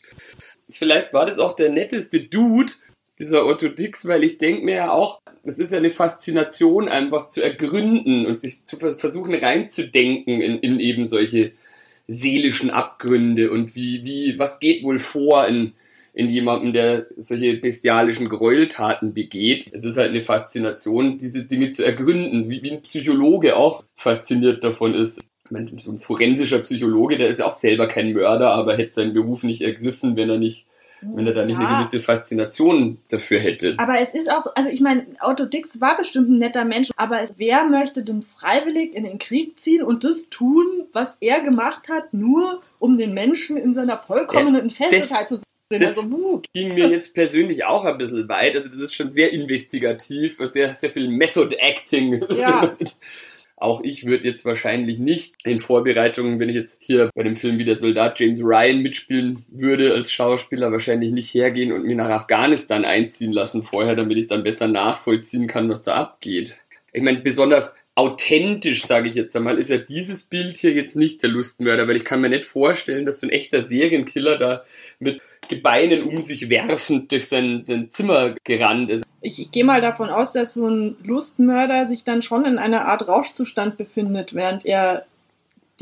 Vielleicht 0.69 1.13
war 1.13 1.25
das 1.25 1.39
auch 1.39 1.55
der 1.55 1.69
netteste 1.69 2.21
Dude, 2.21 2.73
dieser 3.19 3.45
Otto 3.45 3.67
Dix, 3.67 4.07
weil 4.07 4.23
ich 4.23 4.37
denke 4.37 4.65
mir 4.65 4.75
ja 4.75 4.91
auch, 4.91 5.21
es 5.43 5.59
ist 5.59 5.71
ja 5.71 5.77
eine 5.77 5.89
Faszination, 5.89 6.87
einfach 6.87 7.29
zu 7.29 7.41
ergründen 7.41 8.25
und 8.25 8.39
sich 8.39 8.65
zu 8.65 8.77
versuchen 8.77 9.35
reinzudenken 9.35 10.41
in, 10.41 10.59
in 10.59 10.79
eben 10.79 11.05
solche 11.05 11.51
seelischen 12.07 12.69
Abgründe 12.69 13.51
und 13.51 13.75
wie, 13.75 14.05
wie, 14.05 14.39
was 14.39 14.59
geht 14.59 14.83
wohl 14.83 14.99
vor 14.99 15.47
in, 15.47 15.73
in 16.13 16.29
jemandem, 16.29 16.73
der 16.73 17.07
solche 17.17 17.55
bestialischen 17.57 18.29
Gräueltaten 18.29 19.13
begeht. 19.13 19.69
Es 19.71 19.83
ist 19.83 19.97
halt 19.97 20.09
eine 20.09 20.21
Faszination, 20.21 21.17
diese 21.17 21.45
Dinge 21.45 21.71
zu 21.71 21.83
ergründen, 21.83 22.49
wie, 22.49 22.61
wie 22.61 22.71
ein 22.71 22.81
Psychologe 22.81 23.55
auch 23.55 23.83
fasziniert 23.95 24.63
davon 24.63 24.93
ist. 24.93 25.21
Ich 25.45 25.51
meine, 25.51 25.71
so 25.77 25.91
ein 25.91 25.99
forensischer 25.99 26.59
Psychologe, 26.59 27.17
der 27.17 27.29
ist 27.29 27.39
ja 27.39 27.45
auch 27.45 27.53
selber 27.53 27.87
kein 27.87 28.13
Mörder, 28.13 28.51
aber 28.51 28.77
hätte 28.77 28.93
seinen 28.93 29.13
Beruf 29.13 29.43
nicht 29.43 29.61
ergriffen, 29.61 30.15
wenn 30.15 30.29
er 30.29 30.37
nicht 30.37 30.67
wenn 31.13 31.27
er 31.27 31.33
da 31.33 31.45
nicht 31.45 31.59
ja. 31.59 31.67
eine 31.67 31.77
gewisse 31.77 31.99
Faszination 31.99 32.97
dafür 33.09 33.39
hätte. 33.39 33.75
Aber 33.77 33.99
es 33.99 34.13
ist 34.13 34.29
auch 34.29 34.41
so, 34.41 34.51
also 34.53 34.69
ich 34.69 34.81
meine, 34.81 35.05
Otto 35.21 35.45
Dix 35.45 35.81
war 35.81 35.97
bestimmt 35.97 36.29
ein 36.29 36.37
netter 36.37 36.65
Mensch, 36.65 36.89
aber 36.95 37.21
es, 37.21 37.33
wer 37.37 37.65
möchte 37.65 38.03
denn 38.03 38.21
freiwillig 38.21 38.93
in 38.95 39.03
den 39.03 39.19
Krieg 39.19 39.59
ziehen 39.59 39.83
und 39.83 40.03
das 40.03 40.29
tun, 40.29 40.65
was 40.91 41.17
er 41.21 41.41
gemacht 41.41 41.89
hat, 41.89 42.13
nur 42.13 42.61
um 42.79 42.97
den 42.97 43.13
Menschen 43.13 43.57
in 43.57 43.73
seiner 43.73 43.97
vollkommenen 43.97 44.69
ja, 44.69 44.75
Festigkeit 44.75 45.29
zu 45.29 45.39
das 45.69 45.97
also, 45.97 46.41
ging 46.53 46.75
mir 46.75 46.87
jetzt 46.89 47.13
persönlich 47.13 47.65
auch 47.65 47.85
ein 47.85 47.97
bisschen 47.97 48.27
weit. 48.29 48.55
Also 48.55 48.69
das 48.69 48.79
ist 48.79 48.93
schon 48.93 49.11
sehr 49.11 49.31
investigativ, 49.33 50.37
sehr, 50.51 50.73
sehr 50.73 50.91
viel 50.91 51.07
Method 51.07 51.55
Acting. 51.55 52.23
Ja. 52.37 52.69
Auch 53.63 53.79
ich 53.81 54.05
würde 54.05 54.27
jetzt 54.27 54.43
wahrscheinlich 54.43 54.99
nicht 54.99 55.35
in 55.45 55.61
Vorbereitungen, 55.61 56.37
wenn 56.37 56.49
ich 56.49 56.55
jetzt 56.55 56.83
hier 56.83 57.09
bei 57.15 57.23
dem 57.23 57.37
Film 57.37 57.59
wie 57.59 57.63
der 57.63 57.77
Soldat 57.77 58.19
James 58.19 58.41
Ryan 58.43 58.81
mitspielen 58.81 59.45
würde 59.47 59.93
als 59.93 60.11
Schauspieler, 60.11 60.73
wahrscheinlich 60.73 61.13
nicht 61.13 61.33
hergehen 61.33 61.71
und 61.71 61.85
mich 61.85 61.95
nach 61.95 62.09
Afghanistan 62.09 62.83
einziehen 62.83 63.31
lassen 63.31 63.63
vorher, 63.63 63.95
damit 63.95 64.17
ich 64.17 64.27
dann 64.27 64.43
besser 64.43 64.67
nachvollziehen 64.67 65.47
kann, 65.47 65.69
was 65.69 65.81
da 65.81 65.93
abgeht. 65.93 66.57
Ich 66.91 67.01
meine, 67.01 67.19
besonders 67.19 67.73
authentisch, 67.95 68.85
sage 68.85 69.07
ich 69.07 69.15
jetzt 69.15 69.35
einmal, 69.35 69.59
ist 69.59 69.69
ja 69.69 69.77
dieses 69.77 70.23
Bild 70.23 70.57
hier 70.57 70.71
jetzt 70.71 70.95
nicht 70.95 71.21
der 71.21 71.29
Lustmörder, 71.29 71.87
weil 71.87 71.95
ich 71.95 72.05
kann 72.05 72.21
mir 72.21 72.29
nicht 72.29 72.45
vorstellen, 72.45 73.05
dass 73.05 73.19
so 73.19 73.27
ein 73.27 73.31
echter 73.31 73.61
Serienkiller 73.61 74.37
da 74.37 74.63
mit 74.99 75.21
Gebeinen 75.47 76.03
um 76.03 76.19
sich 76.19 76.49
werfend 76.49 77.11
durch 77.11 77.27
sein, 77.27 77.63
sein 77.65 77.91
Zimmer 77.91 78.35
gerannt 78.43 78.89
ist. 78.89 79.03
Ich, 79.21 79.39
ich 79.39 79.51
gehe 79.51 79.63
mal 79.63 79.81
davon 79.81 80.09
aus, 80.09 80.31
dass 80.31 80.53
so 80.55 80.67
ein 80.67 80.97
Lustmörder 81.03 81.85
sich 81.85 82.03
dann 82.03 82.21
schon 82.21 82.45
in 82.45 82.57
einer 82.57 82.85
Art 82.85 83.07
Rauschzustand 83.07 83.77
befindet, 83.77 84.33
während 84.33 84.65
er 84.65 85.05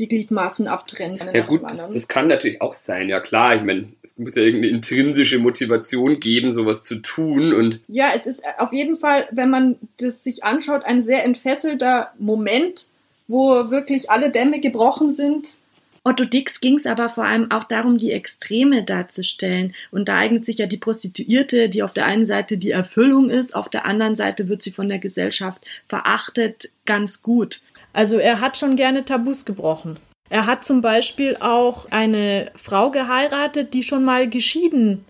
die 0.02 0.08
Gliedmaßen 0.08 0.66
abtrennt. 0.66 1.24
Ja 1.32 1.46
gut, 1.46 1.62
das, 1.62 1.90
das, 1.90 2.08
kann 2.08 2.26
natürlich 2.26 2.60
auch 2.60 2.72
sein, 2.72 3.08
ja 3.08 3.20
klar. 3.20 3.54
Ich 3.54 3.62
meine, 3.62 3.88
es 4.02 4.18
muss 4.18 4.34
ja 4.34 4.42
irgendeine 4.42 4.74
intrinsische 4.74 5.38
Motivation 5.38 6.18
geben, 6.18 6.52
sowas 6.52 6.82
zu 6.82 6.96
tun 6.96 7.54
und. 7.54 7.80
Ja, 7.86 8.12
es 8.14 8.26
ist 8.26 8.42
auf 8.58 8.72
jeden 8.72 8.96
Fall, 8.96 9.28
wenn 9.30 9.48
man 9.48 9.76
das 9.98 10.24
sich 10.24 10.42
anschaut, 10.42 10.84
ein 10.84 11.00
sehr 11.00 11.24
entfesselter 11.24 12.12
Moment, 12.18 12.88
wo 13.28 13.70
wirklich 13.70 14.10
alle 14.10 14.30
Dämme 14.30 14.60
gebrochen 14.60 15.12
sind. 15.12 15.58
Otto 16.04 16.24
Dix 16.24 16.60
ging 16.60 16.74
es 16.74 16.86
aber 16.86 17.08
vor 17.08 17.24
allem 17.24 17.52
auch 17.52 17.62
darum, 17.62 17.96
die 17.96 18.10
Extreme 18.10 18.82
darzustellen. 18.82 19.72
Und 19.92 20.08
da 20.08 20.16
eignet 20.16 20.44
sich 20.44 20.58
ja 20.58 20.66
die 20.66 20.76
Prostituierte, 20.78 21.68
die 21.68 21.84
auf 21.84 21.92
der 21.92 22.06
einen 22.06 22.26
Seite 22.26 22.58
die 22.58 22.72
Erfüllung 22.72 23.30
ist, 23.30 23.54
auf 23.54 23.68
der 23.68 23.84
anderen 23.86 24.16
Seite 24.16 24.48
wird 24.48 24.62
sie 24.62 24.72
von 24.72 24.88
der 24.88 24.98
Gesellschaft 24.98 25.64
verachtet, 25.86 26.70
ganz 26.86 27.22
gut. 27.22 27.62
Also 27.92 28.18
er 28.18 28.40
hat 28.40 28.56
schon 28.56 28.76
gerne 28.76 29.04
Tabus 29.04 29.44
gebrochen. 29.44 29.98
Er 30.30 30.46
hat 30.46 30.64
zum 30.64 30.80
Beispiel 30.80 31.36
auch 31.40 31.86
eine 31.90 32.50
Frau 32.56 32.90
geheiratet, 32.90 33.74
die 33.74 33.82
schon 33.82 34.02
mal 34.02 34.30
geschieden 34.30 35.04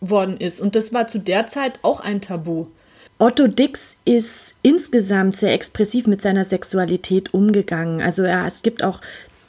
worden 0.00 0.36
ist. 0.36 0.60
Und 0.60 0.76
das 0.76 0.92
war 0.92 1.08
zu 1.08 1.18
der 1.18 1.48
Zeit 1.48 1.80
auch 1.82 2.00
ein 2.00 2.20
Tabu. 2.20 2.66
Otto 3.18 3.48
Dix 3.48 3.96
ist 4.04 4.54
insgesamt 4.62 5.36
sehr 5.36 5.52
expressiv 5.52 6.06
mit 6.06 6.22
seiner 6.22 6.44
Sexualität 6.44 7.34
umgegangen. 7.34 8.00
Also 8.00 8.22
er, 8.22 8.46
es 8.46 8.62
gibt 8.62 8.82
auch 8.82 9.00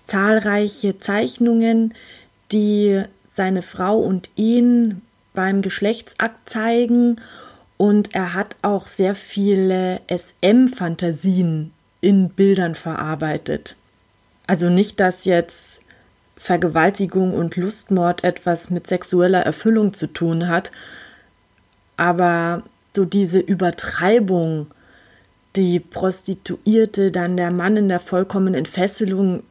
zahlreiche 0.08 1.00
Zeichnungen, 1.00 1.94
die 2.52 3.04
seine 3.32 3.62
Frau 3.62 4.00
und 4.00 4.30
ihn 4.36 5.02
beim 5.34 5.62
Geschlechtsakt 5.62 6.50
zeigen. 6.50 7.22
Und 7.78 8.13
er 8.13 8.34
hat 8.34 8.56
auch 8.62 8.88
sehr 8.88 9.15
viele 9.15 10.02
SM-Fantasien 10.10 11.72
in 12.02 12.30
Bildern 12.30 12.76
verarbeitet. 12.76 13.78
Also 14.48 14.70
nicht, 14.70 15.00
dass 15.00 15.26
jetzt 15.26 15.82
Vergewaltigung 16.36 17.34
und 17.34 17.56
Lustmord 17.56 18.24
etwas 18.24 18.72
mit 18.72 18.88
sexueller 18.88 19.42
Erfüllung 19.42 19.94
zu 19.94 20.08
tun 20.08 20.48
hat, 20.48 20.72
aber 21.98 22.64
so 22.96 23.06
diese 23.06 23.40
Übertreibung, 23.40 24.68
die 25.56 25.80
Prostituierte, 25.80 27.12
dann 27.12 27.38
der 27.38 27.52
Mann 27.52 27.78
in 27.78 27.90
der 27.90 28.00
vollkommenen 28.00 28.56
Entfesselung, 28.56 29.44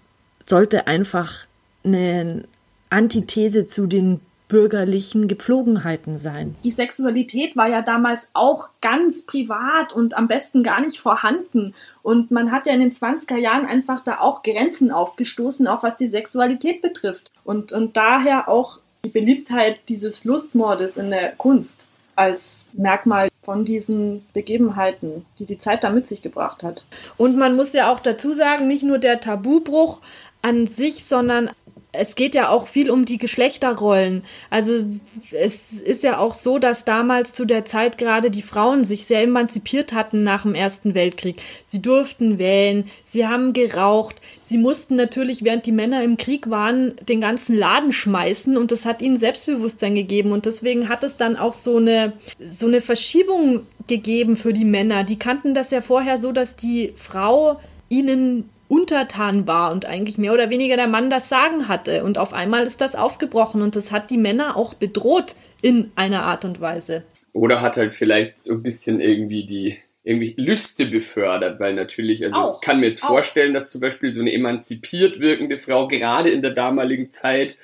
sollte 0.45 0.89
einfach 0.89 1.47
eine 1.85 2.45
Antithese 2.91 3.67
zu 3.67 3.87
den 3.87 4.21
bürgerlichen 4.51 5.29
Gepflogenheiten 5.29 6.19
sein. 6.19 6.57
Die 6.65 6.73
Sexualität 6.73 7.57
war 7.57 7.69
ja 7.69 7.81
damals 7.81 8.29
auch 8.35 8.69
ganz 8.83 9.25
privat 9.25 9.93
und 9.95 10.17
am 10.17 10.29
besten 10.29 10.63
gar 10.63 10.83
nicht 10.83 11.01
vorhanden. 11.01 11.73
Und 12.03 12.31
man 12.31 12.53
hat 12.53 12.67
ja 12.67 12.75
in 12.75 12.81
den 12.81 12.93
20er 12.93 13.39
Jahren 13.39 13.65
einfach 13.65 14.01
da 14.01 14.19
auch 14.19 14.43
Grenzen 14.43 14.91
aufgestoßen, 14.91 15.67
auch 15.69 15.83
was 15.83 15.97
die 15.97 16.09
Sexualität 16.09 16.83
betrifft. 16.83 17.33
Und, 17.45 17.73
und 17.73 17.97
daher 17.97 18.49
auch 18.49 18.81
die 19.05 19.09
Beliebtheit 19.09 19.79
dieses 19.89 20.25
Lustmordes 20.25 20.99
in 20.99 21.11
der 21.11 21.33
Kunst 21.33 21.89
als 22.17 22.65
Merkmal 22.73 23.29
von 23.43 23.65
diesen 23.65 24.23
Begebenheiten, 24.35 25.25
die 25.39 25.47
die 25.47 25.59
Zeit 25.59 25.85
da 25.85 25.91
mit 25.91 26.07
sich 26.07 26.23
gebracht 26.23 26.63
hat. 26.63 26.85
Und 27.17 27.37
man 27.37 27.57
muss 27.57 27.73
ja 27.73 27.91
auch 27.91 28.01
dazu 28.01 28.33
sagen, 28.33 28.67
nicht 28.67 28.83
nur 28.83 28.99
der 28.99 29.21
Tabubruch 29.21 30.01
an 30.43 30.67
sich, 30.67 31.05
sondern 31.05 31.51
es 31.93 32.15
geht 32.15 32.35
ja 32.35 32.49
auch 32.49 32.69
viel 32.69 32.91
um 32.91 33.05
die 33.05 33.19
Geschlechterrollen. 33.19 34.23
Also 34.49 34.85
es 35.33 35.73
ist 35.73 36.05
ja 36.05 36.19
auch 36.19 36.35
so, 36.35 36.59
dass 36.59 36.85
damals 36.85 37.35
zu 37.35 37.45
der 37.45 37.65
Zeit 37.65 37.99
gerade 37.99 38.31
die 38.31 38.43
Frauen 38.43 38.85
sich 38.85 39.07
sehr 39.07 39.23
emanzipiert 39.23 39.93
hatten 39.93 40.23
nach 40.23 40.43
dem 40.43 40.55
Ersten 40.55 40.95
Weltkrieg. 40.95 41.43
Sie 41.67 41.83
durften 41.83 42.39
wählen, 42.39 42.85
sie 43.09 43.27
haben 43.27 43.53
geraucht, 43.53 44.17
sie 44.41 44.59
mussten 44.59 44.95
natürlich, 44.95 45.43
während 45.43 45.67
die 45.67 45.73
Männer 45.73 46.05
im 46.05 46.17
Krieg 46.17 46.49
waren, 46.49 46.95
den 47.09 47.21
ganzen 47.21 47.57
Laden 47.57 47.93
schmeißen 47.93 48.57
und 48.57 48.71
das 48.71 48.87
hat 48.87 49.03
ihnen 49.03 49.17
Selbstbewusstsein 49.17 49.97
gegeben 49.97 50.31
und 50.31 50.47
deswegen 50.47 50.89
hat 50.89 51.03
es 51.03 51.17
dann 51.17 51.37
auch 51.37 51.55
so 51.55 51.79
eine, 51.79 52.13
so 52.39 52.67
eine 52.67 52.81
Verschiebung 52.81 53.67
gegeben 53.89 54.37
für 54.37 54.53
die 54.53 54.65
Männer. 54.65 55.03
Die 55.03 55.19
kannten 55.19 55.55
das 55.55 55.73
ja 55.73 55.81
vorher 55.81 56.19
so, 56.19 56.31
dass 56.31 56.55
die 56.55 56.93
Frau 56.95 57.59
ihnen 57.89 58.49
untertan 58.71 59.49
war 59.49 59.73
und 59.73 59.85
eigentlich 59.85 60.17
mehr 60.17 60.33
oder 60.33 60.49
weniger 60.49 60.77
der 60.77 60.87
Mann 60.87 61.11
das 61.11 61.29
Sagen 61.29 61.67
hatte. 61.67 62.05
Und 62.05 62.19
auf 62.19 62.33
einmal 62.33 62.65
ist 62.65 62.81
das 62.81 62.95
aufgebrochen 62.95 63.63
und 63.63 63.75
das 63.75 63.91
hat 63.91 64.11
die 64.11 64.17
Männer 64.17 64.57
auch 64.57 64.75
bedroht 64.75 65.35
in 65.61 65.91
einer 65.97 66.23
Art 66.23 66.45
und 66.45 66.61
Weise. 66.61 67.03
Oder 67.33 67.61
hat 67.61 67.77
halt 67.77 67.93
vielleicht 67.93 68.45
so 68.45 68.53
ein 68.53 68.63
bisschen 68.63 69.01
irgendwie 69.01 69.45
die 69.45 69.79
irgendwie 70.05 70.35
Lüste 70.37 70.87
befördert, 70.87 71.61
weil 71.61 71.75
natürlich, 71.75 72.25
also 72.25 72.39
auch, 72.39 72.55
ich 72.55 72.67
kann 72.67 72.81
mir 72.81 72.87
jetzt 72.87 73.03
auch. 73.03 73.09
vorstellen, 73.09 73.53
dass 73.53 73.67
zum 73.67 73.81
Beispiel 73.81 74.15
so 74.15 74.21
eine 74.21 74.33
emanzipiert 74.33 75.21
wirkende 75.21 75.59
Frau 75.59 75.89
gerade 75.89 76.31
in 76.31 76.41
der 76.41 76.53
damaligen 76.53 77.11
Zeit 77.11 77.59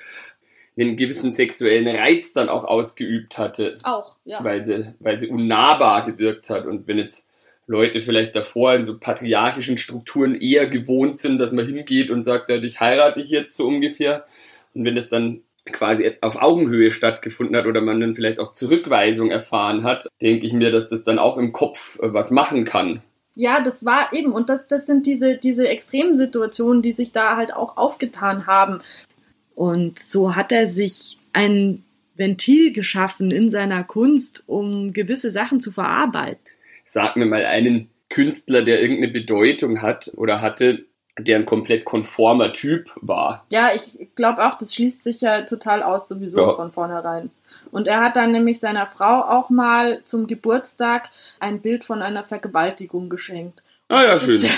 einen 0.77 0.97
gewissen 0.97 1.31
sexuellen 1.31 1.87
Reiz 1.87 2.33
dann 2.33 2.49
auch 2.49 2.65
ausgeübt 2.65 3.37
hatte. 3.37 3.77
Auch, 3.83 4.17
ja. 4.25 4.43
Weil 4.43 4.63
sie, 4.63 4.93
weil 4.99 5.19
sie 5.19 5.29
unnahbar 5.29 6.05
gewirkt 6.05 6.49
hat. 6.49 6.65
Und 6.65 6.87
wenn 6.87 6.97
jetzt 6.97 7.26
Leute 7.67 7.99
vielleicht 7.99 8.35
davor 8.35 8.73
in 8.73 8.85
so 8.85 8.97
patriarchischen 8.97 9.77
Strukturen 9.77 10.39
eher 10.39 10.67
gewohnt 10.67 11.19
sind, 11.19 11.37
dass 11.37 11.51
man 11.51 11.65
hingeht 11.65 12.09
und 12.09 12.23
sagt, 12.23 12.49
ja, 12.49 12.55
ich 12.55 12.79
heirate 12.79 13.19
dich 13.19 13.29
jetzt 13.29 13.55
so 13.55 13.67
ungefähr. 13.67 14.25
Und 14.73 14.85
wenn 14.85 14.95
es 14.95 15.09
dann 15.09 15.41
quasi 15.73 16.09
auf 16.21 16.41
Augenhöhe 16.41 16.91
stattgefunden 16.91 17.57
hat 17.57 17.65
oder 17.65 17.81
man 17.81 17.99
dann 17.99 18.15
vielleicht 18.15 18.39
auch 18.39 18.53
Zurückweisung 18.53 19.29
erfahren 19.29 19.83
hat, 19.83 20.07
denke 20.21 20.45
ich 20.45 20.53
mir, 20.53 20.71
dass 20.71 20.87
das 20.87 21.03
dann 21.03 21.19
auch 21.19 21.35
im 21.35 21.51
Kopf 21.51 21.99
äh, 21.99 22.13
was 22.13 22.31
machen 22.31 22.63
kann. 22.63 23.01
Ja, 23.35 23.61
das 23.61 23.85
war 23.85 24.13
eben, 24.13 24.31
und 24.31 24.49
das, 24.49 24.67
das 24.67 24.85
sind 24.85 25.05
diese, 25.05 25.35
diese 25.35 25.67
extremen 25.67 26.15
Situationen, 26.15 26.81
die 26.81 26.93
sich 26.93 27.11
da 27.11 27.35
halt 27.35 27.53
auch 27.53 27.75
aufgetan 27.75 28.47
haben. 28.47 28.79
Und 29.55 29.99
so 29.99 30.35
hat 30.35 30.53
er 30.53 30.67
sich 30.67 31.17
ein 31.33 31.83
Ventil 32.15 32.71
geschaffen 32.71 33.29
in 33.29 33.51
seiner 33.51 33.83
Kunst, 33.83 34.43
um 34.47 34.93
gewisse 34.93 35.31
Sachen 35.31 35.59
zu 35.59 35.71
verarbeiten 35.71 36.46
sag 36.87 37.15
mir 37.15 37.25
mal 37.25 37.45
einen 37.45 37.89
Künstler, 38.09 38.63
der 38.63 38.81
irgendeine 38.81 39.11
Bedeutung 39.11 39.81
hat 39.81 40.11
oder 40.15 40.41
hatte, 40.41 40.85
der 41.19 41.37
ein 41.37 41.45
komplett 41.45 41.83
konformer 41.83 42.53
Typ 42.53 42.91
war. 43.01 43.45
Ja, 43.49 43.71
ich 43.73 44.15
glaube 44.15 44.45
auch, 44.45 44.57
das 44.57 44.73
schließt 44.73 45.03
sich 45.03 45.21
ja 45.21 45.41
total 45.41 45.83
aus, 45.83 46.07
sowieso 46.07 46.39
ja. 46.39 46.55
von 46.55 46.71
vornherein. 46.71 47.31
Und 47.71 47.87
er 47.87 48.01
hat 48.01 48.15
dann 48.15 48.31
nämlich 48.31 48.59
seiner 48.59 48.85
Frau 48.85 49.23
auch 49.23 49.49
mal 49.49 50.01
zum 50.05 50.27
Geburtstag 50.27 51.09
ein 51.39 51.61
Bild 51.61 51.83
von 51.83 52.01
einer 52.01 52.23
Vergewaltigung 52.23 53.09
geschenkt. 53.09 53.63
Ah 53.89 54.03
ja, 54.03 54.19
schön. 54.19 54.41
Ja 54.41 54.49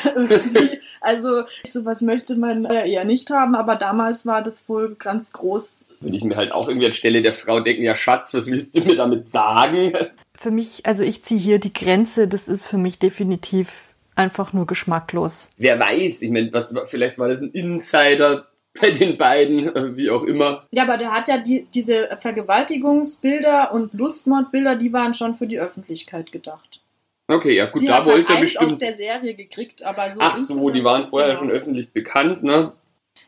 also 1.01 1.43
sowas 1.65 2.01
möchte 2.01 2.35
man 2.35 2.63
ja 2.63 2.83
eher 2.83 3.05
nicht 3.05 3.29
haben, 3.29 3.55
aber 3.55 3.75
damals 3.75 4.25
war 4.25 4.41
das 4.41 4.67
wohl 4.67 4.95
ganz 4.95 5.33
groß. 5.33 5.87
Würde 5.99 6.17
ich 6.17 6.23
mir 6.23 6.35
halt 6.35 6.51
auch 6.51 6.67
irgendwie 6.67 6.87
anstelle 6.87 7.21
der 7.21 7.33
Frau 7.33 7.59
denken, 7.59 7.83
ja 7.83 7.93
Schatz, 7.93 8.33
was 8.33 8.49
willst 8.49 8.75
du 8.75 8.81
mir 8.81 8.95
damit 8.95 9.27
sagen? 9.27 9.93
Für 10.39 10.51
mich, 10.51 10.85
also 10.85 11.03
ich 11.03 11.21
ziehe 11.23 11.39
hier 11.39 11.59
die 11.59 11.73
Grenze, 11.73 12.27
das 12.27 12.47
ist 12.47 12.65
für 12.65 12.77
mich 12.77 12.97
definitiv 12.97 13.71
einfach 14.15 14.53
nur 14.53 14.65
geschmacklos. 14.67 15.49
Wer 15.57 15.79
weiß, 15.79 16.21
ich 16.21 16.31
meine, 16.31 16.51
was, 16.53 16.73
vielleicht 16.89 17.19
war 17.19 17.27
das 17.27 17.41
ein 17.41 17.51
Insider 17.51 18.47
bei 18.79 18.91
den 18.91 19.17
beiden, 19.17 19.75
äh, 19.75 19.97
wie 19.97 20.09
auch 20.09 20.23
immer. 20.23 20.65
Ja, 20.71 20.83
aber 20.83 20.97
der 20.97 21.11
hat 21.11 21.27
ja 21.27 21.37
die, 21.37 21.67
diese 21.73 22.17
Vergewaltigungsbilder 22.21 23.73
und 23.73 23.93
Lustmordbilder, 23.93 24.75
die 24.75 24.93
waren 24.93 25.13
schon 25.13 25.35
für 25.35 25.47
die 25.47 25.59
Öffentlichkeit 25.59 26.31
gedacht. 26.31 26.79
Okay, 27.27 27.55
ja 27.55 27.65
gut, 27.65 27.81
Sie 27.81 27.87
da 27.87 28.05
wollte 28.05 28.33
er 28.33 28.39
bestimmt. 28.39 28.71
aus 28.71 28.79
der 28.79 28.93
Serie 28.93 29.35
gekriegt, 29.35 29.83
aber 29.83 30.09
so. 30.09 30.17
Ach 30.19 30.35
so, 30.35 30.69
die 30.69 30.83
waren 30.83 31.09
vorher 31.09 31.29
genau. 31.29 31.41
schon 31.41 31.51
öffentlich 31.51 31.91
bekannt, 31.91 32.43
ne? 32.43 32.71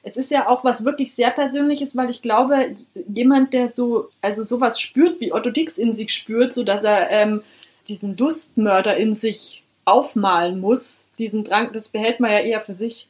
Es 0.04 0.18
ist 0.18 0.32
ja 0.32 0.48
auch 0.48 0.64
was 0.64 0.86
wirklich 0.86 1.14
sehr 1.14 1.32
Persönliches, 1.32 1.96
weil 1.96 2.10
ich 2.10 2.22
glaube, 2.22 2.72
jemand, 3.14 3.54
der 3.54 3.68
so, 3.68 4.10
also 4.22 4.44
sowas 4.44 4.80
spürt, 4.80 5.20
wie 5.20 5.34
Otto 5.34 5.52
Dix 5.52 5.78
in 5.78 5.94
sich 5.94 6.14
spürt, 6.14 6.54
so 6.54 6.64
dass 6.64 6.84
er 6.84 7.10
ähm, 7.10 7.44
diesen 7.88 8.18
Lustmörder 8.18 8.98
in 8.98 9.14
sich 9.14 9.64
aufmalen 9.86 10.60
muss, 10.60 11.06
diesen 11.20 11.44
Drang, 11.44 11.72
das 11.74 11.90
behält 11.90 12.20
man 12.20 12.32
ja 12.32 12.40
eher 12.40 12.62
für 12.62 12.74
sich. 12.74 13.08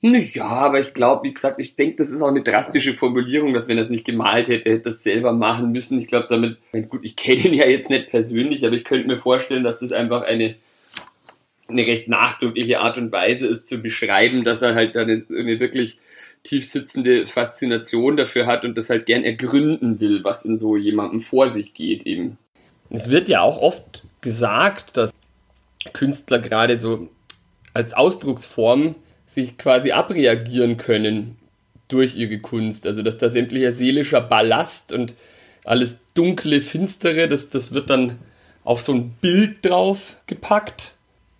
Ja, 0.00 0.44
aber 0.44 0.80
ich 0.80 0.92
glaube, 0.92 1.26
wie 1.26 1.32
gesagt, 1.32 1.58
ich 1.58 1.76
denke, 1.76 1.96
das 1.96 2.10
ist 2.10 2.20
auch 2.20 2.28
eine 2.28 2.42
drastische 2.42 2.94
Formulierung, 2.94 3.54
dass 3.54 3.68
wenn 3.68 3.78
er 3.78 3.84
es 3.84 3.90
nicht 3.90 4.04
gemalt 4.04 4.48
hätte, 4.48 4.70
hätte 4.70 4.90
es 4.90 5.02
selber 5.02 5.32
machen 5.32 5.72
müssen. 5.72 5.96
Ich 5.96 6.08
glaube 6.08 6.26
damit, 6.28 6.58
gut, 6.90 7.04
ich 7.04 7.16
kenne 7.16 7.40
ihn 7.40 7.54
ja 7.54 7.66
jetzt 7.66 7.88
nicht 7.88 8.08
persönlich, 8.08 8.66
aber 8.66 8.74
ich 8.74 8.84
könnte 8.84 9.06
mir 9.06 9.16
vorstellen, 9.16 9.64
dass 9.64 9.78
das 9.78 9.92
einfach 9.92 10.22
eine 10.22 10.56
eine 11.68 11.86
recht 11.86 12.08
nachdrückliche 12.08 12.80
Art 12.80 12.98
und 12.98 13.12
Weise 13.12 13.46
ist 13.46 13.68
zu 13.68 13.78
beschreiben, 13.78 14.44
dass 14.44 14.62
er 14.62 14.74
halt 14.74 14.96
eine, 14.96 15.24
eine 15.30 15.60
wirklich 15.60 15.98
tiefsitzende 16.44 17.26
Faszination 17.26 18.16
dafür 18.16 18.46
hat 18.46 18.64
und 18.64 18.78
das 18.78 18.90
halt 18.90 19.06
gern 19.06 19.24
ergründen 19.24 19.98
will, 19.98 20.22
was 20.22 20.44
in 20.44 20.58
so 20.58 20.76
jemandem 20.76 21.20
vor 21.20 21.50
sich 21.50 21.74
geht 21.74 22.06
eben. 22.06 22.38
Es 22.90 23.10
wird 23.10 23.28
ja 23.28 23.40
auch 23.40 23.58
oft 23.58 24.04
gesagt, 24.20 24.96
dass 24.96 25.12
Künstler 25.92 26.38
gerade 26.38 26.78
so 26.78 27.08
als 27.72 27.94
Ausdrucksform 27.94 28.94
sich 29.26 29.58
quasi 29.58 29.90
abreagieren 29.90 30.76
können 30.76 31.36
durch 31.88 32.14
ihre 32.14 32.38
Kunst. 32.38 32.86
Also 32.86 33.02
dass 33.02 33.18
da 33.18 33.28
sämtlicher 33.30 33.72
seelischer 33.72 34.20
Ballast 34.20 34.92
und 34.92 35.14
alles 35.64 35.98
dunkle, 36.14 36.60
finstere, 36.60 37.26
das, 37.26 37.48
das 37.48 37.72
wird 37.72 37.90
dann 37.90 38.18
auf 38.64 38.82
so 38.82 38.92
ein 38.92 39.10
Bild 39.20 39.64
drauf 39.64 40.16
gepackt 40.26 40.94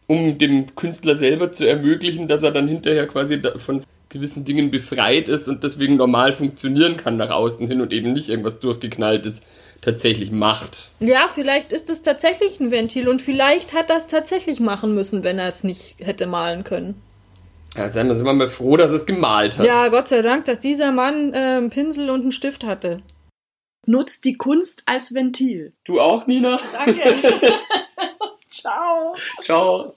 um 0.06 0.38
dem 0.38 0.74
Künstler 0.74 1.16
selber 1.16 1.52
zu 1.52 1.66
ermöglichen, 1.66 2.28
dass 2.28 2.42
er 2.42 2.50
dann 2.50 2.68
hinterher 2.68 3.06
quasi 3.06 3.40
von 3.56 3.82
gewissen 4.14 4.44
Dingen 4.44 4.70
befreit 4.70 5.28
ist 5.28 5.48
und 5.48 5.62
deswegen 5.62 5.96
normal 5.96 6.32
funktionieren 6.32 6.96
kann 6.96 7.18
nach 7.18 7.30
außen 7.30 7.66
hin 7.66 7.82
und 7.82 7.92
eben 7.92 8.14
nicht 8.14 8.30
irgendwas 8.30 8.58
durchgeknalltes 8.60 9.42
tatsächlich 9.82 10.30
macht. 10.30 10.90
Ja, 11.00 11.28
vielleicht 11.28 11.74
ist 11.74 11.90
es 11.90 12.00
tatsächlich 12.00 12.58
ein 12.58 12.70
Ventil 12.70 13.08
und 13.08 13.20
vielleicht 13.20 13.74
hat 13.74 13.90
er 13.90 13.98
es 13.98 14.06
tatsächlich 14.06 14.60
machen 14.60 14.94
müssen, 14.94 15.22
wenn 15.22 15.38
er 15.38 15.48
es 15.48 15.62
nicht 15.62 15.96
hätte 15.98 16.26
malen 16.26 16.64
können. 16.64 17.02
Ja, 17.76 17.88
dann 17.88 18.16
sind 18.16 18.24
wir 18.24 18.32
mal 18.32 18.48
froh, 18.48 18.76
dass 18.76 18.92
es 18.92 19.04
gemalt 19.04 19.58
hat. 19.58 19.66
Ja, 19.66 19.88
Gott 19.88 20.08
sei 20.08 20.22
Dank, 20.22 20.46
dass 20.46 20.60
dieser 20.60 20.92
Mann 20.92 21.34
äh, 21.34 21.36
einen 21.36 21.70
Pinsel 21.70 22.08
und 22.08 22.22
einen 22.22 22.32
Stift 22.32 22.64
hatte. 22.64 23.02
Nutzt 23.86 24.24
die 24.24 24.36
Kunst 24.36 24.84
als 24.86 25.12
Ventil. 25.12 25.74
Du 25.84 26.00
auch, 26.00 26.26
Nina? 26.26 26.58
Danke. 26.72 27.02
Ciao. 28.48 29.14
Ciao. 29.42 29.94